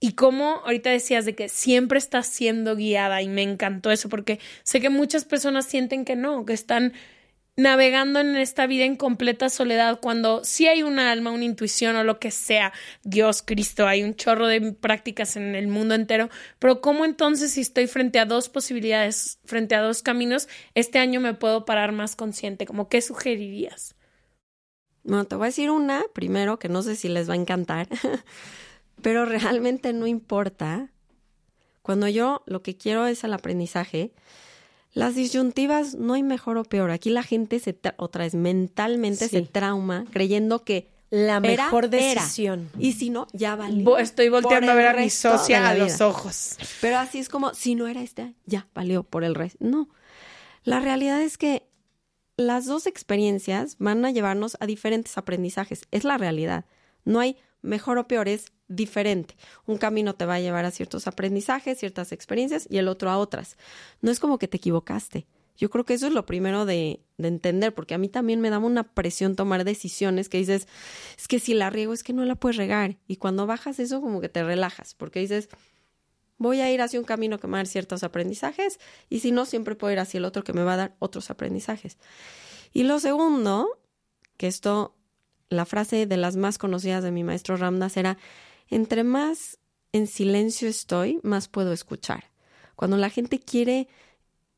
y 0.00 0.12
cómo 0.12 0.62
ahorita 0.64 0.90
decías 0.90 1.24
de 1.24 1.34
que 1.34 1.48
siempre 1.48 1.98
estás 1.98 2.26
siendo 2.26 2.76
guiada 2.76 3.22
y 3.22 3.28
me 3.28 3.42
encantó 3.42 3.90
eso 3.90 4.08
porque 4.08 4.40
sé 4.62 4.80
que 4.80 4.90
muchas 4.90 5.24
personas 5.24 5.66
sienten 5.66 6.04
que 6.04 6.16
no, 6.16 6.44
que 6.46 6.54
están 6.54 6.94
navegando 7.56 8.20
en 8.20 8.36
esta 8.36 8.66
vida 8.66 8.84
en 8.84 8.96
completa 8.96 9.50
soledad 9.50 10.00
cuando 10.00 10.42
sí 10.44 10.66
hay 10.66 10.82
una 10.82 11.10
alma, 11.10 11.30
una 11.30 11.44
intuición 11.44 11.96
o 11.96 12.04
lo 12.04 12.18
que 12.18 12.30
sea, 12.30 12.72
Dios, 13.02 13.42
Cristo, 13.42 13.86
hay 13.86 14.02
un 14.02 14.14
chorro 14.14 14.46
de 14.46 14.72
prácticas 14.72 15.36
en 15.36 15.54
el 15.54 15.68
mundo 15.68 15.94
entero, 15.94 16.30
pero 16.58 16.80
¿cómo 16.80 17.04
entonces 17.04 17.52
si 17.52 17.60
estoy 17.60 17.86
frente 17.86 18.18
a 18.18 18.24
dos 18.24 18.48
posibilidades, 18.48 19.38
frente 19.44 19.74
a 19.74 19.82
dos 19.82 20.02
caminos, 20.02 20.48
este 20.74 20.98
año 20.98 21.20
me 21.20 21.34
puedo 21.34 21.66
parar 21.66 21.92
más 21.92 22.16
consciente? 22.16 22.66
¿Como 22.66 22.88
qué 22.88 23.02
sugerirías? 23.02 23.94
Bueno, 25.10 25.24
te 25.24 25.34
voy 25.34 25.46
a 25.46 25.46
decir 25.46 25.72
una 25.72 26.04
primero 26.12 26.60
que 26.60 26.68
no 26.68 26.82
sé 26.82 26.94
si 26.94 27.08
les 27.08 27.28
va 27.28 27.32
a 27.32 27.36
encantar, 27.36 27.88
pero 29.02 29.24
realmente 29.24 29.92
no 29.92 30.06
importa. 30.06 30.92
Cuando 31.82 32.06
yo 32.06 32.44
lo 32.46 32.62
que 32.62 32.76
quiero 32.76 33.08
es 33.08 33.24
el 33.24 33.34
aprendizaje, 33.34 34.12
las 34.92 35.16
disyuntivas 35.16 35.96
no 35.96 36.14
hay 36.14 36.22
mejor 36.22 36.58
o 36.58 36.64
peor. 36.64 36.92
Aquí 36.92 37.10
la 37.10 37.24
gente 37.24 37.58
se 37.58 37.76
otra 37.96 38.22
vez 38.22 38.36
mentalmente 38.36 39.28
se 39.28 39.42
trauma 39.42 40.04
creyendo 40.12 40.62
que 40.62 40.92
la 41.10 41.40
mejor 41.40 41.90
decisión. 41.90 42.70
Y 42.78 42.92
si 42.92 43.10
no, 43.10 43.26
ya 43.32 43.56
valió. 43.56 43.98
Estoy 43.98 44.28
volteando 44.28 44.70
a 44.70 44.76
ver 44.76 44.86
a 44.86 44.94
mi 44.94 45.10
socia 45.10 45.70
a 45.70 45.74
los 45.74 46.00
ojos. 46.00 46.56
Pero 46.80 46.98
así 46.98 47.18
es 47.18 47.28
como, 47.28 47.52
si 47.52 47.74
no 47.74 47.88
era 47.88 48.00
este, 48.00 48.36
ya 48.46 48.68
valió 48.74 49.02
por 49.02 49.24
el 49.24 49.34
resto. 49.34 49.58
No. 49.58 49.88
La 50.62 50.78
realidad 50.78 51.20
es 51.20 51.36
que 51.36 51.64
las 52.40 52.66
dos 52.66 52.86
experiencias 52.86 53.76
van 53.78 54.04
a 54.04 54.10
llevarnos 54.10 54.56
a 54.60 54.66
diferentes 54.66 55.16
aprendizajes. 55.18 55.82
Es 55.90 56.04
la 56.04 56.18
realidad. 56.18 56.64
No 57.04 57.20
hay 57.20 57.36
mejor 57.62 57.98
o 57.98 58.08
peor, 58.08 58.28
es 58.28 58.52
diferente. 58.68 59.36
Un 59.66 59.78
camino 59.78 60.14
te 60.14 60.26
va 60.26 60.34
a 60.34 60.40
llevar 60.40 60.64
a 60.64 60.70
ciertos 60.70 61.06
aprendizajes, 61.06 61.78
ciertas 61.78 62.12
experiencias 62.12 62.66
y 62.70 62.78
el 62.78 62.88
otro 62.88 63.10
a 63.10 63.18
otras. 63.18 63.56
No 64.00 64.10
es 64.10 64.20
como 64.20 64.38
que 64.38 64.48
te 64.48 64.56
equivocaste. 64.56 65.26
Yo 65.56 65.68
creo 65.68 65.84
que 65.84 65.92
eso 65.92 66.06
es 66.06 66.14
lo 66.14 66.24
primero 66.24 66.64
de, 66.64 67.00
de, 67.18 67.28
entender, 67.28 67.74
porque 67.74 67.92
a 67.92 67.98
mí 67.98 68.08
también 68.08 68.40
me 68.40 68.48
daba 68.48 68.64
una 68.64 68.94
presión 68.94 69.36
tomar 69.36 69.64
decisiones 69.64 70.30
que 70.30 70.38
dices, 70.38 70.66
es 71.18 71.28
que 71.28 71.38
si 71.38 71.52
la 71.52 71.68
riego 71.68 71.92
es 71.92 72.02
que 72.02 72.14
no 72.14 72.24
la 72.24 72.34
puedes 72.34 72.56
regar. 72.56 72.96
Y 73.06 73.16
cuando 73.16 73.46
bajas 73.46 73.78
eso 73.78 74.00
como 74.00 74.22
que 74.22 74.30
te 74.30 74.42
relajas, 74.42 74.94
porque 74.94 75.20
dices, 75.20 75.50
voy 76.40 76.62
a 76.62 76.72
ir 76.72 76.80
hacia 76.80 76.98
un 76.98 77.04
camino 77.04 77.38
que 77.38 77.46
me 77.46 77.52
va 77.52 77.58
a 77.58 77.60
dar 77.60 77.66
ciertos 77.66 78.02
aprendizajes 78.02 78.80
y 79.10 79.20
si 79.20 79.30
no, 79.30 79.44
siempre 79.44 79.76
puedo 79.76 79.92
ir 79.92 80.00
hacia 80.00 80.18
el 80.18 80.24
otro 80.24 80.42
que 80.42 80.54
me 80.54 80.64
va 80.64 80.72
a 80.72 80.78
dar 80.78 80.96
otros 80.98 81.30
aprendizajes. 81.30 81.98
Y 82.72 82.84
lo 82.84 82.98
segundo, 82.98 83.78
que 84.38 84.46
esto, 84.46 84.96
la 85.50 85.66
frase 85.66 86.06
de 86.06 86.16
las 86.16 86.36
más 86.36 86.56
conocidas 86.56 87.04
de 87.04 87.10
mi 87.10 87.24
maestro 87.24 87.58
Ramdas 87.58 87.98
era, 87.98 88.16
entre 88.68 89.04
más 89.04 89.58
en 89.92 90.06
silencio 90.06 90.66
estoy, 90.66 91.20
más 91.22 91.48
puedo 91.48 91.74
escuchar. 91.74 92.30
Cuando 92.74 92.96
la 92.96 93.10
gente 93.10 93.38
quiere 93.38 93.88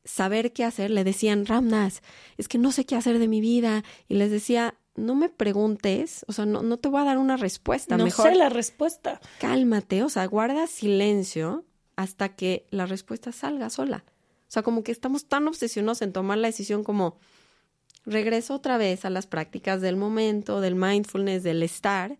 saber 0.05 0.53
qué 0.53 0.63
hacer, 0.63 0.89
le 0.89 1.03
decían, 1.03 1.45
Ramdas, 1.45 2.01
es 2.37 2.47
que 2.47 2.57
no 2.57 2.71
sé 2.71 2.85
qué 2.85 2.95
hacer 2.95 3.19
de 3.19 3.27
mi 3.27 3.41
vida. 3.41 3.83
Y 4.07 4.15
les 4.15 4.31
decía, 4.31 4.75
no 4.95 5.15
me 5.15 5.27
preguntes, 5.27 6.23
o 6.29 6.31
sea, 6.31 6.45
no, 6.45 6.63
no 6.63 6.77
te 6.77 6.87
voy 6.87 7.01
a 7.01 7.05
dar 7.05 7.17
una 7.17 7.35
respuesta. 7.35 7.97
No 7.97 8.05
Mejor 8.05 8.29
sé 8.29 8.35
la 8.35 8.47
respuesta. 8.47 9.19
Cálmate, 9.39 10.03
o 10.03 10.07
sea, 10.07 10.25
guarda 10.27 10.67
silencio 10.67 11.65
hasta 11.95 12.29
que 12.29 12.65
la 12.69 12.85
respuesta 12.85 13.31
salga 13.31 13.69
sola. 13.69 14.03
O 14.47 14.51
sea, 14.53 14.63
como 14.63 14.83
que 14.83 14.91
estamos 14.91 15.25
tan 15.25 15.47
obsesionados 15.47 16.01
en 16.01 16.13
tomar 16.13 16.37
la 16.37 16.47
decisión 16.47 16.83
como 16.83 17.17
regreso 18.05 18.53
otra 18.55 18.77
vez 18.77 19.05
a 19.05 19.09
las 19.09 19.27
prácticas 19.27 19.81
del 19.81 19.95
momento, 19.95 20.61
del 20.61 20.75
mindfulness, 20.75 21.43
del 21.43 21.63
estar, 21.63 22.17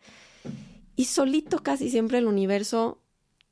y 0.96 1.06
solito 1.06 1.60
casi 1.60 1.90
siempre 1.90 2.20
el 2.20 2.28
universo 2.28 3.02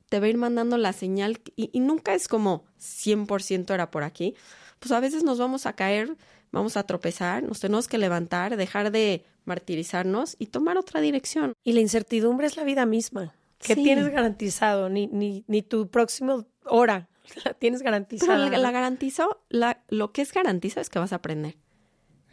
te 0.08 0.20
va 0.20 0.26
a 0.26 0.28
ir 0.28 0.36
mandando 0.36 0.76
la 0.76 0.92
señal 0.92 1.40
y, 1.56 1.70
y 1.72 1.80
nunca 1.80 2.14
es 2.14 2.28
como 2.28 2.64
100% 2.78 3.72
era 3.72 3.90
por 3.90 4.04
aquí. 4.04 4.34
Pues 4.78 4.92
a 4.92 5.00
veces 5.00 5.24
nos 5.24 5.38
vamos 5.38 5.66
a 5.66 5.74
caer, 5.74 6.16
vamos 6.50 6.76
a 6.76 6.84
tropezar, 6.84 7.42
nos 7.42 7.60
tenemos 7.60 7.88
que 7.88 7.98
levantar, 7.98 8.56
dejar 8.56 8.90
de 8.90 9.24
martirizarnos 9.44 10.36
y 10.38 10.46
tomar 10.46 10.76
otra 10.76 11.00
dirección. 11.00 11.54
Y 11.64 11.72
la 11.72 11.80
incertidumbre 11.80 12.46
es 12.46 12.56
la 12.56 12.64
vida 12.64 12.86
misma. 12.86 13.34
¿Qué 13.62 13.74
Sí. 13.74 13.82
tienes 13.84 14.08
garantizado? 14.08 14.88
Ni, 14.88 15.06
ni, 15.06 15.44
ni 15.46 15.62
tu 15.62 15.88
próxima 15.88 16.44
hora 16.66 17.08
la 17.44 17.54
tienes 17.54 17.80
Pero 17.80 17.92
garantizada. 17.92 18.48
la, 18.50 18.58
la 18.58 18.70
garantizo, 18.70 19.42
la, 19.48 19.82
lo 19.88 20.12
que 20.12 20.22
es 20.22 20.32
garantizado 20.32 20.82
es 20.82 20.90
que 20.90 20.98
vas 20.98 21.12
a 21.12 21.16
aprender. 21.16 21.56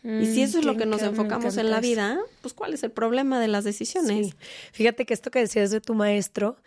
y 0.04 0.26
si 0.26 0.42
eso 0.42 0.60
es 0.60 0.66
lo 0.66 0.76
que 0.78 0.86
nos 0.86 1.02
enfocamos 1.04 1.58
en 1.58 1.70
la 1.70 1.80
vida, 1.82 2.20
pues 2.42 2.54
¿cuál 2.54 2.74
es 2.74 2.84
el 2.84 2.92
problema 2.92 3.40
de 3.40 3.48
las 3.50 3.64
decisiones? 3.64 4.28
Sí. 4.28 4.34
Fíjate 4.72 5.06
que 5.06 5.14
esto 5.14 5.30
que 5.32 5.40
decías 5.40 5.72
de 5.72 5.82
tu 5.82 5.94
maestro, 5.94 6.58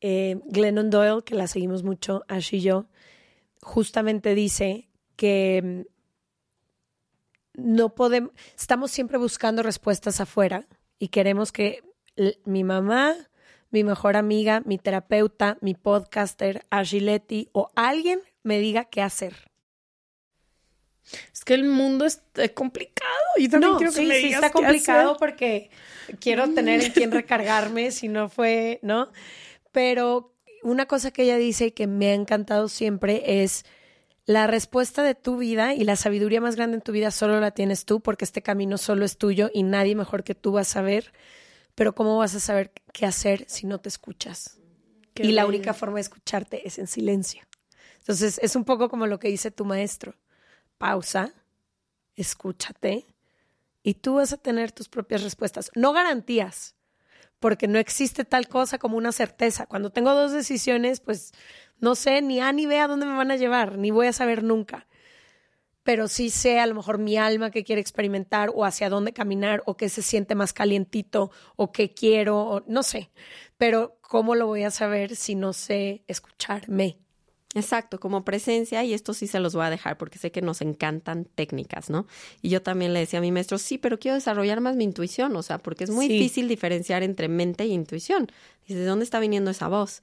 eh, 0.00 0.40
Glennon 0.46 0.90
Doyle, 0.90 1.22
que 1.24 1.34
la 1.34 1.46
seguimos 1.48 1.82
mucho, 1.82 2.22
Ash 2.28 2.54
y 2.54 2.60
yo, 2.60 2.86
justamente 3.60 4.34
dice 4.34 4.88
que 5.16 5.84
mm, 7.58 7.62
no 7.76 7.94
podemos, 7.94 8.30
estamos 8.56 8.90
siempre 8.90 9.18
buscando 9.18 9.62
respuestas 9.62 10.20
afuera 10.20 10.66
y 10.98 11.08
queremos 11.08 11.52
que 11.52 11.82
mi 12.44 12.64
mamá, 12.64 13.14
mi 13.70 13.84
mejor 13.84 14.16
amiga, 14.16 14.62
mi 14.64 14.78
terapeuta, 14.78 15.58
mi 15.60 15.74
podcaster, 15.74 16.64
Ashley 16.70 17.48
o 17.52 17.70
alguien 17.74 18.20
me 18.42 18.58
diga 18.58 18.84
qué 18.84 19.02
hacer. 19.02 19.34
Es 21.32 21.44
que 21.44 21.54
el 21.54 21.64
mundo 21.64 22.04
es 22.04 22.20
complicado. 22.54 23.06
Yo 23.38 23.48
también 23.50 23.72
No, 23.72 23.78
quiero 23.78 23.92
que 23.92 24.00
sí, 24.00 24.06
me 24.06 24.20
sí 24.20 24.32
está 24.32 24.50
complicado 24.50 25.10
hacer. 25.10 25.18
porque 25.18 25.70
quiero 26.20 26.48
tener 26.52 26.82
en 26.82 26.92
quién 26.92 27.12
recargarme 27.12 27.90
si 27.92 28.08
no 28.08 28.28
fue, 28.28 28.80
¿no? 28.82 29.10
Pero 29.72 30.34
una 30.62 30.86
cosa 30.86 31.10
que 31.12 31.22
ella 31.22 31.36
dice 31.36 31.66
y 31.66 31.70
que 31.72 31.86
me 31.86 32.10
ha 32.10 32.14
encantado 32.14 32.68
siempre 32.68 33.42
es 33.42 33.64
la 34.24 34.48
respuesta 34.48 35.04
de 35.04 35.14
tu 35.14 35.36
vida 35.36 35.74
y 35.74 35.84
la 35.84 35.94
sabiduría 35.94 36.40
más 36.40 36.56
grande 36.56 36.76
en 36.76 36.82
tu 36.82 36.90
vida 36.90 37.12
solo 37.12 37.38
la 37.38 37.52
tienes 37.52 37.84
tú 37.84 38.00
porque 38.00 38.24
este 38.24 38.42
camino 38.42 38.76
solo 38.76 39.04
es 39.04 39.16
tuyo 39.18 39.50
y 39.54 39.62
nadie 39.62 39.94
mejor 39.94 40.24
que 40.24 40.34
tú 40.34 40.52
va 40.52 40.62
a 40.62 40.64
saber. 40.64 41.12
Pero 41.76 41.94
¿cómo 41.94 42.18
vas 42.18 42.34
a 42.34 42.40
saber 42.40 42.72
qué 42.92 43.06
hacer 43.06 43.44
si 43.48 43.66
no 43.66 43.78
te 43.78 43.88
escuchas? 43.88 44.58
Qué 45.14 45.24
y 45.24 45.32
la 45.32 45.44
bello. 45.44 45.56
única 45.56 45.74
forma 45.74 45.96
de 45.96 46.00
escucharte 46.00 46.66
es 46.66 46.78
en 46.78 46.88
silencio. 46.88 47.42
Entonces 47.98 48.40
es 48.42 48.56
un 48.56 48.64
poco 48.64 48.88
como 48.88 49.06
lo 49.06 49.18
que 49.18 49.28
dice 49.28 49.50
tu 49.50 49.64
maestro. 49.64 50.16
Pausa, 50.78 51.32
escúchate 52.14 53.06
y 53.82 53.94
tú 53.94 54.14
vas 54.14 54.32
a 54.32 54.38
tener 54.38 54.72
tus 54.72 54.88
propias 54.88 55.22
respuestas. 55.22 55.70
No 55.74 55.92
garantías, 55.92 56.74
porque 57.38 57.68
no 57.68 57.78
existe 57.78 58.24
tal 58.24 58.48
cosa 58.48 58.78
como 58.78 58.96
una 58.96 59.12
certeza. 59.12 59.66
Cuando 59.66 59.90
tengo 59.90 60.14
dos 60.14 60.32
decisiones, 60.32 61.00
pues 61.00 61.32
no 61.78 61.94
sé 61.94 62.22
ni 62.22 62.40
A 62.40 62.52
ni 62.52 62.66
B 62.66 62.78
a 62.78 62.88
dónde 62.88 63.06
me 63.06 63.16
van 63.16 63.30
a 63.30 63.36
llevar, 63.36 63.76
ni 63.76 63.90
voy 63.90 64.06
a 64.06 64.12
saber 64.12 64.42
nunca. 64.42 64.86
Pero 65.86 66.08
sí 66.08 66.30
sé 66.30 66.58
a 66.58 66.66
lo 66.66 66.74
mejor 66.74 66.98
mi 66.98 67.16
alma 67.16 67.52
que 67.52 67.62
quiere 67.62 67.80
experimentar 67.80 68.50
o 68.52 68.64
hacia 68.64 68.90
dónde 68.90 69.12
caminar 69.12 69.62
o 69.66 69.76
qué 69.76 69.88
se 69.88 70.02
siente 70.02 70.34
más 70.34 70.52
calientito 70.52 71.30
o 71.54 71.70
qué 71.70 71.94
quiero, 71.94 72.38
o, 72.38 72.64
no 72.66 72.82
sé. 72.82 73.10
Pero 73.56 73.96
¿cómo 74.02 74.34
lo 74.34 74.46
voy 74.46 74.64
a 74.64 74.70
saber 74.72 75.14
si 75.14 75.36
no 75.36 75.52
sé 75.52 76.02
escucharme? 76.08 76.98
Exacto, 77.54 78.00
como 78.00 78.24
presencia, 78.24 78.84
y 78.84 78.92
esto 78.92 79.14
sí 79.14 79.28
se 79.28 79.38
los 79.40 79.54
voy 79.54 79.64
a 79.64 79.70
dejar 79.70 79.96
porque 79.96 80.18
sé 80.18 80.30
que 80.30 80.42
nos 80.42 80.60
encantan 80.60 81.24
técnicas, 81.24 81.88
¿no? 81.88 82.06
Y 82.42 82.50
yo 82.50 82.60
también 82.60 82.92
le 82.92 83.00
decía 83.00 83.20
a 83.20 83.22
mi 83.22 83.32
maestro, 83.32 83.56
sí, 83.56 83.78
pero 83.78 83.98
quiero 83.98 84.16
desarrollar 84.16 84.60
más 84.60 84.76
mi 84.76 84.84
intuición, 84.84 85.34
o 85.36 85.42
sea, 85.42 85.58
porque 85.58 85.84
es 85.84 85.90
muy 85.90 86.08
Sí. 86.08 86.14
difícil 86.14 86.48
diferenciar 86.48 87.02
entre 87.02 87.28
mente 87.28 87.62
e 87.64 87.68
intuición. 87.68 88.26
Dice, 88.66 88.80
¿de 88.80 88.86
dónde 88.86 89.04
está 89.04 89.20
viniendo 89.20 89.50
esa 89.52 89.68
voz? 89.68 90.02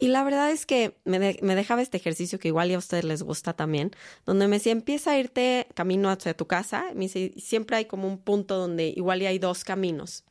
Y 0.00 0.08
la 0.08 0.24
verdad 0.24 0.50
es 0.50 0.64
que 0.64 0.96
me, 1.04 1.36
me 1.42 1.54
dejaba 1.54 1.82
este 1.82 1.98
ejercicio 1.98 2.38
que 2.38 2.48
igual 2.48 2.70
a 2.72 2.78
ustedes 2.78 3.04
les 3.04 3.22
gusta 3.22 3.52
también, 3.52 3.90
donde 4.24 4.48
me 4.48 4.56
decía, 4.56 4.72
empieza 4.72 5.10
a 5.10 5.18
irte 5.18 5.66
camino 5.74 6.08
hacia 6.08 6.34
tu 6.34 6.46
casa. 6.46 6.86
Me 6.94 7.02
dice, 7.02 7.34
siempre 7.36 7.76
hay 7.76 7.84
como 7.84 8.08
un 8.08 8.16
punto 8.16 8.56
donde 8.56 8.88
igual 8.88 9.20
hay 9.20 9.38
dos 9.38 9.62
caminos. 9.62 10.24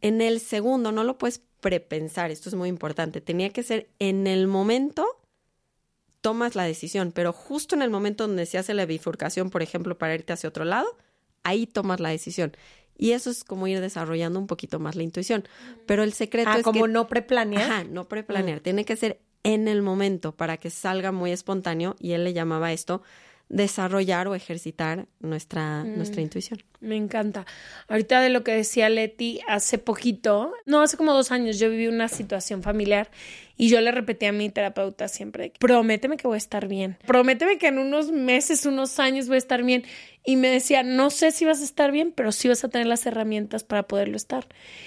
En 0.00 0.22
el 0.22 0.40
segundo, 0.40 0.92
no 0.92 1.04
lo 1.04 1.18
puedes 1.18 1.42
prepensar, 1.60 2.30
esto 2.30 2.48
es 2.48 2.54
muy 2.54 2.70
importante, 2.70 3.20
tenía 3.20 3.50
que 3.50 3.62
ser 3.62 3.90
en 3.98 4.26
el 4.26 4.46
momento 4.46 5.06
tomas 6.22 6.54
la 6.54 6.64
decisión, 6.64 7.12
pero 7.12 7.32
justo 7.32 7.74
en 7.74 7.82
el 7.82 7.90
momento 7.90 8.26
donde 8.26 8.46
se 8.46 8.58
hace 8.58 8.74
la 8.74 8.86
bifurcación, 8.86 9.50
por 9.50 9.62
ejemplo, 9.62 9.96
para 9.98 10.14
irte 10.14 10.32
hacia 10.32 10.48
otro 10.48 10.64
lado, 10.64 10.96
ahí 11.42 11.66
tomas 11.66 12.00
la 12.00 12.10
decisión. 12.10 12.52
Y 13.00 13.12
eso 13.12 13.30
es 13.30 13.44
como 13.44 13.66
ir 13.66 13.80
desarrollando 13.80 14.38
un 14.38 14.46
poquito 14.46 14.78
más 14.78 14.94
la 14.94 15.02
intuición. 15.02 15.48
Pero 15.86 16.02
el 16.02 16.12
secreto 16.12 16.50
Ah, 16.52 16.58
es 16.58 16.62
como 16.62 16.84
que 16.84 16.88
no 16.92 17.08
preplanear. 17.08 17.62
Ajá, 17.62 17.84
no 17.84 18.06
preplanear. 18.08 18.60
Tiene 18.60 18.84
que 18.84 18.94
ser 18.94 19.18
en 19.42 19.68
el 19.68 19.80
momento 19.80 20.32
para 20.32 20.58
que 20.58 20.68
salga 20.68 21.10
muy 21.10 21.32
espontáneo. 21.32 21.96
Y 21.98 22.12
él 22.12 22.24
le 22.24 22.34
llamaba 22.34 22.72
esto 22.72 23.02
desarrollar 23.50 24.28
o 24.28 24.34
ejercitar 24.34 25.06
nuestra, 25.18 25.82
nuestra 25.82 26.22
intuición. 26.22 26.62
Me 26.80 26.96
encanta. 26.96 27.44
Ahorita 27.88 28.20
de 28.22 28.30
lo 28.30 28.44
que 28.44 28.52
decía 28.52 28.88
Leti, 28.88 29.40
hace 29.48 29.76
poquito, 29.76 30.54
no, 30.66 30.80
hace 30.80 30.96
como 30.96 31.12
dos 31.12 31.32
años, 31.32 31.58
yo 31.58 31.68
viví 31.68 31.88
una 31.88 32.08
situación 32.08 32.62
familiar 32.62 33.10
y 33.56 33.68
yo 33.68 33.80
le 33.80 33.90
repetí 33.90 34.26
a 34.26 34.32
mi 34.32 34.50
terapeuta 34.50 35.08
siempre, 35.08 35.52
prométeme 35.58 36.16
que 36.16 36.28
voy 36.28 36.36
a 36.36 36.38
estar 36.38 36.68
bien, 36.68 36.96
prométeme 37.06 37.58
que 37.58 37.66
en 37.66 37.78
unos 37.78 38.12
meses, 38.12 38.64
unos 38.66 38.98
años 39.00 39.26
voy 39.26 39.34
a 39.34 39.38
estar 39.38 39.62
bien. 39.64 39.84
Y 40.24 40.36
me 40.36 40.48
decía, 40.48 40.82
no 40.82 41.10
sé 41.10 41.32
si 41.32 41.44
vas 41.44 41.60
a 41.60 41.64
estar 41.64 41.90
bien, 41.90 42.12
pero 42.12 42.30
sí 42.30 42.46
vas 42.48 42.62
a 42.62 42.68
tener 42.68 42.86
las 42.86 43.04
herramientas 43.04 43.64
para 43.64 43.82
poderlo 43.82 44.16
estar. 44.16 44.46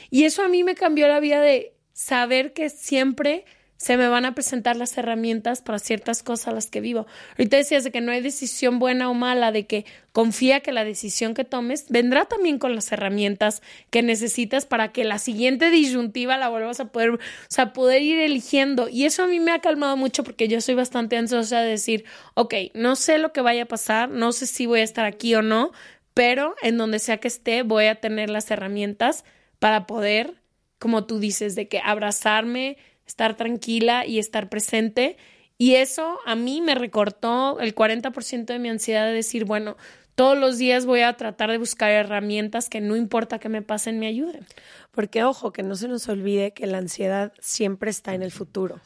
Y 0.10 0.24
eso 0.24 0.42
a 0.42 0.48
mí 0.48 0.64
me 0.64 0.76
cambió 0.76 1.08
la 1.08 1.20
vida 1.20 1.42
de 1.42 1.74
saber 1.92 2.54
que 2.54 2.70
siempre 2.70 3.46
se 3.84 3.98
me 3.98 4.08
van 4.08 4.24
a 4.24 4.34
presentar 4.34 4.78
las 4.78 4.98
herramientas 4.98 5.62
para 5.62 5.78
ciertas 5.78 6.24
cosas 6.24 6.48
a 6.48 6.52
las 6.54 6.68
que 6.68 6.80
vivo. 6.80 7.06
Ahorita 7.32 7.58
decías 7.58 7.84
de 7.84 7.92
que 7.92 8.00
no 8.00 8.14
hay 8.14 8.22
decisión 8.22 8.80
buena 8.80 9.10
o 9.10 9.14
mala, 9.14 9.52
de 9.52 9.68
que 9.68 9.86
confía 10.14 10.62
que 10.62 10.72
la 10.72 10.86
decisión 10.86 11.34
que 11.34 11.44
tomes 11.44 11.88
vendrá 11.90 12.24
también 12.24 12.60
con 12.60 12.76
las 12.76 12.94
herramientas 12.94 13.62
que 13.90 14.02
necesitas 14.02 14.66
para 14.66 14.94
que 14.94 15.04
la 15.04 15.20
siguiente 15.20 15.70
disyuntiva 15.70 16.38
la 16.38 16.48
vuelvas 16.48 16.80
a 16.80 16.94
poder, 16.94 17.10
o 17.10 17.20
sea, 17.50 17.74
poder 17.74 18.02
ir 18.04 18.20
eligiendo. 18.20 18.88
Y 18.88 19.04
eso 19.04 19.24
a 19.24 19.28
mí 19.28 19.42
me 19.42 19.52
ha 19.52 19.60
calmado 19.60 19.98
mucho 19.98 20.24
porque 20.24 20.48
yo 20.48 20.62
soy 20.62 20.76
bastante 20.76 21.18
ansiosa 21.18 21.60
de 21.60 21.72
decir, 21.72 22.06
ok, 22.36 22.54
no 22.74 22.96
sé 22.96 23.18
lo 23.18 23.34
que 23.34 23.42
vaya 23.42 23.64
a 23.64 23.68
pasar, 23.68 24.08
no 24.08 24.32
sé 24.32 24.48
si 24.48 24.66
voy 24.66 24.80
a 24.80 24.84
estar 24.84 25.04
aquí 25.04 25.36
o 25.36 25.42
no, 25.42 25.74
pero 26.14 26.56
en 26.62 26.78
donde 26.78 27.00
sea 27.00 27.18
que 27.18 27.28
esté 27.28 27.64
voy 27.64 27.88
a 27.88 27.96
tener 27.96 28.30
las 28.30 28.50
herramientas 28.50 29.26
para 29.60 29.88
poder, 29.88 30.42
como 30.80 31.04
tú 31.04 31.20
dices, 31.20 31.56
de 31.56 31.68
que 31.68 31.82
abrazarme, 31.84 32.78
estar 33.06 33.36
tranquila 33.36 34.06
y 34.06 34.20
estar 34.20 34.50
presente. 34.50 35.18
Y 35.58 35.76
eso 35.76 36.20
a 36.26 36.36
mí 36.36 36.62
me 36.62 36.76
recortó 36.76 37.60
el 37.60 37.76
40% 37.76 38.46
de 38.46 38.60
mi 38.60 38.70
ansiedad 38.70 39.06
de 39.06 39.14
decir, 39.14 39.46
bueno, 39.46 39.78
todos 40.16 40.38
los 40.38 40.58
días 40.58 40.86
voy 40.86 41.02
a 41.02 41.14
tratar 41.14 41.50
de 41.50 41.58
buscar 41.58 41.90
herramientas 41.90 42.70
que 42.70 42.82
no 42.82 42.96
importa 42.96 43.40
que 43.40 43.50
me 43.50 43.62
pasen, 43.62 44.00
me 44.00 44.08
ayuden. 44.08 44.46
Porque 44.92 45.24
ojo, 45.24 45.52
que 45.52 45.64
no 45.64 45.76
se 45.76 45.88
nos 45.88 46.08
olvide 46.08 46.54
que 46.54 46.68
la 46.68 46.78
ansiedad 46.78 47.34
siempre 47.40 47.90
está 47.90 48.14
en 48.14 48.22
el 48.22 48.32
futuro. 48.32 48.80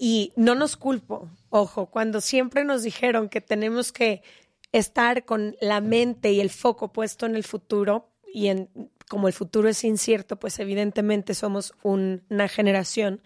Y 0.00 0.32
no 0.34 0.54
nos 0.54 0.76
culpo, 0.76 1.30
ojo, 1.50 1.86
cuando 1.86 2.20
siempre 2.20 2.64
nos 2.64 2.82
dijeron 2.82 3.28
que 3.28 3.40
tenemos 3.40 3.92
que 3.92 4.22
estar 4.72 5.24
con 5.24 5.56
la 5.60 5.80
mente 5.80 6.32
y 6.32 6.40
el 6.40 6.50
foco 6.50 6.92
puesto 6.92 7.26
en 7.26 7.36
el 7.36 7.44
futuro 7.44 8.08
y 8.32 8.48
en 8.48 8.70
como 9.12 9.26
el 9.28 9.34
futuro 9.34 9.68
es 9.68 9.84
incierto, 9.84 10.38
pues 10.38 10.58
evidentemente 10.58 11.34
somos 11.34 11.74
un- 11.82 12.24
una 12.30 12.48
generación 12.48 13.20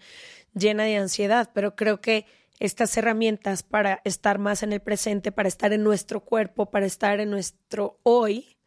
llena 0.53 0.83
de 0.83 0.97
ansiedad, 0.97 1.49
pero 1.53 1.77
creo 1.77 2.01
que 2.01 2.25
estas 2.59 2.97
herramientas 2.97 3.63
para 3.63 4.01
estar 4.03 4.37
más 4.37 4.63
en 4.63 4.73
el 4.73 4.81
presente, 4.81 5.31
para 5.31 5.47
estar 5.47 5.71
en 5.71 5.85
nuestro 5.85 6.25
cuerpo, 6.25 6.71
para 6.71 6.85
estar 6.85 7.21
en 7.21 7.29
nuestro 7.29 8.01
hoy, 8.03 8.57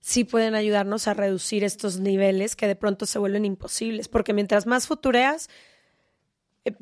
sí 0.00 0.24
pueden 0.24 0.54
ayudarnos 0.54 1.08
a 1.08 1.14
reducir 1.14 1.64
estos 1.64 2.00
niveles 2.00 2.54
que 2.54 2.66
de 2.66 2.76
pronto 2.76 3.06
se 3.06 3.18
vuelven 3.18 3.46
imposibles, 3.46 4.06
porque 4.06 4.34
mientras 4.34 4.66
más 4.66 4.86
futureas, 4.86 5.48
eh, 6.66 6.74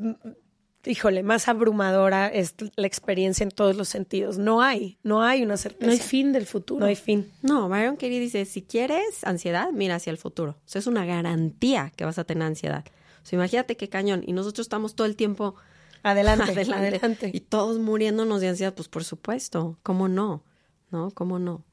híjole, 0.87 1.23
más 1.23 1.49
abrumadora 1.49 2.29
es 2.29 2.55
la 2.77 2.87
experiencia 2.87 3.45
en 3.45 3.51
todos 3.51 3.77
los 3.77 3.89
sentidos. 3.89 4.39
No 4.39 4.63
hay, 4.63 4.99
no 5.03 5.23
hay 5.23 5.43
una 5.43 5.57
certeza. 5.57 5.87
No 5.87 5.93
hay 5.93 5.99
fin 5.99 6.33
del 6.33 6.47
futuro. 6.47 6.81
No 6.81 6.87
hay 6.87 6.97
fin. 6.97 7.31
No, 7.43 7.69
Byron 7.69 7.97
Katie 7.97 8.21
dice, 8.21 8.45
si 8.45 8.63
quieres 8.63 9.25
ansiedad, 9.25 9.71
mira 9.73 9.97
hacia 9.97 10.11
el 10.11 10.19
futuro. 10.19 10.53
O 10.53 10.69
sea, 10.69 10.79
es 10.79 10.87
una 10.87 11.05
garantía 11.05 11.93
que 11.97 12.05
vas 12.05 12.19
a 12.19 12.25
tener 12.25 12.45
ansiedad. 12.47 12.85
O 13.23 13.27
sea, 13.27 13.37
imagínate 13.37 13.77
qué 13.77 13.89
cañón. 13.89 14.23
Y 14.27 14.33
nosotros 14.33 14.65
estamos 14.65 14.95
todo 14.95 15.07
el 15.07 15.17
tiempo 15.17 15.55
adelante, 16.03 16.45
adelante, 16.53 16.89
adelante. 16.89 17.31
Y 17.33 17.41
todos 17.41 17.79
muriéndonos 17.79 18.41
de 18.41 18.49
ansiedad, 18.49 18.75
pues 18.75 18.89
por 18.89 19.05
supuesto. 19.05 19.79
¿Cómo 19.83 20.09
no? 20.09 20.45
¿No? 20.91 21.11
¿Cómo 21.11 21.39
no? 21.39 21.65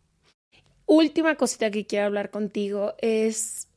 Última 0.86 1.36
cosita 1.36 1.72
que 1.72 1.86
quiero 1.86 2.08
hablar 2.08 2.32
contigo 2.32 2.96
es 3.00 3.68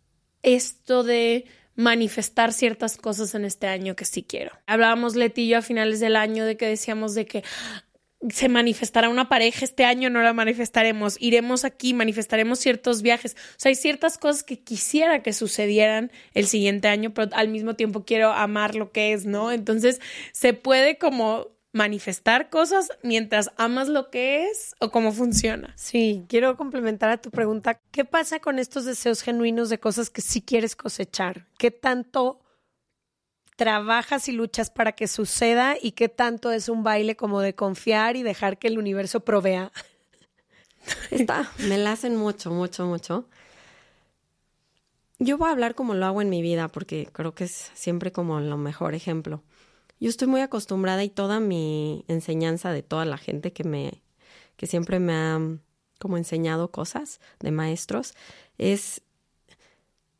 esto 0.43 1.03
de 1.03 1.47
manifestar 1.77 2.53
ciertas 2.53 2.97
cosas 2.97 3.35
en 3.35 3.45
este 3.45 3.66
año 3.66 3.97
que 3.97 4.05
sí 4.05 4.22
quiero. 4.22 4.53
Hablábamos 4.66 5.16
Leti 5.16 5.43
y 5.43 5.49
yo 5.49 5.59
a 5.59 5.62
finales 5.62 6.01
del 6.01 6.16
año 6.16 6.45
de 6.45 6.57
que 6.57 6.66
decíamos 6.66 7.14
de 7.14 7.27
que 7.27 7.45
se 8.31 8.49
manifestará 8.49 9.09
una 9.09 9.29
pareja 9.29 9.64
este 9.64 9.85
año, 9.85 10.09
no 10.09 10.22
la 10.22 10.33
manifestaremos, 10.33 11.16
iremos 11.20 11.64
aquí, 11.64 11.93
manifestaremos 11.93 12.59
ciertos 12.59 13.03
viajes. 13.03 13.37
O 13.51 13.55
sea, 13.59 13.68
hay 13.68 13.75
ciertas 13.75 14.18
cosas 14.18 14.43
que 14.43 14.61
quisiera 14.61 15.22
que 15.22 15.33
sucedieran 15.33 16.11
el 16.33 16.47
siguiente 16.47 16.89
año, 16.89 17.12
pero 17.12 17.31
al 17.35 17.49
mismo 17.49 17.75
tiempo 17.75 18.05
quiero 18.05 18.33
amar 18.33 18.75
lo 18.77 18.93
que 18.93 19.12
es, 19.12 19.27
¿no? 19.27 19.53
Entonces, 19.53 20.01
se 20.33 20.55
puede 20.55 20.97
como 20.97 21.53
manifestar 21.75 22.51
cosas 22.51 22.89
mientras 23.03 23.51
amas 23.57 23.89
lo 23.89 24.09
que 24.09 24.47
es 24.47 24.75
o 24.79 24.91
cómo 24.91 25.12
funciona. 25.12 25.75
Sí, 25.77 26.25
quiero 26.29 26.57
complementar 26.57 27.11
a 27.11 27.20
tu 27.20 27.31
pregunta. 27.31 27.81
¿Qué 27.91 28.05
pasa 28.05 28.39
con 28.39 28.61
estos 28.61 28.85
deseos 28.85 29.22
genuinos 29.22 29.68
de 29.68 29.81
cosas 29.81 30.09
que 30.09 30.22
sí 30.22 30.41
quieres 30.41 30.77
cosechar? 30.77 31.49
¿Qué 31.59 31.72
tanto 31.72 32.41
trabajas 33.57 34.29
y 34.29 34.33
luchas 34.33 34.70
para 34.70 34.93
que 34.93 35.09
suceda 35.09 35.75
y 35.81 35.93
qué 35.93 36.09
tanto 36.09 36.53
es 36.53 36.68
un 36.68 36.85
baile 36.85 37.16
como 37.16 37.41
de 37.41 37.57
confiar 37.57 38.14
y 38.14 38.22
dejar 38.22 38.57
que 38.59 38.68
el 38.68 38.79
universo 38.79 39.20
provea? 39.20 39.72
Está, 41.11 41.51
me 41.59 41.77
la 41.77 41.93
hacen 41.93 42.14
mucho, 42.14 42.53
mucho, 42.53 42.87
mucho. 42.87 43.29
Yo 45.18 45.39
voy 45.39 45.49
a 45.49 45.53
hablar 45.53 45.75
como 45.75 45.95
lo 45.95 46.07
hago 46.07 46.22
en 46.22 46.31
mi 46.31 46.41
vida 46.41 46.68
porque 46.68 47.09
creo 47.12 47.35
que 47.35 47.45
es 47.45 47.72
siempre 47.75 48.12
como 48.12 48.39
lo 48.39 48.59
mejor 48.59 48.95
ejemplo. 48.95 49.43
Yo 50.05 50.11
estoy 50.11 50.28
muy 50.28 50.42
acostumbrada 50.42 51.02
y 51.02 51.09
toda 51.09 51.40
mi 51.40 52.05
enseñanza 52.09 52.74
de 52.74 52.82
toda 52.82 53.07
la 53.07 53.16
gente 53.16 53.55
que 53.55 53.64
me, 53.64 54.02
que 54.59 54.66
siempre 54.66 54.98
me 55.00 55.14
ha 55.14 55.40
como 55.98 56.18
enseñado 56.18 56.70
cosas 56.70 57.22
de 57.40 57.50
maestros, 57.50 58.12
es 58.59 59.00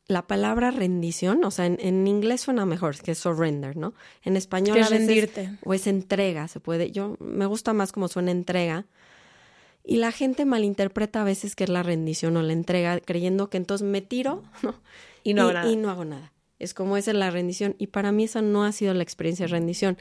la 0.07 0.25
palabra 0.25 0.71
rendición, 0.71 1.43
o 1.43 1.51
sea, 1.51 1.67
en, 1.67 2.07
inglés 2.07 2.41
suena 2.41 2.65
mejor 2.65 2.97
que 2.97 3.13
surrender, 3.13 3.77
¿no? 3.77 3.93
En 4.23 4.37
español 4.37 4.79
es 4.79 4.89
rendirte. 4.89 5.51
o 5.63 5.75
es 5.75 5.85
entrega, 5.85 6.47
se 6.47 6.59
puede. 6.59 6.89
Yo 6.89 7.15
me 7.19 7.45
gusta 7.45 7.71
más 7.73 7.91
como 7.91 8.07
suena 8.07 8.31
entrega. 8.31 8.87
Y 9.83 9.97
la 9.97 10.11
gente 10.11 10.45
malinterpreta 10.45 11.21
a 11.21 11.25
veces 11.25 11.55
que 11.55 11.65
es 11.65 11.69
la 11.69 11.83
rendición 11.83 12.37
o 12.37 12.41
la 12.41 12.53
entrega, 12.53 12.99
creyendo 13.01 13.51
que 13.51 13.57
entonces 13.57 13.87
me 13.87 14.01
tiro, 14.01 14.41
¿no? 14.63 14.73
Y 15.23 15.35
no 15.35 15.43
hago 15.43 15.53
nada. 15.53 15.71
Y 15.71 15.75
no 15.75 15.91
hago 15.91 16.05
nada. 16.05 16.31
Es 16.59 16.73
como 16.73 16.97
esa 16.97 17.11
es 17.11 17.17
la 17.17 17.31
rendición. 17.31 17.75
Y 17.77 17.87
para 17.87 18.11
mí 18.11 18.25
esa 18.25 18.41
no 18.41 18.63
ha 18.63 18.71
sido 18.71 18.93
la 18.93 19.03
experiencia 19.03 19.45
de 19.45 19.51
rendición. 19.51 19.97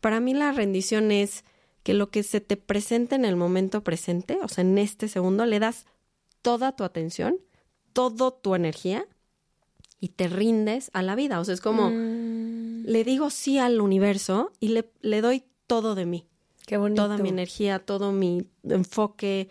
Para 0.00 0.20
mí 0.20 0.34
la 0.34 0.52
rendición 0.52 1.10
es 1.10 1.44
que 1.82 1.94
lo 1.94 2.10
que 2.10 2.22
se 2.22 2.40
te 2.40 2.56
presenta 2.56 3.16
en 3.16 3.24
el 3.24 3.36
momento 3.36 3.82
presente, 3.82 4.38
o 4.42 4.48
sea, 4.48 4.62
en 4.62 4.78
este 4.78 5.08
segundo, 5.08 5.46
le 5.46 5.58
das 5.58 5.86
toda 6.42 6.72
tu 6.72 6.84
atención, 6.84 7.38
toda 7.92 8.30
tu 8.30 8.54
energía 8.54 9.06
y 10.00 10.08
te 10.08 10.28
rindes 10.28 10.90
a 10.92 11.02
la 11.02 11.14
vida. 11.14 11.40
O 11.40 11.44
sea, 11.44 11.54
es 11.54 11.60
como, 11.60 11.90
mm. 11.90 12.84
le 12.84 13.04
digo 13.04 13.30
sí 13.30 13.58
al 13.58 13.80
universo 13.80 14.52
y 14.60 14.68
le, 14.68 14.90
le 15.00 15.20
doy 15.20 15.44
todo 15.66 15.94
de 15.94 16.06
mí. 16.06 16.26
Qué 16.66 16.76
bonito. 16.76 17.02
Toda 17.02 17.18
mi 17.18 17.28
energía, 17.28 17.78
todo 17.78 18.12
mi 18.12 18.48
enfoque. 18.64 19.48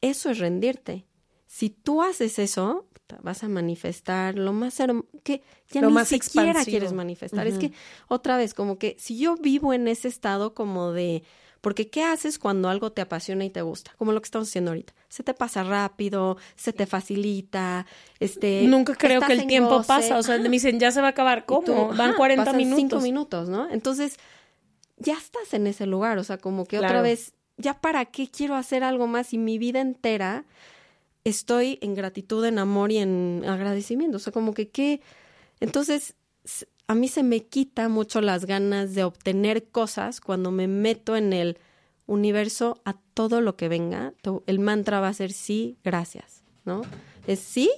Eso 0.00 0.30
es 0.30 0.38
rendirte. 0.38 1.06
Si 1.48 1.70
tú 1.70 2.02
haces 2.02 2.38
eso, 2.38 2.86
vas 3.22 3.42
a 3.42 3.48
manifestar 3.48 4.36
lo 4.36 4.52
más 4.52 4.76
que 5.24 5.42
ya 5.70 5.80
ni 5.80 6.04
siquiera 6.04 6.64
quieres 6.64 6.92
manifestar. 6.92 7.46
Es 7.46 7.58
que 7.58 7.72
otra 8.06 8.36
vez, 8.36 8.54
como 8.54 8.78
que 8.78 8.96
si 8.98 9.18
yo 9.18 9.36
vivo 9.36 9.72
en 9.72 9.88
ese 9.88 10.08
estado 10.08 10.54
como 10.54 10.92
de 10.92 11.24
porque 11.60 11.88
¿qué 11.88 12.04
haces 12.04 12.38
cuando 12.38 12.68
algo 12.68 12.92
te 12.92 13.00
apasiona 13.00 13.44
y 13.44 13.50
te 13.50 13.62
gusta? 13.62 13.92
Como 13.98 14.12
lo 14.12 14.20
que 14.20 14.26
estamos 14.26 14.48
haciendo 14.48 14.70
ahorita. 14.70 14.94
Se 15.08 15.24
te 15.24 15.34
pasa 15.34 15.64
rápido, 15.64 16.36
se 16.54 16.72
te 16.72 16.86
facilita, 16.86 17.84
este... 18.20 18.62
Nunca 18.62 18.94
creo 18.94 19.20
que 19.20 19.32
el 19.32 19.46
tiempo 19.48 19.82
pasa, 19.82 20.18
o 20.18 20.22
sea, 20.22 20.38
me 20.38 20.50
dicen, 20.50 20.78
ya 20.78 20.92
se 20.92 21.00
va 21.00 21.08
a 21.08 21.10
acabar, 21.10 21.46
¿cómo? 21.46 21.88
Van 21.94 22.14
40 22.14 22.52
minutos. 22.52 22.78
5 22.78 23.00
minutos, 23.00 23.48
¿no? 23.48 23.68
Entonces, 23.70 24.18
ya 24.98 25.14
estás 25.14 25.52
en 25.52 25.66
ese 25.66 25.86
lugar, 25.86 26.18
o 26.18 26.24
sea, 26.24 26.38
como 26.38 26.64
que 26.64 26.78
otra 26.78 27.02
vez, 27.02 27.32
¿ya 27.56 27.74
para 27.74 28.04
qué 28.04 28.28
quiero 28.30 28.54
hacer 28.54 28.84
algo 28.84 29.08
más? 29.08 29.32
Y 29.32 29.38
mi 29.38 29.58
vida 29.58 29.80
entera 29.80 30.44
estoy 31.28 31.78
en 31.82 31.94
gratitud, 31.94 32.44
en 32.44 32.58
amor 32.58 32.92
y 32.92 32.98
en 32.98 33.44
agradecimiento. 33.46 34.16
O 34.16 34.20
sea, 34.20 34.32
como 34.32 34.54
que 34.54 34.68
qué. 34.68 35.00
Entonces, 35.60 36.14
a 36.86 36.94
mí 36.94 37.08
se 37.08 37.22
me 37.22 37.44
quita 37.46 37.88
mucho 37.88 38.20
las 38.20 38.46
ganas 38.46 38.94
de 38.94 39.04
obtener 39.04 39.68
cosas 39.68 40.20
cuando 40.20 40.50
me 40.50 40.68
meto 40.68 41.16
en 41.16 41.32
el 41.32 41.58
universo 42.06 42.80
a 42.84 42.94
todo 43.14 43.40
lo 43.40 43.56
que 43.56 43.68
venga. 43.68 44.14
El 44.46 44.58
mantra 44.58 45.00
va 45.00 45.08
a 45.08 45.14
ser 45.14 45.32
sí, 45.32 45.78
gracias, 45.84 46.42
¿no? 46.64 46.82
Es 47.26 47.40
sí, 47.40 47.70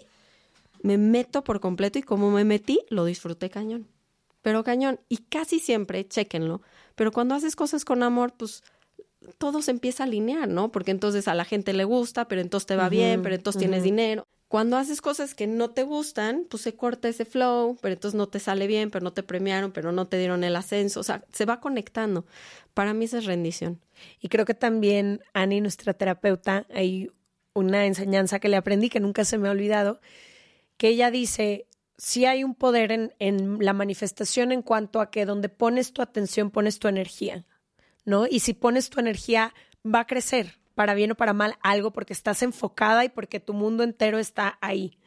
me 0.82 0.96
meto 0.96 1.42
por 1.44 1.60
completo 1.60 1.98
y 1.98 2.02
como 2.02 2.30
me 2.30 2.44
metí, 2.44 2.80
lo 2.88 3.04
disfruté 3.04 3.50
cañón. 3.50 3.88
Pero 4.42 4.64
cañón. 4.64 5.00
Y 5.08 5.18
casi 5.18 5.58
siempre, 5.58 6.06
chéquenlo. 6.06 6.62
Pero 6.94 7.12
cuando 7.12 7.34
haces 7.34 7.56
cosas 7.56 7.84
con 7.84 8.02
amor, 8.02 8.32
pues 8.36 8.62
todo 9.38 9.62
se 9.62 9.70
empieza 9.70 10.02
a 10.02 10.06
alinear, 10.06 10.48
¿no? 10.48 10.72
Porque 10.72 10.90
entonces 10.90 11.28
a 11.28 11.34
la 11.34 11.44
gente 11.44 11.72
le 11.72 11.84
gusta, 11.84 12.28
pero 12.28 12.40
entonces 12.40 12.66
te 12.66 12.76
va 12.76 12.88
bien, 12.88 13.22
pero 13.22 13.34
entonces 13.34 13.60
tienes 13.60 13.82
dinero. 13.82 14.26
Cuando 14.48 14.76
haces 14.76 15.00
cosas 15.00 15.34
que 15.34 15.46
no 15.46 15.70
te 15.70 15.84
gustan, 15.84 16.44
pues 16.50 16.64
se 16.64 16.74
corta 16.74 17.08
ese 17.08 17.24
flow, 17.24 17.78
pero 17.80 17.94
entonces 17.94 18.18
no 18.18 18.28
te 18.28 18.40
sale 18.40 18.66
bien, 18.66 18.90
pero 18.90 19.04
no 19.04 19.12
te 19.12 19.22
premiaron, 19.22 19.70
pero 19.70 19.92
no 19.92 20.08
te 20.08 20.18
dieron 20.18 20.42
el 20.42 20.56
ascenso. 20.56 20.98
O 20.98 21.02
sea, 21.04 21.24
se 21.32 21.44
va 21.44 21.60
conectando. 21.60 22.26
Para 22.74 22.92
mí 22.92 23.04
esa 23.04 23.18
es 23.18 23.26
rendición. 23.26 23.80
Y 24.20 24.28
creo 24.28 24.44
que 24.44 24.54
también, 24.54 25.22
Ani, 25.34 25.60
nuestra 25.60 25.94
terapeuta, 25.94 26.66
hay 26.74 27.12
una 27.54 27.86
enseñanza 27.86 28.40
que 28.40 28.48
le 28.48 28.56
aprendí 28.56 28.88
que 28.88 28.98
nunca 28.98 29.24
se 29.24 29.38
me 29.38 29.46
ha 29.46 29.52
olvidado, 29.52 30.00
que 30.76 30.88
ella 30.88 31.12
dice, 31.12 31.68
si 31.96 32.24
hay 32.24 32.42
un 32.42 32.56
poder 32.56 32.90
en, 32.90 33.14
en 33.20 33.58
la 33.60 33.72
manifestación 33.72 34.50
en 34.50 34.62
cuanto 34.62 35.00
a 35.00 35.10
que 35.10 35.26
donde 35.26 35.48
pones 35.48 35.92
tu 35.92 36.02
atención, 36.02 36.50
pones 36.50 36.80
tu 36.80 36.88
energía. 36.88 37.46
¿No? 38.04 38.26
Y 38.26 38.40
si 38.40 38.54
pones 38.54 38.90
tu 38.90 39.00
energía, 39.00 39.54
va 39.84 40.00
a 40.00 40.06
crecer, 40.06 40.58
para 40.74 40.94
bien 40.94 41.12
o 41.12 41.14
para 41.14 41.32
mal, 41.32 41.56
algo 41.62 41.92
porque 41.92 42.12
estás 42.12 42.42
enfocada 42.42 43.04
y 43.04 43.08
porque 43.08 43.40
tu 43.40 43.52
mundo 43.52 43.82
entero 43.82 44.18
está 44.18 44.58
ahí. 44.60 44.98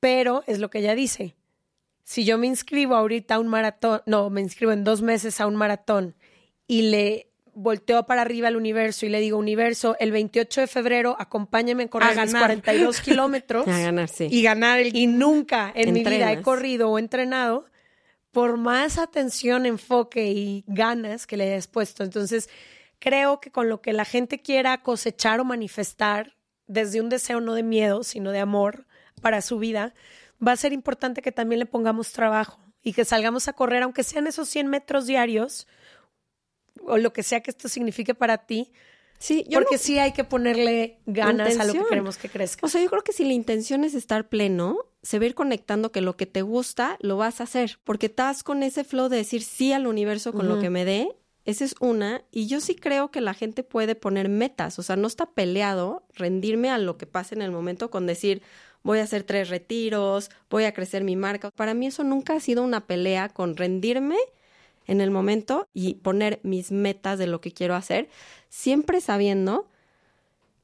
Pero 0.00 0.42
es 0.46 0.58
lo 0.58 0.70
que 0.70 0.78
ella 0.78 0.94
dice. 0.94 1.34
Si 2.04 2.24
yo 2.24 2.38
me 2.38 2.46
inscribo 2.46 2.94
ahorita 2.94 3.36
a 3.36 3.38
un 3.40 3.48
maratón, 3.48 4.02
no, 4.06 4.30
me 4.30 4.40
inscribo 4.40 4.72
en 4.72 4.84
dos 4.84 5.02
meses 5.02 5.40
a 5.40 5.46
un 5.46 5.56
maratón 5.56 6.14
y 6.68 6.82
le 6.82 7.30
volteo 7.56 8.04
para 8.04 8.22
arriba 8.22 8.48
al 8.48 8.56
universo 8.56 9.06
y 9.06 9.08
le 9.08 9.18
digo, 9.18 9.38
universo, 9.38 9.96
el 9.98 10.12
28 10.12 10.60
de 10.60 10.66
febrero 10.66 11.16
acompáñame 11.18 11.84
a 11.84 11.88
correr 11.88 12.18
a 12.18 12.26
42 12.26 13.00
kilómetros. 13.02 13.66
A 13.66 13.78
ganar, 13.78 14.08
sí. 14.08 14.28
Y 14.30 14.42
ganar 14.42 14.78
el... 14.78 14.94
Y 14.94 15.06
nunca 15.06 15.72
en 15.74 15.92
mi 15.92 16.04
vida 16.04 16.30
he 16.32 16.42
corrido 16.42 16.90
o 16.90 16.98
entrenado 16.98 17.64
por 18.36 18.58
más 18.58 18.98
atención, 18.98 19.64
enfoque 19.64 20.30
y 20.30 20.62
ganas 20.66 21.26
que 21.26 21.38
le 21.38 21.44
hayas 21.44 21.68
puesto. 21.68 22.04
Entonces, 22.04 22.50
creo 22.98 23.40
que 23.40 23.50
con 23.50 23.70
lo 23.70 23.80
que 23.80 23.94
la 23.94 24.04
gente 24.04 24.42
quiera 24.42 24.82
cosechar 24.82 25.40
o 25.40 25.44
manifestar, 25.46 26.36
desde 26.66 27.00
un 27.00 27.08
deseo 27.08 27.40
no 27.40 27.54
de 27.54 27.62
miedo, 27.62 28.04
sino 28.04 28.32
de 28.32 28.40
amor 28.40 28.84
para 29.22 29.40
su 29.40 29.58
vida, 29.58 29.94
va 30.46 30.52
a 30.52 30.56
ser 30.56 30.74
importante 30.74 31.22
que 31.22 31.32
también 31.32 31.60
le 31.60 31.64
pongamos 31.64 32.12
trabajo 32.12 32.60
y 32.82 32.92
que 32.92 33.06
salgamos 33.06 33.48
a 33.48 33.54
correr, 33.54 33.82
aunque 33.82 34.04
sean 34.04 34.26
esos 34.26 34.50
100 34.50 34.66
metros 34.66 35.06
diarios 35.06 35.66
o 36.84 36.98
lo 36.98 37.14
que 37.14 37.22
sea 37.22 37.40
que 37.40 37.52
esto 37.52 37.70
signifique 37.70 38.14
para 38.14 38.44
ti. 38.44 38.70
Sí, 39.18 39.46
porque 39.50 39.78
sí 39.78 39.98
hay 39.98 40.12
que 40.12 40.24
ponerle 40.24 40.98
ganas 41.06 41.58
a 41.58 41.64
lo 41.64 41.72
que 41.72 41.84
queremos 41.88 42.18
que 42.18 42.28
crezca. 42.28 42.66
O 42.66 42.68
sea, 42.68 42.82
yo 42.82 42.90
creo 42.90 43.02
que 43.02 43.14
si 43.14 43.24
la 43.24 43.32
intención 43.32 43.82
es 43.82 43.94
estar 43.94 44.28
pleno, 44.28 44.76
se 45.06 45.20
va 45.20 45.22
a 45.22 45.28
ir 45.28 45.34
conectando 45.36 45.92
que 45.92 46.00
lo 46.00 46.16
que 46.16 46.26
te 46.26 46.42
gusta 46.42 46.96
lo 47.00 47.16
vas 47.16 47.40
a 47.40 47.44
hacer, 47.44 47.78
porque 47.84 48.06
estás 48.06 48.42
con 48.42 48.64
ese 48.64 48.82
flow 48.82 49.08
de 49.08 49.18
decir 49.18 49.40
sí 49.42 49.72
al 49.72 49.86
universo 49.86 50.32
con 50.32 50.48
lo 50.48 50.58
que 50.58 50.68
me 50.68 50.84
dé. 50.84 51.16
Esa 51.44 51.64
es 51.64 51.76
una, 51.78 52.24
y 52.32 52.48
yo 52.48 52.58
sí 52.58 52.74
creo 52.74 53.12
que 53.12 53.20
la 53.20 53.32
gente 53.32 53.62
puede 53.62 53.94
poner 53.94 54.28
metas, 54.28 54.80
o 54.80 54.82
sea, 54.82 54.96
no 54.96 55.06
está 55.06 55.26
peleado 55.26 56.02
rendirme 56.14 56.70
a 56.70 56.78
lo 56.78 56.96
que 56.96 57.06
pase 57.06 57.36
en 57.36 57.42
el 57.42 57.52
momento 57.52 57.88
con 57.88 58.04
decir, 58.04 58.42
voy 58.82 58.98
a 58.98 59.04
hacer 59.04 59.22
tres 59.22 59.48
retiros, 59.48 60.28
voy 60.50 60.64
a 60.64 60.74
crecer 60.74 61.04
mi 61.04 61.14
marca. 61.14 61.52
Para 61.52 61.72
mí 61.72 61.86
eso 61.86 62.02
nunca 62.02 62.34
ha 62.34 62.40
sido 62.40 62.64
una 62.64 62.88
pelea 62.88 63.28
con 63.28 63.56
rendirme 63.56 64.16
en 64.88 65.00
el 65.00 65.12
momento 65.12 65.68
y 65.72 65.94
poner 65.94 66.40
mis 66.42 66.72
metas 66.72 67.16
de 67.20 67.28
lo 67.28 67.40
que 67.40 67.52
quiero 67.52 67.76
hacer, 67.76 68.08
siempre 68.48 69.00
sabiendo 69.00 69.68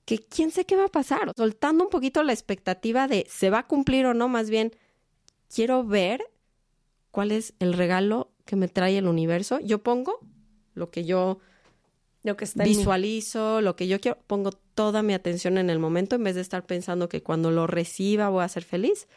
que 0.04 0.18
quién 0.18 0.50
sé 0.50 0.64
qué 0.64 0.76
va 0.76 0.86
a 0.86 0.88
pasar, 0.88 1.32
soltando 1.36 1.84
un 1.84 1.90
poquito 1.90 2.22
la 2.22 2.32
expectativa 2.32 3.06
de 3.06 3.26
se 3.28 3.50
va 3.50 3.60
a 3.60 3.66
cumplir 3.66 4.06
o 4.06 4.14
no, 4.14 4.28
más 4.28 4.50
bien 4.50 4.72
quiero 5.54 5.84
ver 5.84 6.24
cuál 7.10 7.30
es 7.30 7.54
el 7.60 7.74
regalo 7.74 8.32
que 8.44 8.56
me 8.56 8.68
trae 8.68 8.98
el 8.98 9.06
universo. 9.06 9.60
Yo 9.60 9.82
pongo 9.82 10.18
lo 10.74 10.90
que 10.90 11.04
yo 11.04 11.38
lo 12.24 12.36
que 12.36 12.44
está 12.44 12.64
visualizo, 12.64 13.60
lo 13.60 13.74
que 13.74 13.88
yo 13.88 14.00
quiero, 14.00 14.18
pongo 14.26 14.52
toda 14.52 15.02
mi 15.02 15.12
atención 15.12 15.58
en 15.58 15.70
el 15.70 15.78
momento 15.78 16.16
en 16.16 16.24
vez 16.24 16.36
de 16.36 16.40
estar 16.40 16.64
pensando 16.64 17.08
que 17.08 17.22
cuando 17.22 17.50
lo 17.50 17.66
reciba 17.66 18.28
voy 18.28 18.44
a 18.44 18.48
ser 18.48 18.64
feliz. 18.64 19.08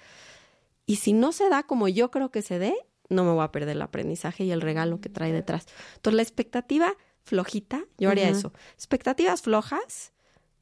Y 0.88 0.98
si 0.98 1.14
no 1.14 1.32
se 1.32 1.50
da 1.50 1.64
como 1.64 1.88
yo 1.88 2.10
creo 2.12 2.32
que 2.32 2.42
se 2.42 2.60
dé, 2.60 2.76
no 3.10 3.24
me 3.24 3.32
voy 3.32 3.44
a 3.44 3.52
perder 3.52 3.76
el 3.76 3.82
aprendizaje 3.82 4.44
y 4.44 4.52
el 4.52 4.62
regalo 4.62 5.00
que 5.00 5.10
trae 5.10 5.32
detrás. 5.32 5.68
Entonces, 5.96 6.16
la 6.16 6.22
expectativa 6.24 6.96
flojita, 7.24 7.86
yo 7.98 8.10
haría 8.10 8.30
eso. 8.30 8.54
Expectativas 8.74 9.42
flojas, 9.42 10.14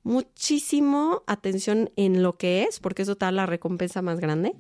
muchísimo 0.04 1.24
atención 1.28 1.92
en 1.96 2.24
lo 2.24 2.38
que 2.38 2.64
es, 2.64 2.80
porque 2.80 3.02
eso 3.02 3.16
te 3.16 3.26
da 3.26 3.32
la 3.32 3.46
recompensa 3.46 4.02
más 4.02 4.20
grande, 4.20 4.56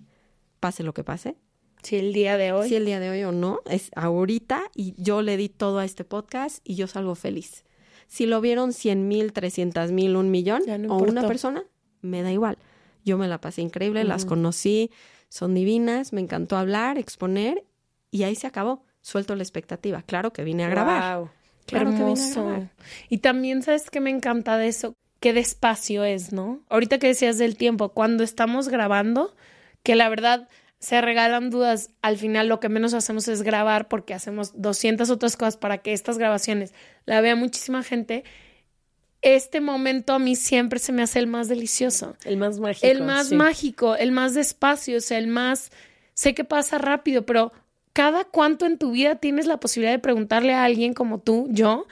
pase 0.59 0.83
lo 0.83 0.93
que 0.93 1.03
pase. 1.03 1.35
Si 1.83 1.97
el 1.97 2.13
día 2.13 2.37
de 2.37 2.53
hoy. 2.53 2.69
Si 2.69 2.75
el 2.75 2.85
día 2.85 2.99
de 2.99 3.09
hoy 3.09 3.23
o 3.23 3.31
no, 3.31 3.59
es 3.65 3.91
ahorita 3.95 4.63
y 4.73 4.95
yo 4.97 5.21
le 5.21 5.35
di 5.35 5.49
todo 5.49 5.79
a 5.79 5.85
este 5.85 6.05
podcast 6.05 6.59
y 6.63 6.75
yo 6.75 6.87
salgo 6.87 7.15
feliz. 7.15 7.65
Si 8.07 8.25
lo 8.25 8.39
vieron 8.41 8.73
cien 8.73 9.07
mil, 9.07 9.33
trescientas 9.33 9.91
mil, 9.91 10.15
un 10.15 10.31
millón 10.31 10.61
o 10.89 10.97
una 10.97 11.27
persona, 11.27 11.63
me 12.01 12.21
da 12.21 12.31
igual. 12.31 12.57
Yo 13.03 13.17
me 13.17 13.27
la 13.27 13.41
pasé 13.41 13.61
increíble, 13.61 14.03
las 14.05 14.23
conocí, 14.23 14.91
son 15.27 15.53
divinas, 15.53 16.13
me 16.13 16.21
encantó 16.21 16.55
hablar, 16.55 16.97
exponer 16.97 17.65
y 18.11 18.23
ahí 18.23 18.35
se 18.35 18.47
acabó. 18.47 18.85
Suelto 19.01 19.35
la 19.35 19.43
expectativa. 19.43 20.01
Claro 20.03 20.31
que 20.31 20.43
vine 20.43 20.63
a 20.63 20.69
grabar. 20.69 21.31
Claro 21.65 21.89
hermoso. 21.89 22.69
Y 23.09 23.17
también 23.17 23.61
sabes 23.61 23.89
que 23.89 23.99
me 23.99 24.09
encanta 24.09 24.57
de 24.57 24.67
eso, 24.67 24.93
qué 25.23 25.31
despacio 25.31 26.03
es, 26.03 26.33
¿no? 26.33 26.59
Ahorita 26.67 26.99
que 26.99 27.07
decías 27.07 27.37
del 27.37 27.55
tiempo, 27.55 27.93
cuando 27.93 28.25
estamos 28.25 28.67
grabando, 28.67 29.33
que 29.81 29.95
la 29.95 30.09
verdad 30.09 30.49
se 30.79 30.99
regalan 30.99 31.49
dudas, 31.49 31.91
al 32.01 32.17
final 32.17 32.49
lo 32.49 32.59
que 32.59 32.67
menos 32.67 32.93
hacemos 32.93 33.29
es 33.29 33.41
grabar 33.41 33.87
porque 33.87 34.13
hacemos 34.13 34.51
200 34.61 35.09
otras 35.09 35.37
cosas 35.37 35.55
para 35.55 35.77
que 35.77 35.93
estas 35.93 36.17
grabaciones 36.17 36.73
la 37.05 37.21
vea 37.21 37.37
muchísima 37.37 37.83
gente. 37.83 38.25
Este 39.21 39.61
momento 39.61 40.11
a 40.11 40.19
mí 40.19 40.35
siempre 40.35 40.77
se 40.79 40.91
me 40.91 41.03
hace 41.03 41.19
el 41.19 41.27
más 41.27 41.47
delicioso. 41.47 42.17
El 42.25 42.35
más 42.35 42.59
mágico. 42.59 42.85
El 42.85 43.03
más 43.03 43.31
mágico, 43.31 43.95
el 43.95 44.11
más 44.11 44.33
despacio, 44.33 44.97
o 44.97 45.01
sea, 45.01 45.19
el 45.19 45.27
más... 45.27 45.71
Sé 46.15 46.33
que 46.33 46.43
pasa 46.43 46.79
rápido, 46.79 47.25
pero 47.25 47.53
cada 47.93 48.25
cuánto 48.25 48.65
en 48.65 48.77
tu 48.77 48.91
vida 48.91 49.15
tienes 49.15 49.45
la 49.45 49.61
posibilidad 49.61 49.93
de 49.93 49.99
preguntarle 49.99 50.53
a 50.53 50.65
alguien 50.65 50.93
como 50.93 51.19
tú, 51.19 51.47
yo, 51.49 51.87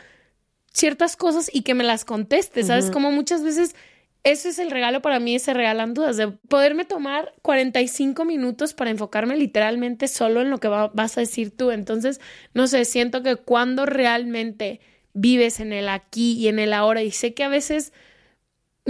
ciertas 0.74 1.16
cosas 1.16 1.50
y 1.54 1.62
que 1.62 1.74
me 1.74 1.84
las 1.84 2.06
conteste, 2.06 2.64
¿sabes? 2.64 2.92
Como 2.92 3.12
muchas 3.12 3.44
veces 3.44 3.76
ese 4.24 4.50
es 4.50 4.60
el 4.60 4.70
regalo 4.70 5.02
para 5.02 5.20
mí, 5.20 5.40
se 5.40 5.54
regalan 5.54 5.94
dudas, 5.94 6.16
de 6.16 6.28
poderme 6.28 6.86
tomar 6.86 7.34
45 7.42 8.24
minutos 8.24 8.74
para 8.74 8.92
enfocarme 8.92 9.36
literalmente 9.36 10.08
solo 10.08 10.42
en 10.42 10.52
lo 10.52 10.60
que 10.60 10.68
vas 10.68 11.18
a 11.18 11.22
decir 11.22 11.56
tú. 11.56 11.72
Entonces, 11.72 12.22
no 12.54 12.68
sé, 12.68 12.86
siento 12.86 13.24
que 13.24 13.36
cuando 13.36 13.86
realmente 13.86 14.80
vives 15.14 15.60
en 15.60 15.74
el 15.74 15.90
aquí 15.90 16.34
y 16.34 16.48
en 16.50 16.60
el 16.60 16.74
ahora, 16.74 17.02
y 17.02 17.12
sé 17.12 17.34
que 17.34 17.44
a 17.44 17.50
veces 17.50 17.94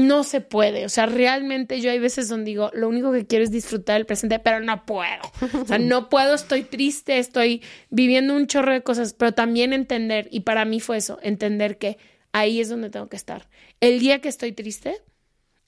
no 0.08 0.24
se 0.24 0.42
puede. 0.42 0.86
O 0.86 0.90
sea, 0.90 1.06
realmente 1.06 1.82
yo 1.82 1.92
hay 1.92 2.00
veces 2.00 2.28
donde 2.28 2.52
digo, 2.52 2.70
lo 2.74 2.90
único 2.90 3.12
que 3.12 3.26
quiero 3.26 3.44
es 3.44 3.52
disfrutar 3.52 3.98
el 3.98 4.06
presente, 4.06 4.40
pero 4.40 4.60
no 4.60 4.86
puedo. 4.86 5.22
O 5.62 5.66
sea, 5.66 5.78
no 5.78 6.10
puedo, 6.10 6.34
estoy 6.34 6.64
triste, 6.64 7.18
estoy 7.18 7.62
viviendo 7.90 8.36
un 8.36 8.48
chorro 8.48 8.74
de 8.74 8.84
cosas, 8.84 9.14
pero 9.14 9.34
también 9.34 9.74
entender, 9.74 10.28
y 10.32 10.42
para 10.42 10.66
mí 10.66 10.80
fue 10.80 10.98
eso, 10.98 11.20
entender 11.22 11.78
que 11.78 11.98
ahí 12.32 12.60
es 12.60 12.70
donde 12.70 12.90
tengo 12.90 13.08
que 13.08 13.18
estar. 13.18 13.48
El 13.80 14.00
día 14.00 14.20
que 14.20 14.30
estoy 14.30 14.52
triste, 14.52 14.98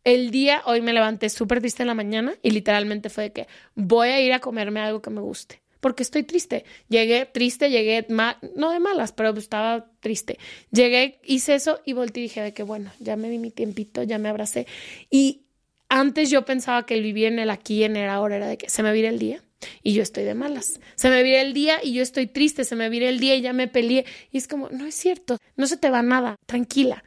el 0.03 0.31
día, 0.31 0.61
hoy 0.65 0.81
me 0.81 0.93
levanté 0.93 1.29
súper 1.29 1.61
triste 1.61 1.84
en 1.84 1.88
la 1.88 1.93
mañana 1.93 2.36
y 2.41 2.51
literalmente 2.51 3.09
fue 3.09 3.25
de 3.25 3.31
que 3.31 3.47
voy 3.75 4.09
a 4.09 4.19
ir 4.19 4.34
a 4.34 4.39
comerme 4.39 4.81
algo 4.81 5.01
que 5.01 5.09
me 5.09 5.21
guste, 5.21 5.61
porque 5.84 6.01
estoy 6.01 6.23
triste. 6.23 6.63
Llegué 6.88 7.25
triste, 7.25 7.69
llegué, 7.69 8.07
no 8.07 8.71
de 8.71 8.79
malas, 8.79 9.11
pero 9.11 9.38
estaba 9.38 9.86
triste. 9.99 10.39
Llegué, 10.71 11.19
hice 11.25 11.55
eso 11.55 11.81
y 11.86 11.91
volteé 11.91 12.23
y 12.23 12.27
dije 12.27 12.41
de 12.41 12.53
que 12.53 12.63
bueno, 12.63 12.91
ya 12.99 13.17
me 13.17 13.29
di 13.29 13.38
mi 13.38 13.51
tiempito, 13.51 14.01
ya 14.01 14.17
me 14.17 14.29
abracé. 14.29 14.65
Y 15.11 15.41
antes 15.89 16.29
yo 16.31 16.45
pensaba 16.45 16.86
que 16.86 16.93
el 16.95 17.03
vivir 17.03 17.25
en 17.25 17.38
el 17.38 17.49
aquí 17.49 17.84
en 17.84 17.97
el 17.97 18.09
ahora 18.09 18.38
era 18.38 18.47
de 18.47 18.57
que 18.57 18.69
se 18.69 18.81
me 18.81 18.93
vira 18.93 19.09
el 19.09 19.19
día 19.19 19.43
y 19.84 19.93
yo 19.93 20.01
estoy 20.01 20.23
de 20.23 20.36
malas. 20.36 20.79
Se 20.95 21.09
me 21.09 21.21
vira 21.21 21.41
el 21.41 21.53
día 21.53 21.79
y 21.84 21.93
yo 21.93 22.01
estoy 22.01 22.27
triste, 22.27 22.63
se 22.63 22.77
me 22.77 22.89
vira 22.89 23.09
el 23.09 23.19
día 23.19 23.36
y 23.36 23.41
ya 23.41 23.51
me 23.51 23.67
peleé. 23.67 24.05
Y 24.31 24.38
es 24.38 24.47
como, 24.47 24.69
no 24.69 24.86
es 24.86 24.95
cierto, 24.95 25.38
no 25.57 25.67
se 25.67 25.75
te 25.75 25.89
va 25.89 26.01
nada, 26.01 26.38
tranquila. 26.45 27.03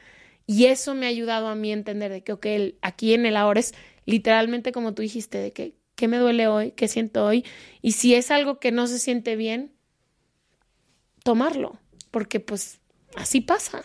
Y 0.46 0.66
eso 0.66 0.94
me 0.94 1.06
ha 1.06 1.08
ayudado 1.08 1.48
a 1.48 1.54
mí 1.54 1.70
a 1.70 1.74
entender 1.74 2.12
de 2.12 2.22
que, 2.22 2.32
ok, 2.32 2.46
aquí 2.82 3.14
en 3.14 3.24
el 3.24 3.38
ahora 3.38 3.60
es 3.60 3.74
literalmente 4.04 4.70
como 4.70 4.92
tú 4.92 5.00
dijiste, 5.00 5.38
de 5.38 5.52
que 5.52 5.74
qué 5.96 6.06
me 6.06 6.18
duele 6.18 6.46
hoy, 6.46 6.70
qué 6.72 6.86
siento 6.86 7.24
hoy. 7.24 7.44
Y 7.82 7.92
si 7.92 8.14
es 8.14 8.30
algo 8.30 8.60
que 8.60 8.70
no 8.70 8.86
se 8.86 8.98
siente 9.00 9.34
bien, 9.34 9.72
tomarlo, 11.24 11.80
porque 12.12 12.38
pues 12.38 12.80
así 13.16 13.40
pasa. 13.40 13.84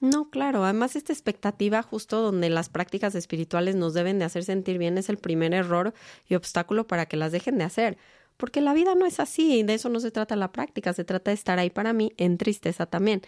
No, 0.00 0.30
claro, 0.30 0.64
además 0.64 0.96
esta 0.96 1.12
expectativa 1.12 1.82
justo 1.82 2.20
donde 2.20 2.50
las 2.50 2.68
prácticas 2.68 3.14
espirituales 3.14 3.74
nos 3.74 3.94
deben 3.94 4.18
de 4.18 4.26
hacer 4.26 4.44
sentir 4.44 4.78
bien 4.78 4.98
es 4.98 5.08
el 5.08 5.18
primer 5.18 5.54
error 5.54 5.94
y 6.28 6.34
obstáculo 6.34 6.86
para 6.86 7.06
que 7.06 7.16
las 7.16 7.32
dejen 7.32 7.58
de 7.58 7.64
hacer. 7.64 7.98
Porque 8.36 8.60
la 8.60 8.74
vida 8.74 8.94
no 8.94 9.06
es 9.06 9.20
así, 9.20 9.62
de 9.62 9.74
eso 9.74 9.88
no 9.88 10.00
se 10.00 10.10
trata 10.10 10.36
la 10.36 10.52
práctica, 10.52 10.92
se 10.92 11.04
trata 11.04 11.30
de 11.30 11.36
estar 11.36 11.58
ahí 11.58 11.70
para 11.70 11.92
mí 11.92 12.12
en 12.16 12.36
tristeza 12.36 12.86
también. 12.86 13.22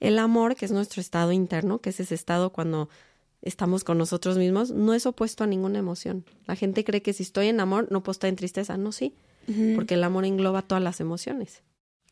El 0.00 0.18
amor, 0.18 0.56
que 0.56 0.64
es 0.64 0.72
nuestro 0.72 1.00
estado 1.00 1.32
interno, 1.32 1.78
que 1.78 1.90
es 1.90 2.00
ese 2.00 2.14
estado 2.14 2.50
cuando 2.52 2.88
estamos 3.42 3.84
con 3.84 3.98
nosotros 3.98 4.38
mismos, 4.38 4.70
no 4.70 4.94
es 4.94 5.06
opuesto 5.06 5.44
a 5.44 5.46
ninguna 5.46 5.78
emoción. 5.78 6.24
La 6.46 6.56
gente 6.56 6.84
cree 6.84 7.02
que 7.02 7.12
si 7.12 7.22
estoy 7.22 7.48
en 7.48 7.60
amor 7.60 7.88
no 7.90 8.02
puedo 8.02 8.12
estar 8.12 8.28
en 8.28 8.36
tristeza. 8.36 8.76
No, 8.76 8.92
sí, 8.92 9.14
porque 9.74 9.94
el 9.94 10.04
amor 10.04 10.24
engloba 10.24 10.62
todas 10.62 10.82
las 10.82 11.00
emociones. 11.00 11.62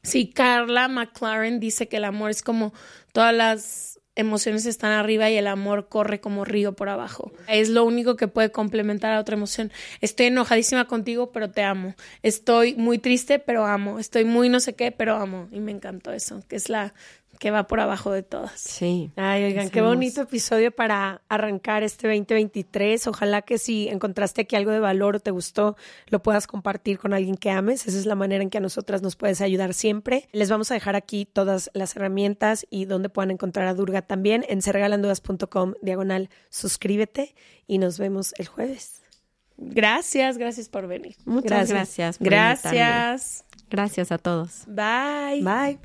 Sí, 0.03 0.29
Carla 0.29 0.89
McLaren 0.89 1.61
dice 1.61 1.89
que 1.89 1.97
el 1.97 2.05
amor 2.05 2.31
es 2.31 2.43
como 2.43 2.73
todas 3.13 3.35
las 3.35 4.01
emociones 4.19 4.67
están 4.67 4.91
arriba 4.93 5.31
y 5.31 5.37
el 5.37 5.47
amor 5.47 5.89
corre 5.89 6.21
como 6.21 6.45
río 6.45 6.73
por 6.75 6.89
abajo. 6.89 7.31
Es 7.47 7.69
lo 7.69 7.85
único 7.85 8.17
que 8.17 8.27
puede 8.27 8.51
complementar 8.51 9.13
a 9.13 9.21
otra 9.21 9.37
emoción. 9.37 9.71
Estoy 10.01 10.27
enojadísima 10.27 10.87
contigo, 10.87 11.31
pero 11.31 11.53
te 11.53 11.63
amo. 11.63 11.95
Estoy 12.23 12.75
muy 12.75 12.99
triste, 12.99 13.39
pero 13.39 13.65
amo. 13.65 14.01
Estoy 14.01 14.25
muy 14.25 14.49
no 14.49 14.59
sé 14.59 14.75
qué, 14.75 14.91
pero 14.91 15.15
amo. 15.15 15.49
Y 15.53 15.61
me 15.61 15.71
encantó 15.71 16.13
eso, 16.13 16.43
que 16.49 16.57
es 16.57 16.69
la 16.69 16.95
que 17.39 17.51
va 17.51 17.67
por 17.67 17.81
abajo 17.81 18.13
de 18.13 18.23
todas. 18.23 18.61
Sí. 18.61 19.11
Ay, 19.17 19.45
oigan, 19.45 19.71
qué 19.71 19.81
bonito 19.81 20.23
episodio 20.23 20.71
para 20.71 21.23
arrancar 21.29 21.83
este 21.83 22.09
2023. 22.09 23.07
Ojalá 23.07 23.43
que 23.43 23.59
si 23.59 23.89
encontraste 23.89 24.43
aquí 24.43 24.57
algo 24.57 24.71
de 24.71 24.81
valor 24.81 25.17
o 25.17 25.21
te 25.21 25.31
gustó, 25.31 25.77
lo 26.09 26.23
puedas 26.23 26.47
compartir 26.47 26.99
con 26.99 27.15
alguien 27.15 27.37
que 27.37 27.51
ames. 27.51 27.87
Esa 27.87 27.99
es 27.99 28.07
la 28.07 28.15
manera 28.15 28.43
en 28.43 28.51
que 28.51 28.59
a 28.59 28.61
nosotras 28.61 29.03
nos 29.03 29.17
puedes 29.17 29.41
ayudar 29.41 29.75
siempre. 29.75 30.29
Les 30.33 30.51
vamos 30.51 30.71
a 30.71 30.75
dejar 30.75 30.97
aquí 30.97 31.25
todas 31.25 31.71
las 31.75 31.97
herramientas 31.97 32.67
y 32.71 32.85
donde 32.85 33.09
puedan 33.09 33.31
encontrar 33.31 33.67
a 33.67 33.75
Durga 33.75 34.03
también 34.03 34.45
en 34.49 34.63
serregalandudas.com 34.63 35.75
diagonal 35.83 36.31
suscríbete 36.51 37.35
y 37.67 37.79
nos 37.79 37.99
vemos 37.99 38.35
el 38.39 38.47
jueves. 38.47 39.03
Gracias, 39.57 40.39
gracias 40.39 40.69
por 40.69 40.87
venir. 40.87 41.17
Muchas 41.25 41.69
gracias. 41.69 42.19
Gracias. 42.21 42.73
gracias. 42.73 43.48
Gracias 43.71 44.11
a 44.11 44.19
todos. 44.19 44.65
Bye. 44.67 45.41
Bye. 45.43 45.79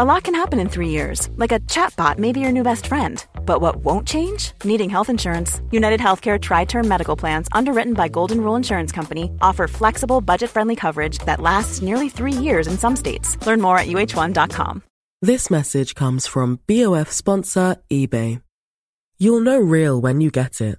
A 0.00 0.04
lot 0.04 0.22
can 0.22 0.34
happen 0.34 0.60
in 0.60 0.68
three 0.68 0.90
years, 0.90 1.28
like 1.36 1.50
a 1.50 1.58
chatbot 1.60 2.18
may 2.18 2.30
be 2.30 2.38
your 2.38 2.52
new 2.52 2.62
best 2.62 2.86
friend. 2.86 3.24
But 3.44 3.60
what 3.60 3.76
won't 3.82 4.06
change? 4.06 4.52
Needing 4.62 4.88
health 4.90 5.08
insurance. 5.10 5.60
United 5.72 5.98
Healthcare 5.98 6.40
Tri 6.40 6.66
Term 6.66 6.86
Medical 6.86 7.16
Plans, 7.16 7.48
underwritten 7.50 7.94
by 7.94 8.06
Golden 8.06 8.40
Rule 8.40 8.54
Insurance 8.54 8.92
Company, 8.92 9.32
offer 9.40 9.66
flexible, 9.66 10.20
budget 10.20 10.50
friendly 10.50 10.76
coverage 10.76 11.18
that 11.26 11.40
lasts 11.40 11.82
nearly 11.82 12.08
three 12.08 12.32
years 12.32 12.68
in 12.68 12.78
some 12.78 12.94
states. 12.94 13.36
Learn 13.44 13.60
more 13.60 13.76
at 13.76 13.88
uh1.com. 13.88 14.82
This 15.20 15.50
message 15.50 15.96
comes 15.96 16.28
from 16.28 16.60
BOF 16.68 17.10
sponsor 17.10 17.76
eBay. 17.90 18.40
You'll 19.18 19.40
know 19.40 19.58
real 19.58 20.00
when 20.00 20.20
you 20.20 20.30
get 20.30 20.60
it 20.60 20.78